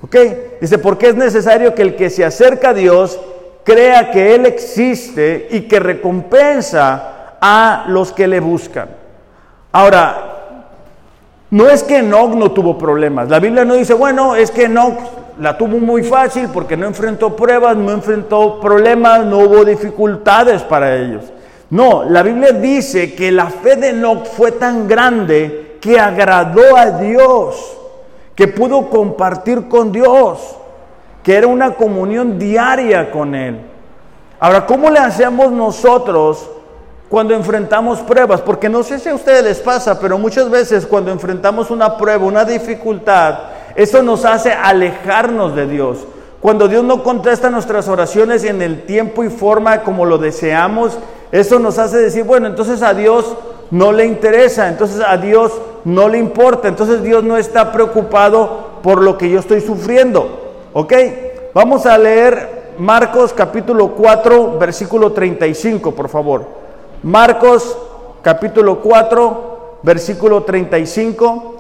¿Ok? 0.02 0.18
Dice, 0.60 0.78
porque 0.78 1.08
es 1.08 1.16
necesario 1.16 1.74
que 1.74 1.84
el 1.84 1.96
que 1.96 2.10
se 2.10 2.26
acerca 2.26 2.72
a 2.72 2.74
Dios 2.74 3.18
crea 3.64 4.12
que 4.12 4.36
Él 4.36 4.46
existe 4.46 5.48
y 5.52 5.62
que 5.62 5.80
recompensa 5.80 7.38
a 7.40 7.86
los 7.88 8.12
que 8.12 8.28
le 8.28 8.42
buscan. 8.42 8.90
Ahora, 9.72 10.31
no 11.52 11.70
es 11.70 11.84
que 11.84 11.98
Enoch 11.98 12.34
no 12.34 12.52
tuvo 12.52 12.78
problemas. 12.78 13.30
La 13.30 13.40
Biblia 13.40 13.66
no 13.66 13.76
dice, 13.76 13.94
bueno, 13.94 14.36
es 14.36 14.52
que 14.52 14.64
Enoch 14.66 14.98
la 15.38 15.58
tuvo 15.58 15.80
muy 15.80 16.02
fácil 16.02 16.48
porque 16.54 16.78
no 16.78 16.88
enfrentó 16.88 17.36
pruebas, 17.36 17.76
no 17.76 17.92
enfrentó 17.92 18.60
problemas, 18.62 19.26
no 19.26 19.40
hubo 19.40 19.66
dificultades 19.66 20.62
para 20.64 20.96
ellos. 20.96 21.26
No, 21.70 22.06
la 22.06 22.24
Biblia 22.24 22.54
dice 22.54 23.14
que 23.16 23.32
la 23.32 23.48
fe 23.48 23.76
de 23.76 23.90
Enoch 23.90 24.26
fue 24.26 24.54
tan 24.54 24.88
grande 24.88 25.78
que 25.82 26.00
agradó 26.00 26.78
a 26.78 26.92
Dios, 26.92 27.78
que 28.34 28.48
pudo 28.48 28.90
compartir 28.90 29.68
con 29.68 29.92
Dios, 29.92 30.56
que 31.22 31.36
era 31.36 31.48
una 31.48 31.74
comunión 31.74 32.40
diaria 32.40 33.12
con 33.12 33.36
Él. 33.36 33.60
Ahora, 34.40 34.66
¿cómo 34.66 34.90
le 34.90 35.00
hacemos 35.00 35.52
nosotros 35.52 36.50
cuando 37.12 37.34
enfrentamos 37.34 38.00
pruebas, 38.00 38.40
porque 38.40 38.70
no 38.70 38.84
sé 38.84 38.98
si 38.98 39.10
a 39.10 39.16
ustedes 39.16 39.44
les 39.44 39.60
pasa, 39.60 40.00
pero 40.00 40.18
muchas 40.18 40.50
veces 40.50 40.86
cuando 40.86 41.12
enfrentamos 41.12 41.70
una 41.70 41.98
prueba, 41.98 42.26
una 42.26 42.46
dificultad, 42.46 43.38
eso 43.76 44.02
nos 44.02 44.24
hace 44.24 44.54
alejarnos 44.54 45.54
de 45.54 45.68
Dios. 45.68 45.98
Cuando 46.40 46.70
Dios 46.70 46.86
no 46.86 47.04
contesta 47.04 47.50
nuestras 47.50 47.90
oraciones 47.90 48.46
en 48.46 48.62
el 48.62 48.86
tiempo 48.86 49.26
y 49.26 49.30
forma 49.30 49.84
como 49.84 50.06
lo 50.06 50.20
deseamos, 50.20 50.98
eso 51.34 51.60
nos 51.60 51.80
hace 51.80 51.98
decir, 51.98 52.24
bueno, 52.24 52.48
entonces 52.48 52.82
a 52.82 52.94
Dios 52.94 53.36
no 53.72 53.92
le 53.92 54.06
interesa, 54.06 54.70
entonces 54.70 55.04
a 55.06 55.18
Dios 55.18 55.52
no 55.84 56.08
le 56.08 56.18
importa, 56.18 56.70
entonces 56.70 57.04
Dios 57.04 57.26
no 57.26 57.36
está 57.36 57.74
preocupado 57.74 58.80
por 58.82 59.02
lo 59.02 59.18
que 59.18 59.30
yo 59.30 59.42
estoy 59.42 59.60
sufriendo. 59.60 60.54
¿Ok? 60.72 60.94
Vamos 61.54 61.86
a 61.86 61.98
leer 61.98 62.76
Marcos 62.78 63.34
capítulo 63.34 63.90
4, 63.90 64.58
versículo 64.58 65.12
35, 65.12 65.92
por 65.92 66.08
favor. 66.08 66.61
Marcos 67.04 67.76
capítulo 68.22 68.80
4, 68.80 69.80
versículo 69.82 70.44
35 70.44 71.56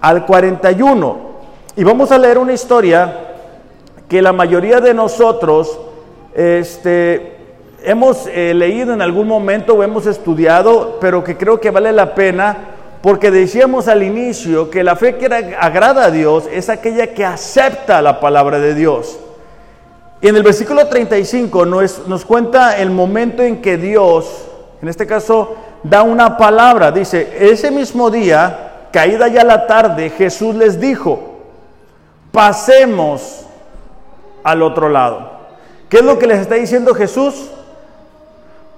al 0.00 0.26
41. 0.26 1.18
Y 1.76 1.84
vamos 1.84 2.10
a 2.10 2.18
leer 2.18 2.36
una 2.36 2.52
historia 2.52 3.34
que 4.08 4.20
la 4.20 4.32
mayoría 4.32 4.80
de 4.80 4.92
nosotros 4.92 5.78
este, 6.34 7.36
hemos 7.84 8.26
eh, 8.26 8.54
leído 8.54 8.92
en 8.92 9.02
algún 9.02 9.28
momento 9.28 9.74
o 9.74 9.84
hemos 9.84 10.04
estudiado, 10.06 10.98
pero 11.00 11.22
que 11.22 11.36
creo 11.36 11.60
que 11.60 11.70
vale 11.70 11.92
la 11.92 12.16
pena 12.16 12.56
porque 13.02 13.30
decíamos 13.30 13.86
al 13.86 14.02
inicio 14.02 14.68
que 14.68 14.82
la 14.82 14.96
fe 14.96 15.14
que 15.14 15.26
agrada 15.60 16.06
a 16.06 16.10
Dios 16.10 16.48
es 16.50 16.68
aquella 16.70 17.14
que 17.14 17.24
acepta 17.24 18.02
la 18.02 18.18
palabra 18.18 18.58
de 18.58 18.74
Dios. 18.74 19.20
Y 20.20 20.26
en 20.26 20.34
el 20.34 20.42
versículo 20.42 20.88
35 20.88 21.66
nos, 21.66 22.08
nos 22.08 22.24
cuenta 22.24 22.78
el 22.78 22.90
momento 22.90 23.44
en 23.44 23.62
que 23.62 23.76
Dios 23.76 24.45
en 24.82 24.88
este 24.88 25.06
caso, 25.06 25.56
da 25.82 26.02
una 26.02 26.36
palabra. 26.36 26.92
Dice, 26.92 27.36
ese 27.40 27.70
mismo 27.70 28.10
día 28.10 28.88
caída 28.92 29.28
ya 29.28 29.44
la 29.44 29.66
tarde, 29.66 30.10
Jesús 30.10 30.54
les 30.54 30.80
dijo, 30.80 31.36
pasemos 32.32 33.46
al 34.44 34.62
otro 34.62 34.88
lado. 34.88 35.30
¿Qué 35.88 35.98
es 35.98 36.04
lo 36.04 36.18
que 36.18 36.26
les 36.26 36.40
está 36.40 36.56
diciendo 36.56 36.94
Jesús? 36.94 37.50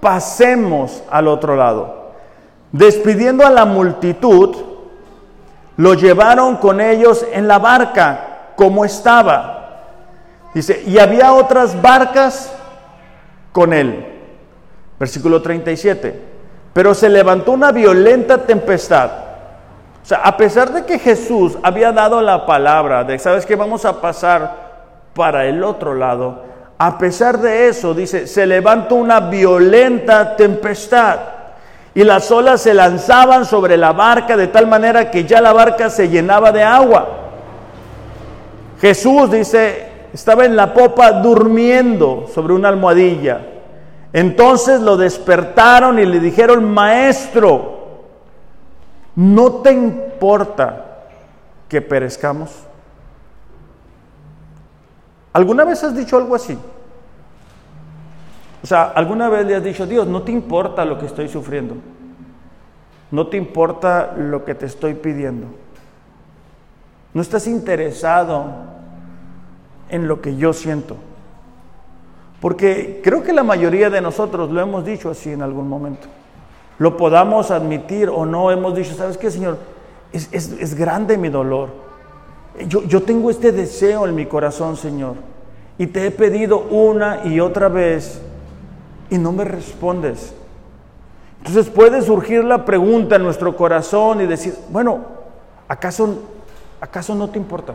Pasemos 0.01 1.03
al 1.11 1.29
otro 1.29 1.57
lado. 1.57 2.13
Despidiendo 2.71 3.47
a 3.47 3.51
la 3.51 3.65
multitud, 3.65 4.57
lo 5.77 5.95
llevaron 5.95 6.57
con 6.57 6.81
ellos 6.81 7.25
en 7.33 7.49
la 7.49 7.59
barca 7.59 8.53
como 8.57 8.85
estaba. 8.85 9.55
Dice, 10.55 10.83
y 10.87 10.99
había 10.99 11.33
otras 11.33 11.81
barcas 11.81 12.53
con 13.53 13.73
él. 13.73 14.18
Versículo 14.99 15.41
37. 15.43 16.21
Pero 16.73 16.95
se 16.95 17.09
levantó 17.09 17.53
una 17.53 17.73
violenta 17.73 18.39
tempestad. 18.47 19.11
O 20.03 20.07
sea, 20.07 20.19
a 20.19 20.37
pesar 20.37 20.73
de 20.73 20.85
que 20.85 20.99
Jesús 20.99 21.59
había 21.63 21.93
dado 21.93 22.23
la 22.23 22.47
palabra 22.47 23.05
de, 23.05 23.19
¿sabes 23.19 23.45
que 23.45 23.57
Vamos 23.57 23.85
a 23.85 24.01
pasar 24.01 24.69
para 25.15 25.47
el 25.47 25.65
otro 25.65 25.95
lado. 25.95 26.45
A 26.79 26.97
pesar 26.97 27.39
de 27.41 27.69
eso, 27.69 27.93
dice, 27.93 28.27
se 28.27 28.47
levantó 28.47 28.95
una 28.95 29.19
violenta 29.19 30.37
tempestad 30.37 31.19
y 31.93 32.05
las 32.05 32.31
olas 32.31 32.63
se 32.63 32.73
lanzaban 32.73 33.45
sobre 33.45 33.77
la 33.77 33.93
barca 33.93 34.37
de 34.37 34.47
tal 34.47 34.69
manera 34.69 35.11
que 35.11 35.25
ya 35.25 35.41
la 35.41 35.53
barca 35.53 35.91
se 35.91 36.09
llenaba 36.09 36.53
de 36.53 36.63
agua. 36.63 37.09
Jesús, 38.81 39.29
dice, 39.31 39.89
estaba 40.13 40.45
en 40.45 40.55
la 40.55 40.73
popa 40.73 41.11
durmiendo 41.11 42.29
sobre 42.33 42.53
una 42.53 42.69
almohadilla. 42.69 43.41
Entonces 44.13 44.81
lo 44.81 44.97
despertaron 44.97 45.99
y 45.99 46.07
le 46.07 46.21
dijeron, 46.21 46.73
maestro, 46.73 48.05
¿no 49.15 49.53
te 49.63 49.73
importa 49.73 51.05
que 51.69 51.83
perezcamos? 51.83 52.51
¿Alguna 55.33 55.65
vez 55.65 55.85
has 55.85 55.95
dicho 55.95 56.17
algo 56.17 56.35
así? 56.35 56.59
O 58.63 58.67
sea, 58.67 58.85
¿alguna 58.85 59.29
vez 59.29 59.47
le 59.47 59.57
has 59.57 59.63
dicho, 59.63 59.87
Dios, 59.87 60.07
no 60.07 60.23
te 60.23 60.33
importa 60.33 60.85
lo 60.85 60.99
que 60.99 61.07
estoy 61.07 61.29
sufriendo? 61.29 61.77
No 63.11 63.29
te 63.29 63.37
importa 63.37 64.15
lo 64.17 64.45
que 64.45 64.55
te 64.55 64.67
estoy 64.67 64.95
pidiendo. 64.95 65.47
No 67.15 67.23
estás 67.23 67.47
interesado 67.47 68.47
en 69.89 70.09
lo 70.09 70.21
que 70.21 70.37
yo 70.37 70.53
siento. 70.53 70.97
Porque 72.41 73.01
creo 73.03 73.23
que 73.23 73.33
la 73.33 73.43
mayoría 73.43 73.91
de 73.91 74.01
nosotros 74.01 74.51
lo 74.51 74.61
hemos 74.61 74.85
dicho 74.85 75.11
así 75.11 75.33
en 75.33 75.43
algún 75.43 75.69
momento. 75.69 76.07
Lo 76.79 76.97
podamos 76.97 77.51
admitir 77.51 78.09
o 78.09 78.25
no, 78.25 78.51
hemos 78.51 78.77
dicho, 78.77 78.95
¿sabes 78.95 79.19
qué, 79.19 79.31
Señor? 79.31 79.59
Es, 80.13 80.33
es 80.33 80.75
grande 80.75 81.19
mi 81.19 81.29
dolor. 81.29 81.71
Yo, 82.67 82.83
yo 82.85 83.03
tengo 83.03 83.31
este 83.31 83.53
deseo 83.53 84.07
en 84.07 84.15
mi 84.15 84.27
corazón, 84.27 84.77
Señor. 84.77 85.17
Y 85.77 85.89
te 85.89 86.07
he 86.07 86.11
pedido 86.11 86.61
una 86.71 87.25
y 87.25 87.41
otra 87.41 87.69
vez 87.69 88.21
y 89.11 89.19
no 89.19 89.33
me 89.33 89.45
respondes. 89.45 90.35
Entonces 91.39 91.69
puede 91.69 92.03
surgir 92.03 92.45
la 92.45 92.65
pregunta 92.65 93.17
en 93.17 93.23
nuestro 93.23 93.57
corazón 93.57 94.21
y 94.21 94.27
decir, 94.27 94.55
bueno, 94.71 95.05
¿acaso, 95.69 96.19
acaso 96.81 97.15
no 97.15 97.31
te 97.31 97.39
importa? 97.39 97.75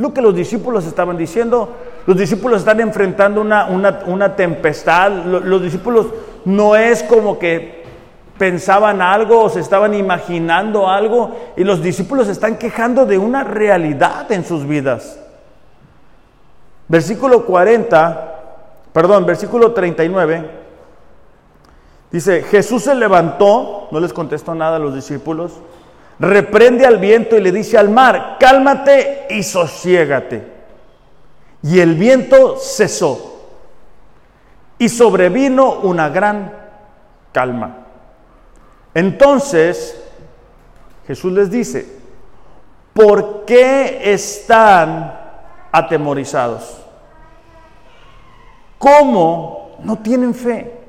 Lo 0.00 0.14
que 0.14 0.22
los 0.22 0.34
discípulos 0.34 0.86
estaban 0.86 1.18
diciendo, 1.18 1.68
los 2.06 2.16
discípulos 2.16 2.60
están 2.60 2.80
enfrentando 2.80 3.42
una, 3.42 3.66
una, 3.66 4.34
tempestad, 4.34 5.10
los, 5.10 5.60
discípulos 5.60 6.06
no 6.46 6.74
es 6.74 7.02
como 7.02 7.38
que 7.38 7.84
pensaban 8.38 9.02
algo 9.02 9.42
o 9.42 9.50
se 9.50 9.60
estaban 9.60 9.92
imaginando 9.92 10.88
algo 10.88 11.36
y 11.54 11.64
los 11.64 11.82
discípulos 11.82 12.28
están 12.28 12.56
quejando 12.56 13.04
de 13.04 13.18
una 13.18 13.44
realidad 13.44 14.32
en 14.32 14.42
sus 14.42 14.66
vidas. 14.66 15.20
Versículo 16.88 17.44
40, 17.44 18.36
perdón, 18.94 19.26
versículo 19.26 19.72
39, 19.72 20.50
dice, 22.10 22.42
Jesús 22.44 22.84
se 22.84 22.94
levantó, 22.94 23.88
no 23.90 24.00
les 24.00 24.14
contestó 24.14 24.54
nada 24.54 24.76
a 24.76 24.80
los 24.80 24.94
discípulos, 24.94 25.60
reprende 26.20 26.86
al 26.86 26.98
viento 26.98 27.36
y 27.36 27.40
le 27.40 27.50
dice 27.50 27.78
al 27.78 27.88
mar, 27.88 28.36
cálmate 28.38 29.26
y 29.30 29.42
sosiégate. 29.42 30.46
Y 31.62 31.80
el 31.80 31.94
viento 31.94 32.56
cesó 32.58 33.48
y 34.78 34.88
sobrevino 34.88 35.80
una 35.80 36.10
gran 36.10 36.52
calma. 37.32 37.86
Entonces 38.92 40.02
Jesús 41.06 41.32
les 41.32 41.50
dice, 41.50 41.86
¿por 42.92 43.46
qué 43.46 44.12
están 44.12 45.18
atemorizados? 45.72 46.82
¿Cómo 48.78 49.76
no 49.82 49.98
tienen 49.98 50.34
fe? 50.34 50.80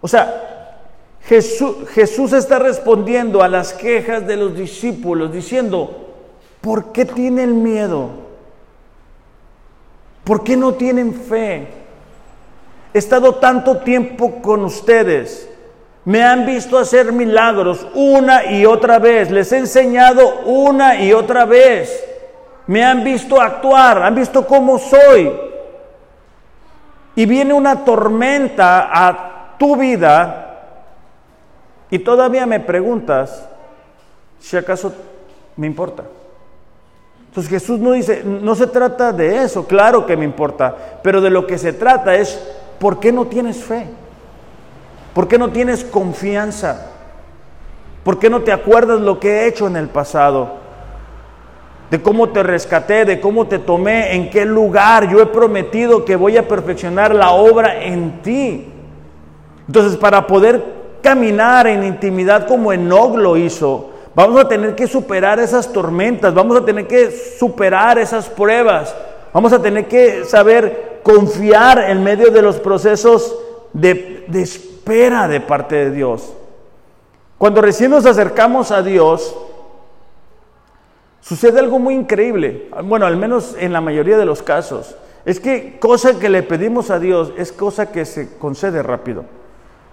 O 0.00 0.08
sea, 0.08 0.55
Jesús, 1.28 1.88
Jesús 1.90 2.32
está 2.32 2.58
respondiendo 2.58 3.42
a 3.42 3.48
las 3.48 3.72
quejas 3.72 4.26
de 4.26 4.36
los 4.36 4.56
discípulos 4.56 5.32
diciendo, 5.32 6.14
¿por 6.60 6.92
qué 6.92 7.04
tienen 7.04 7.62
miedo? 7.62 8.10
¿Por 10.22 10.44
qué 10.44 10.56
no 10.56 10.74
tienen 10.74 11.14
fe? 11.14 11.68
He 12.94 12.98
estado 12.98 13.36
tanto 13.36 13.78
tiempo 13.78 14.40
con 14.40 14.64
ustedes. 14.64 15.48
Me 16.04 16.22
han 16.22 16.46
visto 16.46 16.78
hacer 16.78 17.12
milagros 17.12 17.86
una 17.94 18.46
y 18.46 18.64
otra 18.64 19.00
vez. 19.00 19.30
Les 19.30 19.50
he 19.50 19.58
enseñado 19.58 20.42
una 20.44 21.00
y 21.00 21.12
otra 21.12 21.44
vez. 21.44 22.04
Me 22.68 22.84
han 22.84 23.02
visto 23.02 23.40
actuar, 23.40 24.02
han 24.02 24.14
visto 24.14 24.46
cómo 24.46 24.78
soy 24.78 25.32
y 27.16 27.26
viene 27.26 27.54
una 27.54 27.84
tormenta 27.84 28.90
a 28.92 29.56
tu 29.58 29.74
vida 29.76 30.45
y 31.90 31.98
todavía 31.98 32.46
me 32.46 32.60
preguntas 32.60 33.48
si 34.40 34.56
acaso 34.56 34.92
me 35.56 35.66
importa. 35.66 36.04
Entonces 37.28 37.50
Jesús 37.50 37.78
no 37.78 37.92
dice, 37.92 38.22
no 38.24 38.54
se 38.54 38.66
trata 38.66 39.12
de 39.12 39.42
eso, 39.42 39.66
claro 39.66 40.06
que 40.06 40.16
me 40.16 40.24
importa, 40.24 40.74
pero 41.02 41.20
de 41.20 41.30
lo 41.30 41.46
que 41.46 41.58
se 41.58 41.72
trata 41.72 42.14
es, 42.14 42.42
¿por 42.78 42.98
qué 42.98 43.12
no 43.12 43.26
tienes 43.26 43.62
fe? 43.62 43.86
¿Por 45.14 45.28
qué 45.28 45.38
no 45.38 45.50
tienes 45.50 45.84
confianza? 45.84 46.90
¿Por 48.04 48.18
qué 48.18 48.30
no 48.30 48.42
te 48.42 48.52
acuerdas 48.52 49.00
lo 49.00 49.20
que 49.20 49.28
he 49.28 49.48
hecho 49.48 49.66
en 49.66 49.76
el 49.76 49.88
pasado? 49.88 50.66
de 51.90 52.02
cómo 52.02 52.30
te 52.30 52.42
rescaté, 52.42 53.04
de 53.04 53.20
cómo 53.20 53.46
te 53.46 53.58
tomé, 53.58 54.14
en 54.14 54.30
qué 54.30 54.44
lugar. 54.44 55.08
Yo 55.08 55.20
he 55.20 55.26
prometido 55.26 56.04
que 56.04 56.16
voy 56.16 56.36
a 56.36 56.48
perfeccionar 56.48 57.14
la 57.14 57.30
obra 57.30 57.82
en 57.82 58.22
ti. 58.22 58.66
Entonces, 59.66 59.96
para 59.96 60.26
poder 60.26 60.75
caminar 61.06 61.68
en 61.68 61.84
intimidad 61.84 62.48
como 62.48 62.72
Enoch 62.72 63.14
lo 63.14 63.36
hizo, 63.36 63.90
vamos 64.12 64.40
a 64.40 64.48
tener 64.48 64.74
que 64.74 64.88
superar 64.88 65.38
esas 65.38 65.72
tormentas, 65.72 66.34
vamos 66.34 66.56
a 66.56 66.64
tener 66.64 66.88
que 66.88 67.12
superar 67.12 67.96
esas 67.96 68.28
pruebas, 68.28 68.92
vamos 69.32 69.52
a 69.52 69.62
tener 69.62 69.86
que 69.86 70.24
saber 70.24 70.98
confiar 71.04 71.78
en 71.90 72.02
medio 72.02 72.32
de 72.32 72.42
los 72.42 72.56
procesos 72.56 73.38
de, 73.72 74.24
de 74.26 74.42
espera 74.42 75.28
de 75.28 75.40
parte 75.40 75.76
de 75.76 75.90
Dios. 75.92 76.32
Cuando 77.38 77.62
recién 77.62 77.92
nos 77.92 78.04
acercamos 78.04 78.72
a 78.72 78.82
Dios, 78.82 79.32
Sucede 81.26 81.58
algo 81.58 81.80
muy 81.80 81.94
increíble, 81.94 82.68
bueno, 82.84 83.04
al 83.04 83.16
menos 83.16 83.56
en 83.58 83.72
la 83.72 83.80
mayoría 83.80 84.16
de 84.16 84.24
los 84.24 84.44
casos. 84.44 84.94
Es 85.24 85.40
que 85.40 85.76
cosa 85.80 86.20
que 86.20 86.28
le 86.28 86.44
pedimos 86.44 86.88
a 86.90 87.00
Dios 87.00 87.32
es 87.36 87.50
cosa 87.50 87.90
que 87.90 88.04
se 88.04 88.38
concede 88.38 88.80
rápido. 88.80 89.24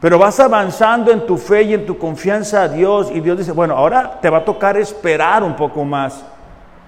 Pero 0.04 0.20
vas 0.20 0.38
avanzando 0.42 1.14
en 1.14 1.26
tu 1.26 1.38
fe 1.38 1.64
y 1.64 1.74
en 1.74 1.86
tu 1.86 1.98
confianza 1.98 2.64
a 2.64 2.68
Dios 2.68 3.10
y 3.10 3.22
Dios 3.22 3.38
dice, 3.38 3.54
bueno, 3.54 3.78
ahora 3.78 4.20
te 4.20 4.30
va 4.30 4.40
a 4.40 4.44
tocar 4.44 4.76
esperar 4.76 5.46
un 5.46 5.56
poco 5.56 5.86
más. 5.86 6.26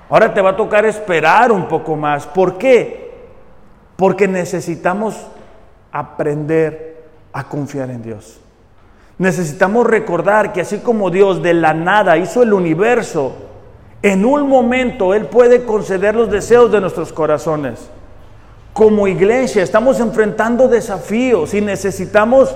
Ahora 0.09 0.33
te 0.33 0.41
va 0.41 0.49
a 0.49 0.57
tocar 0.57 0.85
esperar 0.85 1.49
un 1.49 1.69
poco 1.69 1.95
más. 1.95 2.27
¿Por 2.27 2.57
qué? 2.57 3.13
Porque 3.95 4.27
necesitamos 4.27 5.15
aprender 5.93 7.05
a 7.31 7.45
confiar 7.45 7.89
en 7.89 8.03
Dios. 8.03 8.41
Necesitamos 9.17 9.87
recordar 9.87 10.51
que 10.51 10.59
así 10.59 10.79
como 10.79 11.09
Dios 11.09 11.41
de 11.41 11.53
la 11.53 11.73
nada 11.73 12.17
hizo 12.17 12.43
el 12.43 12.51
universo, 12.51 13.31
en 14.01 14.25
un 14.25 14.49
momento 14.49 15.13
Él 15.13 15.27
puede 15.27 15.63
conceder 15.63 16.15
los 16.15 16.29
deseos 16.29 16.69
de 16.69 16.81
nuestros 16.81 17.13
corazones. 17.13 17.89
Como 18.73 19.07
iglesia 19.07 19.63
estamos 19.63 20.01
enfrentando 20.01 20.67
desafíos 20.67 21.53
y 21.53 21.61
necesitamos 21.61 22.53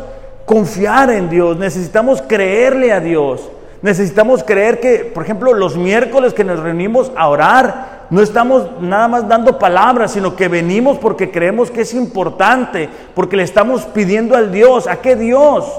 confiar 0.49 1.11
en 1.11 1.29
Dios, 1.29 1.57
necesitamos 1.57 2.23
creerle 2.23 2.91
a 2.91 2.99
Dios. 2.99 3.51
Necesitamos 3.83 4.43
creer 4.43 4.79
que, 4.79 5.05
por 5.05 5.21
ejemplo, 5.21 5.53
los 5.53 5.77
miércoles 5.77 6.33
que 6.33 6.43
nos 6.43 6.59
reunimos 6.59 7.11
a 7.15 7.29
orar, 7.29 8.07
no 8.09 8.19
estamos 8.19 8.81
nada 8.81 9.07
más 9.07 9.27
dando 9.27 9.59
palabras, 9.59 10.13
sino 10.13 10.35
que 10.35 10.47
venimos 10.47 10.97
porque 10.97 11.29
creemos 11.29 11.69
que 11.69 11.81
es 11.81 11.93
importante, 11.93 12.89
porque 13.13 13.37
le 13.37 13.43
estamos 13.43 13.83
pidiendo 13.85 14.35
al 14.35 14.51
Dios. 14.51 14.87
¿A 14.87 14.95
qué 14.95 15.15
Dios? 15.15 15.71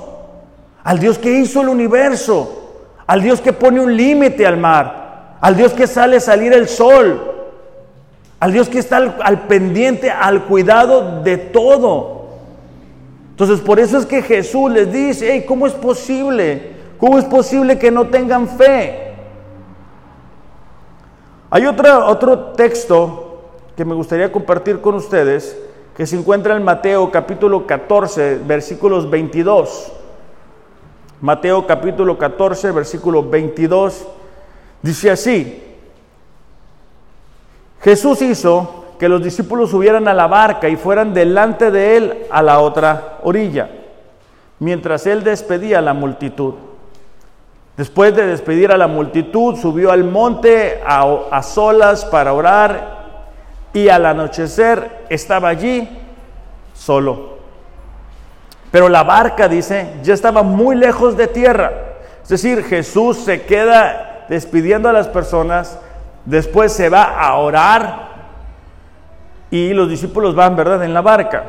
Al 0.85 1.01
Dios 1.01 1.19
que 1.19 1.33
hizo 1.33 1.63
el 1.63 1.69
universo, 1.69 2.85
al 3.09 3.23
Dios 3.23 3.41
que 3.41 3.53
pone 3.53 3.81
un 3.81 3.97
límite 3.97 4.47
al 4.47 4.57
mar, 4.57 5.39
al 5.41 5.57
Dios 5.57 5.73
que 5.73 5.89
sale 5.89 6.21
salir 6.21 6.53
el 6.53 6.69
sol, 6.69 7.21
al 8.39 8.53
Dios 8.53 8.69
que 8.69 8.79
está 8.79 8.99
al, 8.99 9.49
pendiente, 9.49 10.13
al 10.13 10.45
cuidado 10.45 11.23
de 11.25 11.39
todo. 11.39 12.20
Entonces 13.41 13.65
por 13.65 13.81
eso 13.81 13.97
es 13.97 14.05
que 14.05 14.21
Jesús 14.21 14.71
les 14.71 14.93
dice, 14.93 15.47
¿cómo 15.47 15.67
es 15.67 15.73
posible? 15.73 16.73
¿Cómo 16.99 17.19
es 17.19 17.25
posible 17.25 17.79
que 17.79 17.91
no 17.91 18.09
tengan 18.09 18.47
fe? 18.47 19.15
Hay 21.49 21.65
otra, 21.65 22.05
otro 22.05 22.39
texto 22.53 23.41
que 23.75 23.87
me 23.87 23.95
gustaría 23.95 24.31
compartir 24.31 24.83
con 24.83 24.95
ustedes 24.97 25.59
que 25.97 26.07
se 26.07 26.19
encuentra 26.19 26.55
en 26.55 26.63
Mateo 26.63 27.11
capítulo 27.11 27.67
14, 27.67 28.41
versículos 28.47 29.09
22. 29.09 29.91
Mateo 31.23 31.67
capítulo 31.67 32.19
14, 32.19 32.73
versículo 32.73 33.23
22, 33.23 34.07
dice 34.83 35.11
así, 35.11 35.63
Jesús 37.81 38.21
hizo 38.21 38.80
que 39.01 39.09
los 39.09 39.25
discípulos 39.25 39.71
subieran 39.71 40.09
a 40.09 40.13
la 40.13 40.27
barca 40.27 40.69
y 40.69 40.77
fueran 40.77 41.15
delante 41.15 41.71
de 41.71 41.97
él 41.97 42.27
a 42.31 42.43
la 42.43 42.61
otra 42.61 43.17
orilla, 43.23 43.71
mientras 44.59 45.07
él 45.07 45.25
despedía 45.25 45.79
a 45.79 45.81
la 45.81 45.95
multitud. 45.95 46.53
Después 47.79 48.15
de 48.15 48.27
despedir 48.27 48.71
a 48.71 48.77
la 48.77 48.89
multitud, 48.89 49.57
subió 49.57 49.91
al 49.91 50.05
monte 50.05 50.83
a, 50.87 51.43
solas 51.43 52.05
para 52.05 52.35
orar 52.35 52.99
y 53.73 53.89
al 53.89 54.05
anochecer 54.05 55.07
estaba 55.09 55.49
allí 55.49 55.89
solo. 56.75 57.39
Pero 58.71 58.91
la 58.91 59.03
barca, 59.03 59.49
dice, 59.49 59.95
ya 60.03 60.13
estaba 60.13 60.43
muy 60.43 60.77
lejos 60.77 61.17
de 61.17 61.27
tierra. 61.27 61.73
Es 62.23 62.29
decir, 62.29 62.65
Jesús 62.65 63.17
se 63.17 63.47
queda 63.47 64.27
despidiendo 64.29 64.91
a 64.91 64.93
las 64.93 65.09
personas, 65.09 65.79
después 66.27 66.71
se 66.71 66.91
va 66.91 67.19
a 67.19 67.39
orar 67.39 68.10
y 69.51 69.73
los 69.73 69.89
discípulos 69.89 70.35
van, 70.35 70.57
¿verdad?, 70.57 70.85
en 70.85 70.95
la 70.95 71.01
barca. 71.01 71.45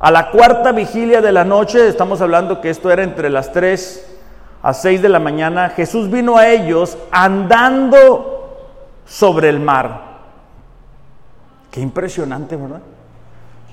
A 0.00 0.10
la 0.10 0.30
cuarta 0.30 0.72
vigilia 0.72 1.20
de 1.20 1.32
la 1.32 1.44
noche, 1.44 1.88
estamos 1.88 2.20
hablando 2.20 2.60
que 2.60 2.70
esto 2.70 2.90
era 2.90 3.02
entre 3.02 3.30
las 3.30 3.52
3 3.52 4.16
a 4.62 4.74
6 4.74 5.02
de 5.02 5.08
la 5.08 5.18
mañana, 5.18 5.70
Jesús 5.70 6.10
vino 6.10 6.36
a 6.36 6.48
ellos 6.48 6.98
andando 7.10 8.66
sobre 9.06 9.48
el 9.48 9.60
mar. 9.60 10.02
Qué 11.70 11.80
impresionante, 11.80 12.56
¿verdad? 12.56 12.80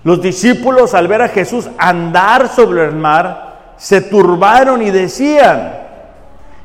Los 0.03 0.21
discípulos 0.21 0.93
al 0.93 1.07
ver 1.07 1.23
a 1.23 1.29
Jesús 1.29 1.67
andar 1.77 2.47
sobre 2.47 2.85
el 2.85 2.93
mar, 2.93 3.73
se 3.77 4.01
turbaron 4.01 4.81
y 4.81 4.91
decían, 4.91 5.73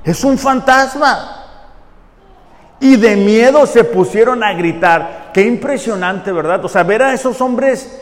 es 0.05 0.22
un 0.24 0.36
fantasma. 0.36 1.39
Y 2.81 2.97
de 2.97 3.14
miedo 3.16 3.66
se 3.66 3.85
pusieron 3.85 4.43
a 4.43 4.55
gritar. 4.55 5.31
Qué 5.35 5.43
impresionante, 5.43 6.33
¿verdad? 6.33 6.64
O 6.64 6.68
sea, 6.68 6.83
ver 6.83 7.03
a 7.03 7.12
esos 7.12 7.41
hombres 7.41 8.01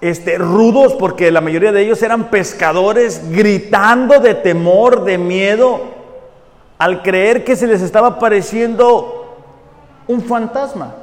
este, 0.00 0.38
rudos, 0.38 0.94
porque 0.94 1.30
la 1.30 1.42
mayoría 1.42 1.72
de 1.72 1.82
ellos 1.82 2.02
eran 2.02 2.30
pescadores, 2.30 3.30
gritando 3.30 4.18
de 4.18 4.34
temor, 4.34 5.04
de 5.04 5.18
miedo, 5.18 5.80
al 6.78 7.02
creer 7.02 7.44
que 7.44 7.56
se 7.56 7.66
les 7.66 7.82
estaba 7.82 8.08
apareciendo 8.08 9.36
un 10.06 10.22
fantasma. 10.22 10.94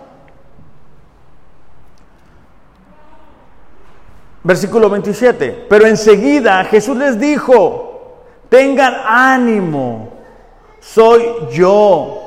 Versículo 4.43 4.89
27. 4.89 5.67
Pero 5.69 5.85
enseguida 5.85 6.63
Jesús 6.65 6.97
les 6.97 7.19
dijo, 7.19 8.23
tengan 8.49 8.95
ánimo, 9.05 10.09
soy 10.79 11.23
yo, 11.51 12.26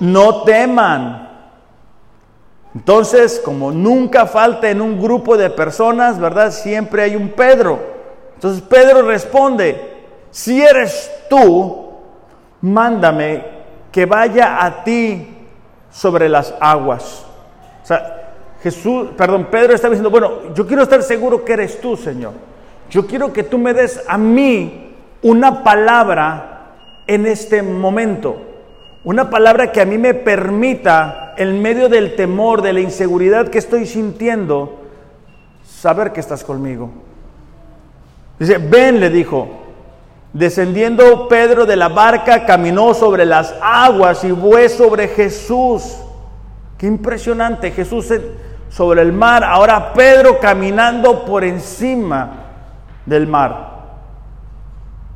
no 0.00 0.42
teman. 0.42 1.28
Entonces, 2.74 3.40
como 3.44 3.72
nunca 3.72 4.26
falta 4.26 4.68
en 4.70 4.80
un 4.80 5.00
grupo 5.00 5.36
de 5.36 5.50
personas, 5.50 6.18
¿verdad? 6.18 6.52
Siempre 6.52 7.02
hay 7.02 7.16
un 7.16 7.30
Pedro. 7.30 7.78
Entonces 8.34 8.62
Pedro 8.62 9.02
responde, 9.02 10.04
si 10.30 10.62
eres 10.62 11.10
tú, 11.28 11.88
mándame 12.60 13.44
que 13.90 14.06
vaya 14.06 14.64
a 14.64 14.84
ti 14.84 15.36
sobre 15.90 16.28
las 16.28 16.54
aguas. 16.60 17.24
O 17.82 17.86
sea, 17.86 18.34
Jesús, 18.62 19.08
perdón, 19.16 19.48
Pedro 19.50 19.74
está 19.74 19.88
diciendo, 19.88 20.10
bueno, 20.10 20.54
yo 20.54 20.66
quiero 20.66 20.82
estar 20.82 21.02
seguro 21.02 21.44
que 21.44 21.54
eres 21.54 21.80
tú, 21.80 21.96
Señor. 21.96 22.32
Yo 22.90 23.06
quiero 23.06 23.32
que 23.32 23.42
tú 23.42 23.58
me 23.58 23.74
des 23.74 24.04
a 24.06 24.18
mí 24.18 24.94
una 25.22 25.62
palabra 25.62 26.74
en 27.06 27.26
este 27.26 27.62
momento. 27.62 28.47
Una 29.04 29.30
palabra 29.30 29.70
que 29.70 29.80
a 29.80 29.84
mí 29.84 29.96
me 29.96 30.14
permita, 30.14 31.34
en 31.36 31.62
medio 31.62 31.88
del 31.88 32.16
temor, 32.16 32.62
de 32.62 32.72
la 32.72 32.80
inseguridad 32.80 33.48
que 33.48 33.58
estoy 33.58 33.86
sintiendo, 33.86 34.80
saber 35.64 36.12
que 36.12 36.20
estás 36.20 36.42
conmigo. 36.42 36.90
Dice, 38.38 38.58
ven, 38.58 39.00
le 39.00 39.10
dijo. 39.10 39.48
Descendiendo 40.32 41.26
Pedro 41.28 41.64
de 41.64 41.76
la 41.76 41.88
barca, 41.88 42.44
caminó 42.44 42.92
sobre 42.92 43.24
las 43.24 43.54
aguas 43.62 44.22
y 44.24 44.32
fue 44.32 44.68
sobre 44.68 45.08
Jesús. 45.08 45.96
Qué 46.76 46.86
impresionante, 46.86 47.70
Jesús 47.70 48.12
sobre 48.68 49.00
el 49.02 49.12
mar, 49.12 49.42
ahora 49.42 49.92
Pedro 49.94 50.38
caminando 50.38 51.24
por 51.24 51.44
encima 51.44 52.30
del 53.06 53.26
mar. 53.26 53.78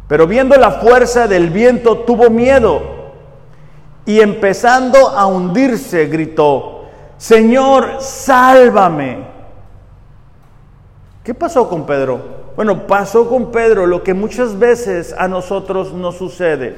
Pero 0.09 0.27
viendo 0.27 0.57
la 0.57 0.73
fuerza 0.73 1.29
del 1.29 1.51
viento 1.51 1.99
tuvo 1.99 2.31
miedo 2.31 3.02
y 4.05 4.21
empezando 4.21 5.09
a 5.09 5.27
hundirse 5.27 6.07
gritó, 6.07 6.85
Señor, 7.17 8.01
sálvame. 8.01 9.19
¿Qué 11.23 11.35
pasó 11.35 11.69
con 11.69 11.87
Pedro? 11.87 12.43
Bueno, 12.57 12.87
pasó 12.87 13.29
con 13.29 13.53
Pedro 13.53 13.87
lo 13.87 14.03
que 14.03 14.13
muchas 14.13 14.59
veces 14.59 15.15
a 15.17 15.29
nosotros 15.29 15.93
nos 15.93 16.17
sucede. 16.17 16.77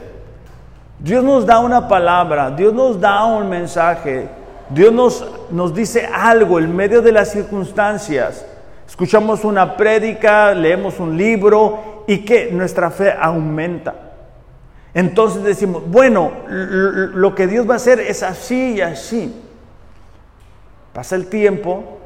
Dios 0.98 1.24
nos 1.24 1.46
da 1.46 1.58
una 1.58 1.88
palabra, 1.88 2.50
Dios 2.50 2.72
nos 2.72 3.00
da 3.00 3.24
un 3.24 3.48
mensaje, 3.48 4.28
Dios 4.68 4.92
nos, 4.92 5.26
nos 5.50 5.74
dice 5.74 6.06
algo 6.12 6.58
en 6.58 6.74
medio 6.74 7.02
de 7.02 7.12
las 7.12 7.32
circunstancias. 7.32 8.46
Escuchamos 8.86 9.44
una 9.44 9.76
prédica, 9.76 10.54
leemos 10.54 11.00
un 11.00 11.16
libro 11.16 12.04
y 12.06 12.18
que 12.18 12.50
nuestra 12.52 12.90
fe 12.90 13.12
aumenta. 13.18 13.94
Entonces 14.94 15.42
decimos, 15.42 15.82
bueno, 15.88 16.30
lo 16.48 17.34
que 17.34 17.48
Dios 17.48 17.68
va 17.68 17.74
a 17.74 17.76
hacer 17.76 17.98
es 17.98 18.22
así 18.22 18.74
y 18.74 18.80
así. 18.80 19.34
Pasa 20.92 21.16
el 21.16 21.26
tiempo, 21.26 21.98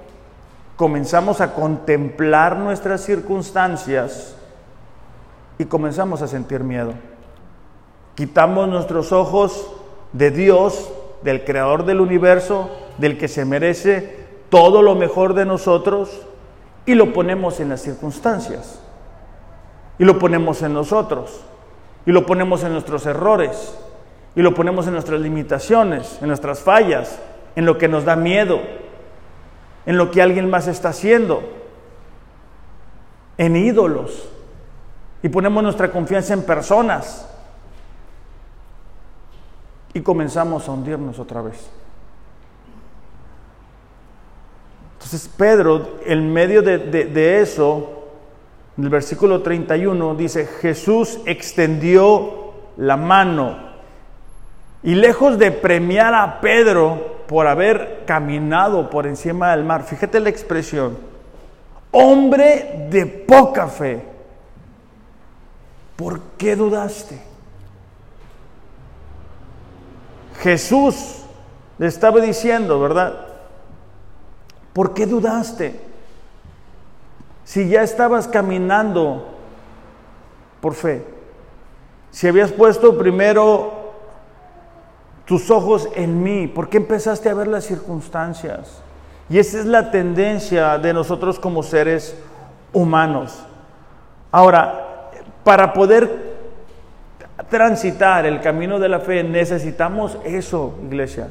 comenzamos 0.77 1.43
a 1.43 1.53
contemplar 1.53 2.57
nuestras 2.57 3.03
circunstancias 3.03 4.35
y 5.59 5.67
comenzamos 5.67 6.23
a 6.23 6.29
sentir 6.29 6.65
miedo. 6.65 6.95
Quitamos 8.15 8.67
nuestros 8.69 9.13
ojos 9.13 9.71
de 10.15 10.31
Dios, 10.31 10.91
del 11.23 11.45
creador 11.45 11.85
del 11.85 12.01
universo, 12.01 12.71
del 12.97 13.19
que 13.19 13.29
se 13.29 13.45
merece 13.45 14.27
todo 14.49 14.81
lo 14.81 14.95
mejor 14.95 15.35
de 15.35 15.45
nosotros, 15.45 16.23
y 16.87 16.95
lo 16.95 17.13
ponemos 17.13 17.61
en 17.61 17.69
las 17.69 17.83
circunstancias. 17.83 18.81
Y 19.99 20.05
lo 20.05 20.19
ponemos 20.19 20.63
en 20.63 20.73
nosotros 20.73 21.43
y 22.07 22.13
lo 22.13 22.27
ponemos 22.27 22.63
en 22.65 22.73
nuestros 22.73 23.07
errores, 23.07 23.79
y 24.35 24.43
lo 24.43 24.55
ponemos 24.55 24.87
en 24.87 24.93
nuestras 24.93 25.21
limitaciones, 25.21 26.19
en 26.21 26.29
nuestras 26.29 26.61
fallas, 26.61 27.19
en 27.57 27.67
lo 27.67 27.77
que 27.79 27.89
nos 27.89 28.05
da 28.05 28.17
miedo, 28.17 28.61
en 29.85 29.97
lo 29.97 30.11
que 30.11 30.23
alguien 30.23 30.49
más 30.49 30.69
está 30.69 30.91
haciendo, 30.91 31.43
en 33.37 33.57
ídolos, 33.57 34.29
y 35.23 35.29
ponemos 35.29 35.63
nuestra 35.63 35.91
confianza 35.91 36.35
en 36.35 36.43
personas, 36.45 37.29
y 39.95 40.01
comenzamos 40.01 40.69
a 40.69 40.73
hundirnos 40.73 41.19
otra 41.19 41.43
vez. 41.43 41.71
Entonces 44.95 45.31
Pedro, 45.37 45.99
en 46.05 46.33
medio 46.33 46.61
de, 46.61 47.41
eso, 47.41 47.98
en 48.79 48.85
el 48.85 48.91
versículo 48.91 49.43
31 49.43 50.15
dice, 50.15 50.47
Jesús 50.47 51.19
extendió 51.27 52.53
la 52.77 52.97
mano 52.97 53.59
y 54.85 54.95
lejos 54.95 55.37
de 55.37 55.51
premiar 55.51 56.15
a 56.15 56.41
Pedro 56.41 57.25
por 57.27 57.49
haber 57.49 58.05
caminado 58.07 58.89
por 58.89 59.09
encima 59.09 59.51
del 59.51 59.65
mar, 59.65 59.83
fíjate 59.83 60.21
la 60.21 60.29
expresión, 60.29 60.97
hombre 61.91 62.87
de 62.89 63.05
poca 63.05 63.67
fe, 63.67 64.01
¿por 65.97 66.21
qué 66.39 66.55
dudaste? 66.55 67.21
Jesús 70.41 71.25
le 71.79 71.89
estaba 71.89 72.21
diciendo, 72.21 72.79
¿verdad? 72.79 73.27
¿Por 74.73 74.95
qué 74.95 75.05
dudaste? 75.05 75.88
Si 77.49 77.67
ya 77.67 77.83
estabas 77.83 78.29
caminando 78.29 79.27
por 80.61 80.75
fe. 80.75 81.03
Si 82.11 82.29
habías 82.29 82.53
puesto 82.53 82.99
primero 82.99 83.73
tus 85.25 85.51
ojos 85.51 85.89
en 85.95 86.23
mí, 86.23 86.47
¿por 86.47 86.69
qué 86.69 86.77
empezaste 86.77 87.31
a 87.31 87.33
ver 87.35 87.47
las 87.47 87.65
circunstancias? 87.65 88.83
Y 89.31 89.39
esa 89.39 89.61
es 89.61 89.65
la 89.65 89.91
tendencia 89.91 90.77
de 90.77 90.93
nosotros 90.93 91.39
como 91.39 91.63
seres 91.63 92.15
humanos. 92.75 93.43
Ahora, 94.31 95.09
para 95.43 95.73
poder 95.73 96.35
transitar 97.49 98.27
el 98.27 98.43
camino 98.43 98.79
de 98.79 98.91
la 98.91 99.01
fe 99.01 99.25
necesitamos 99.25 100.19
eso, 100.23 100.75
iglesia. 100.85 101.31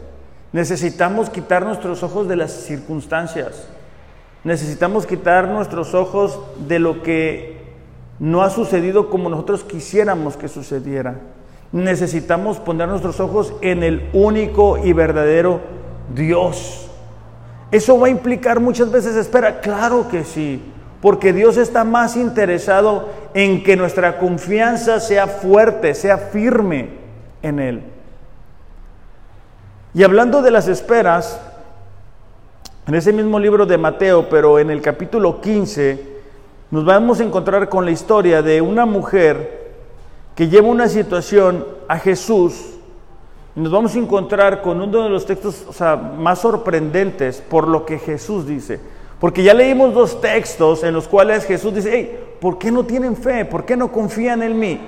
Necesitamos 0.52 1.30
quitar 1.30 1.64
nuestros 1.64 2.02
ojos 2.02 2.28
de 2.28 2.38
las 2.38 2.54
circunstancias. 2.54 3.68
Necesitamos 4.48 5.06
quitar 5.06 5.50
nuestros 5.50 5.94
ojos 5.94 6.40
de 6.70 6.80
lo 6.80 7.04
que 7.04 7.58
no 8.18 8.44
ha 8.44 8.50
sucedido 8.50 9.10
como 9.10 9.28
nosotros 9.28 9.66
quisiéramos 9.66 10.38
que 10.38 10.48
sucediera. 10.48 11.20
Necesitamos 11.74 12.58
poner 12.58 12.88
nuestros 12.88 13.20
ojos 13.20 13.54
en 13.60 13.84
el 13.84 14.10
único 14.14 14.78
y 14.78 14.94
verdadero 14.94 15.60
Dios. 16.16 16.90
Eso 17.72 18.00
va 18.00 18.08
a 18.08 18.10
implicar 18.10 18.62
muchas 18.62 18.90
veces 18.90 19.18
espera, 19.18 19.60
claro 19.60 20.08
que 20.08 20.24
sí, 20.24 20.62
porque 21.02 21.34
Dios 21.34 21.58
está 21.58 21.84
más 21.84 22.16
interesado 22.16 23.10
en 23.34 23.66
que 23.66 23.76
nuestra 23.76 24.18
confianza 24.18 25.02
sea 25.02 25.28
fuerte, 25.28 25.94
sea 25.94 26.18
firme 26.18 26.92
en 27.42 27.60
Él. 27.60 27.84
Y 29.94 30.04
hablando 30.04 30.42
de 30.42 30.52
las 30.52 30.70
esperas, 30.70 31.38
en 32.88 32.96
ese 32.96 33.12
mismo 33.12 33.38
libro 33.38 33.66
de 33.66 33.78
Mateo, 33.78 34.30
pero 34.30 34.60
en 34.60 34.70
el 34.70 34.82
capítulo 34.82 35.42
15, 35.42 36.18
nos 36.72 36.86
vamos 36.86 37.20
a 37.20 37.26
encontrar 37.26 37.68
con 37.68 37.84
la 37.84 37.92
historia 37.92 38.42
de 38.42 38.62
una 38.62 38.86
mujer 38.86 39.74
que 40.34 40.48
lleva 40.48 40.70
una 40.70 40.88
situación 40.88 41.66
a 41.90 42.00
Jesús. 42.00 42.76
Y 43.58 43.60
nos 43.60 43.74
vamos 43.74 43.94
a 43.94 44.00
encontrar 44.00 44.62
con 44.62 44.82
uno 44.82 45.04
de 45.04 45.10
los 45.10 45.26
textos 45.26 45.66
más 46.18 46.40
sorprendentes 46.40 47.42
por 47.42 47.68
lo 47.68 47.86
que 47.86 48.00
Jesús 48.00 48.48
dice. 48.48 48.80
Porque 49.20 49.44
ya 49.44 49.54
leímos 49.54 49.94
dos 49.94 50.22
textos 50.22 50.86
en 50.86 50.94
los 50.94 51.10
cuales 51.10 51.44
Jesús 51.44 51.74
dice, 51.74 51.90
hey, 51.92 52.20
¿por 52.40 52.58
qué 52.58 52.72
no 52.72 52.86
tienen 52.86 53.18
fe? 53.18 53.44
¿Por 53.44 53.66
qué 53.66 53.76
no 53.76 53.92
confían 53.92 54.44
en 54.44 54.58
mí? 54.58 54.80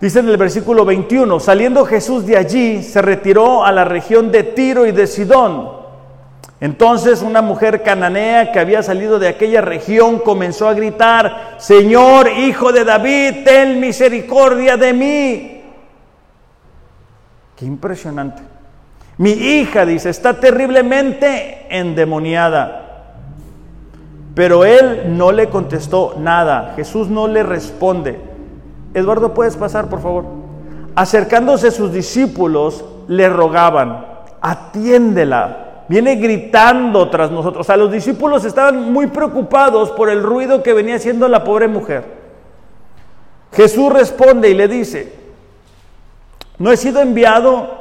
Dice 0.00 0.20
en 0.20 0.28
el 0.30 0.38
versículo 0.38 0.86
21, 0.86 1.38
saliendo 1.38 1.84
Jesús 1.84 2.24
de 2.24 2.38
allí, 2.38 2.82
se 2.82 3.02
retiró 3.02 3.62
a 3.62 3.72
la 3.72 3.84
región 3.84 4.32
de 4.32 4.44
Tiro 4.44 4.86
y 4.86 4.92
de 4.92 5.06
Sidón. 5.06 5.77
Entonces 6.60 7.22
una 7.22 7.40
mujer 7.40 7.82
cananea 7.82 8.50
que 8.50 8.58
había 8.58 8.82
salido 8.82 9.18
de 9.18 9.28
aquella 9.28 9.60
región 9.60 10.18
comenzó 10.18 10.68
a 10.68 10.74
gritar, 10.74 11.54
Señor, 11.58 12.28
hijo 12.28 12.72
de 12.72 12.84
David, 12.84 13.44
ten 13.44 13.78
misericordia 13.78 14.76
de 14.76 14.92
mí. 14.92 15.62
Qué 17.54 17.64
impresionante. 17.64 18.42
Mi 19.18 19.30
hija, 19.30 19.86
dice, 19.86 20.10
está 20.10 20.40
terriblemente 20.40 21.66
endemoniada. 21.70 22.84
Pero 24.34 24.64
él 24.64 25.16
no 25.16 25.32
le 25.32 25.48
contestó 25.48 26.14
nada. 26.18 26.72
Jesús 26.76 27.08
no 27.08 27.26
le 27.26 27.42
responde. 27.42 28.20
Eduardo, 28.94 29.34
¿puedes 29.34 29.56
pasar, 29.56 29.88
por 29.88 30.00
favor? 30.00 30.24
Acercándose 30.94 31.70
sus 31.70 31.92
discípulos, 31.92 32.84
le 33.08 33.28
rogaban, 33.28 34.06
atiéndela 34.40 35.67
viene 35.88 36.16
gritando 36.16 37.08
tras 37.10 37.30
nosotros. 37.30 37.62
O 37.62 37.64
sea, 37.64 37.76
los 37.76 37.90
discípulos 37.90 38.44
estaban 38.44 38.92
muy 38.92 39.08
preocupados 39.08 39.90
por 39.92 40.10
el 40.10 40.22
ruido 40.22 40.62
que 40.62 40.74
venía 40.74 40.96
haciendo 40.96 41.26
la 41.28 41.42
pobre 41.42 41.66
mujer. 41.66 42.04
Jesús 43.52 43.92
responde 43.92 44.50
y 44.50 44.54
le 44.54 44.68
dice, 44.68 45.12
no 46.58 46.70
he 46.70 46.76
sido 46.76 47.00
enviado 47.00 47.76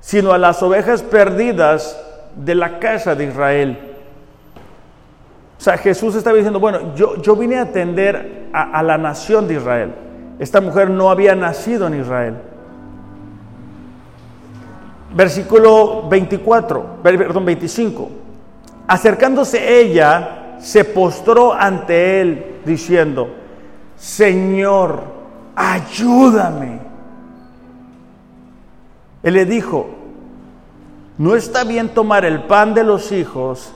sino 0.00 0.32
a 0.32 0.38
las 0.38 0.62
ovejas 0.62 1.02
perdidas 1.02 2.00
de 2.34 2.54
la 2.54 2.78
casa 2.78 3.14
de 3.14 3.24
Israel. 3.24 3.78
O 5.58 5.62
sea, 5.62 5.76
Jesús 5.76 6.14
estaba 6.14 6.36
diciendo, 6.36 6.58
bueno, 6.58 6.94
yo, 6.94 7.20
yo 7.20 7.36
vine 7.36 7.58
a 7.58 7.62
atender 7.62 8.48
a, 8.52 8.78
a 8.78 8.82
la 8.82 8.96
nación 8.96 9.46
de 9.46 9.54
Israel. 9.54 9.92
Esta 10.38 10.62
mujer 10.62 10.88
no 10.88 11.10
había 11.10 11.34
nacido 11.34 11.86
en 11.86 12.00
Israel 12.00 12.36
versículo 15.14 16.08
24, 16.08 17.02
perdón, 17.02 17.44
25. 17.44 18.10
Acercándose 18.86 19.80
ella, 19.80 20.56
se 20.58 20.84
postró 20.84 21.54
ante 21.54 22.20
él 22.20 22.60
diciendo, 22.64 23.30
Señor, 23.96 25.02
ayúdame. 25.54 26.80
Él 29.22 29.34
le 29.34 29.44
dijo, 29.44 29.90
no 31.18 31.36
está 31.36 31.64
bien 31.64 31.90
tomar 31.90 32.24
el 32.24 32.44
pan 32.44 32.72
de 32.74 32.84
los 32.84 33.12
hijos 33.12 33.72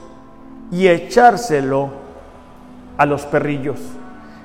y 0.70 0.89
echárselo 0.89 1.91
a 2.97 3.07
los 3.07 3.26
perrillos. 3.26 3.80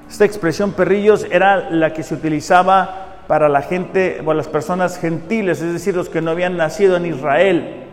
Esta 0.10 0.26
expresión 0.26 0.72
perrillos 0.72 1.26
era 1.30 1.70
la 1.70 1.94
que 1.94 2.04
se 2.04 2.16
utilizaba 2.16 3.09
para 3.30 3.48
la 3.48 3.62
gente 3.62 4.24
o 4.26 4.34
las 4.34 4.48
personas 4.48 4.98
gentiles, 4.98 5.62
es 5.62 5.72
decir, 5.72 5.96
los 5.96 6.10
que 6.10 6.20
no 6.20 6.32
habían 6.32 6.58
nacido 6.58 6.98
en 6.98 7.06
Israel. 7.06 7.84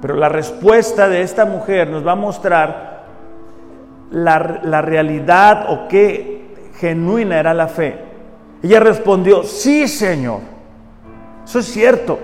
Pero 0.00 0.14
la 0.14 0.28
respuesta 0.28 1.08
de 1.08 1.22
esta 1.22 1.44
mujer 1.44 1.90
nos 1.90 2.06
va 2.06 2.12
a 2.12 2.14
mostrar 2.14 3.02
la, 4.12 4.60
la 4.62 4.80
realidad 4.80 5.72
o 5.72 5.88
qué 5.88 6.70
genuina 6.76 7.40
era 7.40 7.52
la 7.52 7.66
fe. 7.66 7.98
Ella 8.62 8.78
respondió, 8.78 9.42
sí, 9.42 9.88
Señor, 9.88 10.38
eso 11.44 11.58
es 11.58 11.66
cierto. 11.66 12.20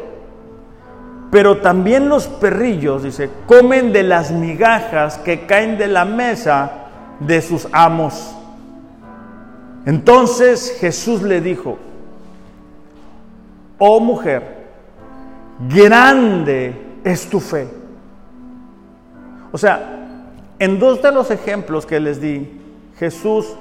Pero 1.32 1.57
también 1.57 2.09
los 2.09 2.28
perrillos, 2.28 3.03
dice, 3.03 3.28
comen 3.47 3.93
de 3.93 4.05
las 4.05 4.30
migajas 4.30 5.18
que 5.18 5.47
caen 5.47 5.78
de 5.78 5.89
la 5.89 6.05
mesa 6.05 6.70
de 7.18 7.43
sus 7.43 7.66
amos. 7.72 8.37
Entonces 9.87 10.76
Jesús 10.80 11.22
le 11.22 11.41
dijo, 11.41 11.78
oh 13.78 14.01
mujer, 14.01 14.64
grande 15.68 16.74
es 17.05 17.28
tu 17.28 17.41
fe. 17.41 17.68
O 19.53 19.59
sea, 19.59 20.18
en 20.59 20.78
dos 20.78 21.03
de 21.03 21.12
los 21.12 21.30
ejemplos 21.30 21.85
que 21.85 22.01
les 22.01 22.20
di, 22.20 22.61
Jesús 22.99 23.55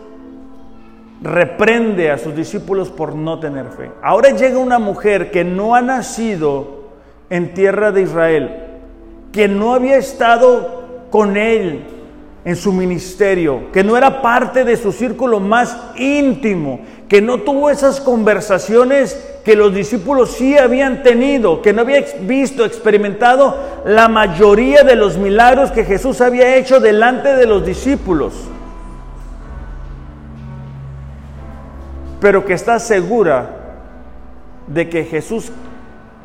reprende 1.22 2.12
a 2.12 2.18
sus 2.18 2.36
discípulos 2.36 2.90
por 2.90 3.16
no 3.16 3.40
tener 3.40 3.68
fe. 3.68 3.92
Ahora 4.02 4.30
llega 4.32 4.58
una 4.58 4.80
mujer 4.80 5.32
que 5.32 5.44
no 5.44 5.76
ha 5.76 5.82
nacido 5.82 6.84
en 7.30 7.54
tierra 7.54 7.92
de 7.92 8.02
Israel, 8.02 8.52
que 9.32 9.48
no 9.48 9.74
había 9.74 9.98
estado 9.98 10.84
con 11.10 11.38
él 11.38 11.86
en 12.46 12.56
su 12.56 12.74
ministerio, 12.74 13.72
que 13.72 13.84
no 13.84 13.96
era 13.96 14.22
parte 14.22 14.66
de 14.66 14.76
su 14.76 14.92
círculo 14.92 15.40
más 15.40 15.78
íntimo, 15.96 16.82
que 17.08 17.22
no 17.22 17.40
tuvo 17.40 17.70
esas 17.70 18.02
conversaciones 18.02 19.18
que 19.46 19.56
los 19.56 19.74
discípulos 19.74 20.32
sí 20.32 20.58
habían 20.58 21.04
tenido, 21.04 21.62
que 21.62 21.74
no 21.74 21.82
había 21.82 22.04
visto, 22.22 22.66
experimentado 22.66 23.58
la 23.86 24.08
mayoría 24.08 24.84
de 24.84 24.96
los 24.96 25.18
milagros 25.18 25.72
que 25.72 25.86
Jesús 25.86 26.22
había 26.22 26.56
hecho 26.56 26.80
delante 26.80 27.36
de 27.36 27.46
los 27.46 27.66
discípulos, 27.66 28.34
pero 32.20 32.46
que 32.46 32.54
está 32.54 32.80
segura 32.80 33.50
de 34.68 34.90
que 34.90 35.06
Jesús 35.06 35.52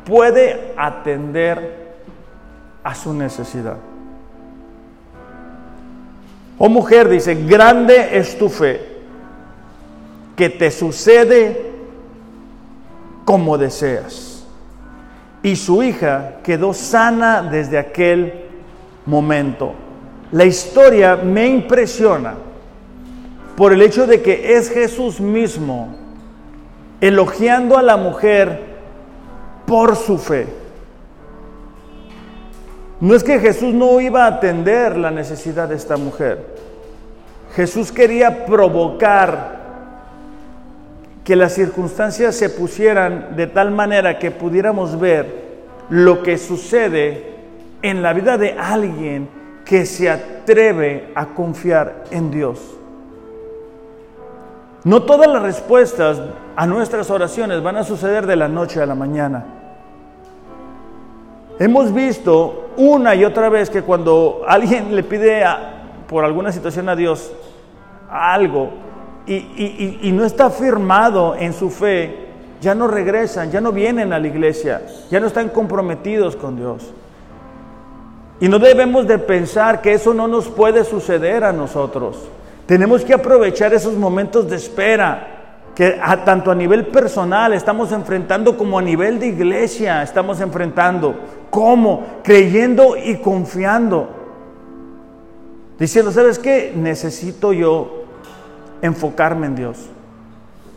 puede 0.05 0.73
atender 0.77 1.93
a 2.83 2.95
su 2.95 3.13
necesidad. 3.13 3.75
Oh 6.59 6.67
mujer, 6.67 7.07
dice, 7.07 7.35
grande 7.35 8.17
es 8.17 8.37
tu 8.37 8.49
fe, 8.49 8.81
que 10.35 10.49
te 10.49 10.69
sucede 10.69 11.71
como 13.23 13.57
deseas. 13.57 14.45
Y 15.41 15.55
su 15.55 15.81
hija 15.81 16.39
quedó 16.43 16.73
sana 16.73 17.41
desde 17.41 17.77
aquel 17.77 18.33
momento. 19.05 19.71
La 20.33 20.43
historia 20.43 21.15
me 21.15 21.47
impresiona 21.47 22.35
por 23.55 23.71
el 23.71 23.81
hecho 23.81 24.05
de 24.05 24.21
que 24.21 24.57
es 24.57 24.69
Jesús 24.69 25.21
mismo 25.21 25.95
elogiando 26.99 27.77
a 27.77 27.81
la 27.81 27.95
mujer 27.95 28.59
por 29.65 29.95
su 29.95 30.17
fe. 30.17 30.58
No 33.01 33.15
es 33.15 33.23
que 33.23 33.39
Jesús 33.39 33.73
no 33.73 33.99
iba 34.01 34.25
a 34.25 34.27
atender 34.27 34.97
la 34.97 35.09
necesidad 35.09 35.69
de 35.69 35.75
esta 35.75 35.95
mujer. 35.95 36.45
Jesús 37.55 37.91
quería 37.91 38.45
provocar 38.45 39.59
que 41.23 41.35
las 41.35 41.53
circunstancias 41.53 42.35
se 42.35 42.49
pusieran 42.49 43.35
de 43.35 43.47
tal 43.47 43.71
manera 43.71 44.19
que 44.19 44.31
pudiéramos 44.31 44.99
ver 44.99 45.49
lo 45.89 46.23
que 46.23 46.37
sucede 46.37 47.35
en 47.81 48.01
la 48.01 48.13
vida 48.13 48.37
de 48.37 48.53
alguien 48.53 49.29
que 49.63 49.85
se 49.85 50.09
atreve 50.09 51.11
a 51.15 51.27
confiar 51.27 52.03
en 52.11 52.31
Dios. 52.31 52.59
No 54.83 55.03
todas 55.03 55.27
las 55.27 55.41
respuestas 55.41 56.21
a 56.55 56.65
nuestras 56.65 57.09
oraciones 57.09 57.61
van 57.61 57.77
a 57.77 57.83
suceder 57.83 58.25
de 58.25 58.35
la 58.35 58.47
noche 58.47 58.81
a 58.81 58.85
la 58.85 58.95
mañana. 58.95 59.58
Hemos 61.59 61.93
visto 61.93 62.69
una 62.77 63.13
y 63.15 63.25
otra 63.25 63.49
vez 63.49 63.69
que 63.69 63.81
cuando 63.81 64.43
alguien 64.47 64.95
le 64.95 65.03
pide 65.03 65.43
por 66.07 66.23
alguna 66.23 66.51
situación 66.51 66.87
a 66.89 66.95
Dios 66.95 67.31
algo 68.09 68.71
y, 69.27 70.11
no 70.11 70.25
está 70.25 70.49
firmado 70.49 71.35
en 71.35 71.53
su 71.53 71.69
fe, 71.69 72.29
ya 72.61 72.73
no 72.73 72.87
regresan, 72.87 73.51
ya 73.51 73.61
no 73.61 73.71
vienen 73.71 74.11
a 74.11 74.17
la 74.17 74.27
iglesia, 74.27 74.81
ya 75.11 75.19
no 75.19 75.27
están 75.27 75.49
comprometidos 75.49 76.35
con 76.35 76.55
Dios. 76.55 76.91
Y 78.39 78.47
no 78.47 78.57
debemos 78.57 79.05
de 79.05 79.19
pensar 79.19 79.81
que 79.81 79.93
eso 79.93 80.15
no 80.15 80.27
nos 80.27 80.47
puede 80.47 80.83
suceder 80.83 81.43
a 81.43 81.53
nosotros. 81.53 82.27
Tenemos 82.65 83.03
que 83.03 83.13
aprovechar 83.13 83.73
esos 83.73 83.95
momentos 83.95 84.49
de 84.49 84.55
espera 84.55 85.39
que 85.75 85.99
tanto 86.25 86.49
a 86.49 86.55
nivel 86.55 86.87
personal 86.87 87.53
estamos 87.53 87.91
enfrentando 87.91 88.57
como 88.57 88.79
a 88.79 88.81
nivel 88.81 89.19
de 89.19 89.27
iglesia 89.27 90.01
estamos 90.01 90.41
enfrentando. 90.41 91.15
¿Cómo? 91.49 92.05
Creyendo 92.23 92.95
y 92.97 93.17
confiando. 93.17 94.09
Diciendo, 95.79 96.11
¿sabes 96.11 96.37
qué? 96.37 96.73
Necesito 96.75 97.53
yo 97.53 98.03
enfocarme 98.81 99.47
en 99.47 99.55
Dios. 99.55 99.89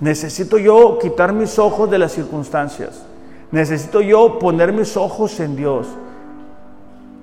Necesito 0.01 0.59
yo 0.59 0.99
quitar 1.01 1.33
mis 1.33 1.59
ojos 1.59 1.91
de 1.91 1.99
las 1.99 2.13
circunstancias. 2.13 3.05
Necesito 3.51 4.01
yo 4.01 4.39
poner 4.39 4.73
mis 4.73 4.97
ojos 4.97 5.39
en 5.41 5.57
Dios. 5.57 5.89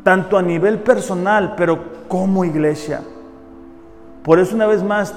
Tanto 0.03 0.37
a 0.37 0.41
nivel 0.41 0.79
personal, 0.79 1.55
pero 1.57 1.79
como 2.07 2.45
iglesia. 2.45 3.01
Por 4.23 4.39
eso 4.39 4.55
una 4.55 4.67
vez 4.67 4.83
más, 4.83 5.13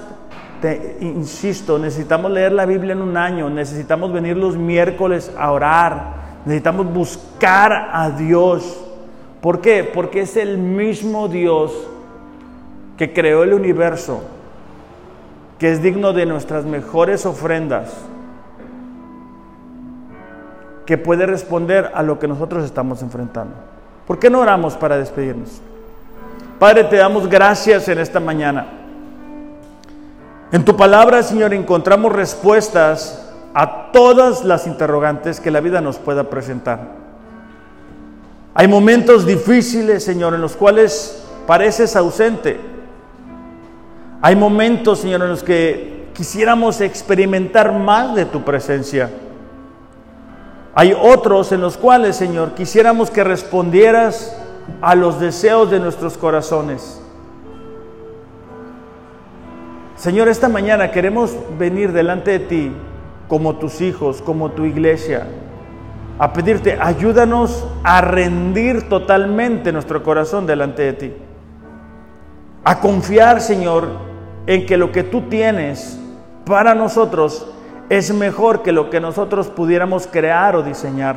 te 0.60 0.96
insisto, 1.00 1.78
necesitamos 1.78 2.30
leer 2.30 2.52
la 2.52 2.66
Biblia 2.66 2.92
en 2.92 3.02
un 3.02 3.16
año, 3.16 3.50
necesitamos 3.50 4.12
venir 4.12 4.36
los 4.36 4.56
miércoles 4.56 5.32
a 5.36 5.50
orar, 5.50 6.21
necesitamos 6.44 6.92
buscar 6.92 7.90
a 7.92 8.10
Dios. 8.10 8.78
¿Por 9.40 9.60
qué? 9.60 9.84
Porque 9.84 10.22
es 10.22 10.36
el 10.36 10.58
mismo 10.58 11.28
Dios 11.28 11.72
que 12.96 13.12
creó 13.12 13.42
el 13.42 13.54
universo, 13.54 14.22
que 15.58 15.72
es 15.72 15.82
digno 15.82 16.12
de 16.12 16.26
nuestras 16.26 16.64
mejores 16.64 17.26
ofrendas, 17.26 17.92
que 20.86 20.98
puede 20.98 21.26
responder 21.26 21.90
a 21.94 22.02
lo 22.02 22.18
que 22.18 22.28
nosotros 22.28 22.64
estamos 22.64 23.02
enfrentando. 23.02 23.54
¿Por 24.06 24.18
qué 24.18 24.30
no 24.30 24.40
oramos 24.40 24.74
para 24.74 24.98
despedirnos? 24.98 25.60
Padre, 26.58 26.84
te 26.84 26.96
damos 26.96 27.28
gracias 27.28 27.88
en 27.88 27.98
esta 27.98 28.20
mañana. 28.20 28.66
En 30.52 30.64
tu 30.64 30.76
palabra, 30.76 31.22
Señor, 31.22 31.54
encontramos 31.54 32.12
respuestas 32.12 33.31
a 33.54 33.92
todas 33.92 34.44
las 34.44 34.66
interrogantes 34.66 35.40
que 35.40 35.50
la 35.50 35.60
vida 35.60 35.80
nos 35.80 35.98
pueda 35.98 36.30
presentar. 36.30 37.02
Hay 38.54 38.68
momentos 38.68 39.26
difíciles, 39.26 40.04
Señor, 40.04 40.34
en 40.34 40.40
los 40.40 40.56
cuales 40.56 41.24
pareces 41.46 41.96
ausente. 41.96 42.60
Hay 44.20 44.36
momentos, 44.36 45.00
Señor, 45.00 45.22
en 45.22 45.30
los 45.30 45.42
que 45.42 46.08
quisiéramos 46.14 46.80
experimentar 46.80 47.72
más 47.72 48.14
de 48.14 48.24
tu 48.24 48.42
presencia. 48.42 49.10
Hay 50.74 50.96
otros 50.98 51.52
en 51.52 51.60
los 51.60 51.76
cuales, 51.76 52.16
Señor, 52.16 52.54
quisiéramos 52.54 53.10
que 53.10 53.24
respondieras 53.24 54.36
a 54.80 54.94
los 54.94 55.20
deseos 55.20 55.70
de 55.70 55.80
nuestros 55.80 56.16
corazones. 56.16 57.00
Señor, 59.96 60.28
esta 60.28 60.48
mañana 60.48 60.90
queremos 60.90 61.34
venir 61.58 61.92
delante 61.92 62.32
de 62.32 62.38
ti 62.40 62.72
como 63.32 63.54
tus 63.54 63.80
hijos, 63.80 64.20
como 64.20 64.50
tu 64.50 64.66
iglesia, 64.66 65.26
a 66.18 66.34
pedirte, 66.34 66.76
ayúdanos 66.78 67.66
a 67.82 68.02
rendir 68.02 68.90
totalmente 68.90 69.72
nuestro 69.72 70.02
corazón 70.02 70.46
delante 70.46 70.82
de 70.82 70.92
ti. 70.92 71.12
A 72.62 72.78
confiar, 72.78 73.40
Señor, 73.40 73.88
en 74.46 74.66
que 74.66 74.76
lo 74.76 74.92
que 74.92 75.02
tú 75.02 75.22
tienes 75.30 75.98
para 76.44 76.74
nosotros 76.74 77.50
es 77.88 78.12
mejor 78.12 78.60
que 78.62 78.70
lo 78.70 78.90
que 78.90 79.00
nosotros 79.00 79.48
pudiéramos 79.48 80.06
crear 80.06 80.54
o 80.54 80.62
diseñar. 80.62 81.16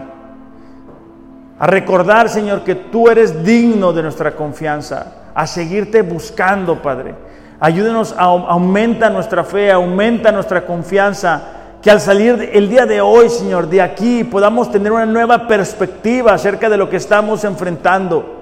A 1.59 1.67
recordar, 1.67 2.29
Señor, 2.29 2.63
que 2.63 2.75
tú 2.75 3.09
eres 3.09 3.43
digno 3.43 3.91
de 3.91 4.03
nuestra 4.03 4.37
confianza, 4.37 5.15
a 5.35 5.45
seguirte 5.45 6.01
buscando, 6.01 6.81
Padre. 6.81 7.13
Ayúdenos, 7.59 8.15
a, 8.17 8.23
aumenta 8.23 9.09
nuestra 9.09 9.43
fe, 9.43 9.69
aumenta 9.69 10.31
nuestra 10.31 10.65
confianza, 10.65 11.54
que 11.85 11.91
al 11.91 12.01
salir 12.01 12.49
el 12.51 12.67
día 12.67 12.85
de 12.85 12.99
hoy, 12.99 13.29
Señor, 13.29 13.69
de 13.69 13.81
aquí 13.81 14.25
podamos 14.25 14.69
tener 14.69 14.91
una 14.91 15.05
nueva 15.05 15.47
perspectiva 15.47 16.33
acerca 16.33 16.69
de 16.69 16.75
lo 16.75 16.89
que 16.89 16.97
estamos 16.97 17.45
enfrentando 17.45 18.35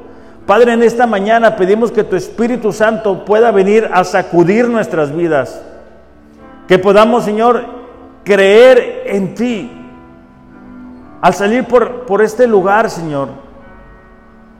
Padre, 0.45 0.73
en 0.73 0.83
esta 0.83 1.07
mañana 1.07 1.55
pedimos 1.55 1.91
que 1.91 2.03
tu 2.03 2.17
Espíritu 2.17 2.73
Santo 2.73 3.23
pueda 3.23 3.51
venir 3.51 3.89
a 3.93 4.03
sacudir 4.03 4.67
nuestras 4.67 5.15
vidas. 5.15 5.61
Que 6.67 6.77
podamos, 6.77 7.23
Señor, 7.23 7.63
creer 8.25 9.03
en 9.05 9.35
ti. 9.35 9.71
Al 11.21 11.33
salir 11.33 11.63
por, 11.63 12.05
por 12.05 12.21
este 12.21 12.45
lugar, 12.45 12.89
Señor, 12.89 13.29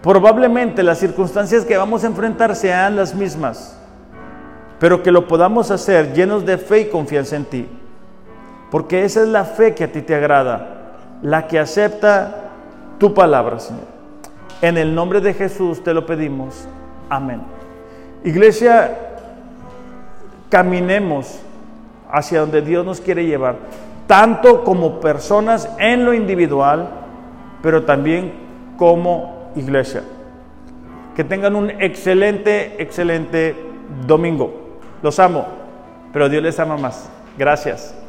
probablemente 0.01 0.83
las 0.83 0.99
circunstancias 0.99 1.65
que 1.65 1.75
vamos 1.75 2.05
a 2.05 2.07
enfrentar 2.07 2.55
sean 2.55 2.95
las 2.95 3.13
mismas, 3.13 3.77
pero 4.79 5.03
que 5.03 5.11
lo 5.11 5.27
podamos 5.27 5.69
hacer 5.69 6.13
llenos 6.13 6.45
de 6.45 6.57
fe 6.57 6.81
y 6.81 6.89
confianza 6.89 7.35
en 7.35 7.43
ti. 7.43 7.67
Porque 8.73 9.05
esa 9.05 9.21
es 9.21 9.27
la 9.27 9.45
fe 9.45 9.75
que 9.75 9.83
a 9.83 9.91
ti 9.91 10.01
te 10.01 10.15
agrada, 10.15 10.95
la 11.21 11.45
que 11.45 11.59
acepta 11.59 12.49
tu 12.97 13.13
palabra, 13.13 13.59
Señor. 13.59 13.83
En 14.63 14.79
el 14.79 14.95
nombre 14.95 15.21
de 15.21 15.35
Jesús 15.35 15.83
te 15.83 15.93
lo 15.93 16.07
pedimos. 16.07 16.67
Amén. 17.07 17.43
Iglesia, 18.23 18.97
caminemos 20.49 21.39
hacia 22.11 22.39
donde 22.39 22.63
Dios 22.63 22.83
nos 22.83 22.99
quiere 22.99 23.27
llevar, 23.27 23.57
tanto 24.07 24.63
como 24.63 24.99
personas 24.99 25.69
en 25.77 26.03
lo 26.03 26.15
individual, 26.15 26.89
pero 27.61 27.83
también 27.83 28.33
como 28.77 29.51
iglesia. 29.55 30.01
Que 31.15 31.23
tengan 31.23 31.55
un 31.55 31.69
excelente, 31.69 32.81
excelente 32.81 33.55
domingo. 34.07 34.79
Los 35.03 35.19
amo, 35.19 35.45
pero 36.11 36.27
Dios 36.27 36.41
les 36.41 36.59
ama 36.59 36.75
más. 36.75 37.07
Gracias. 37.37 37.99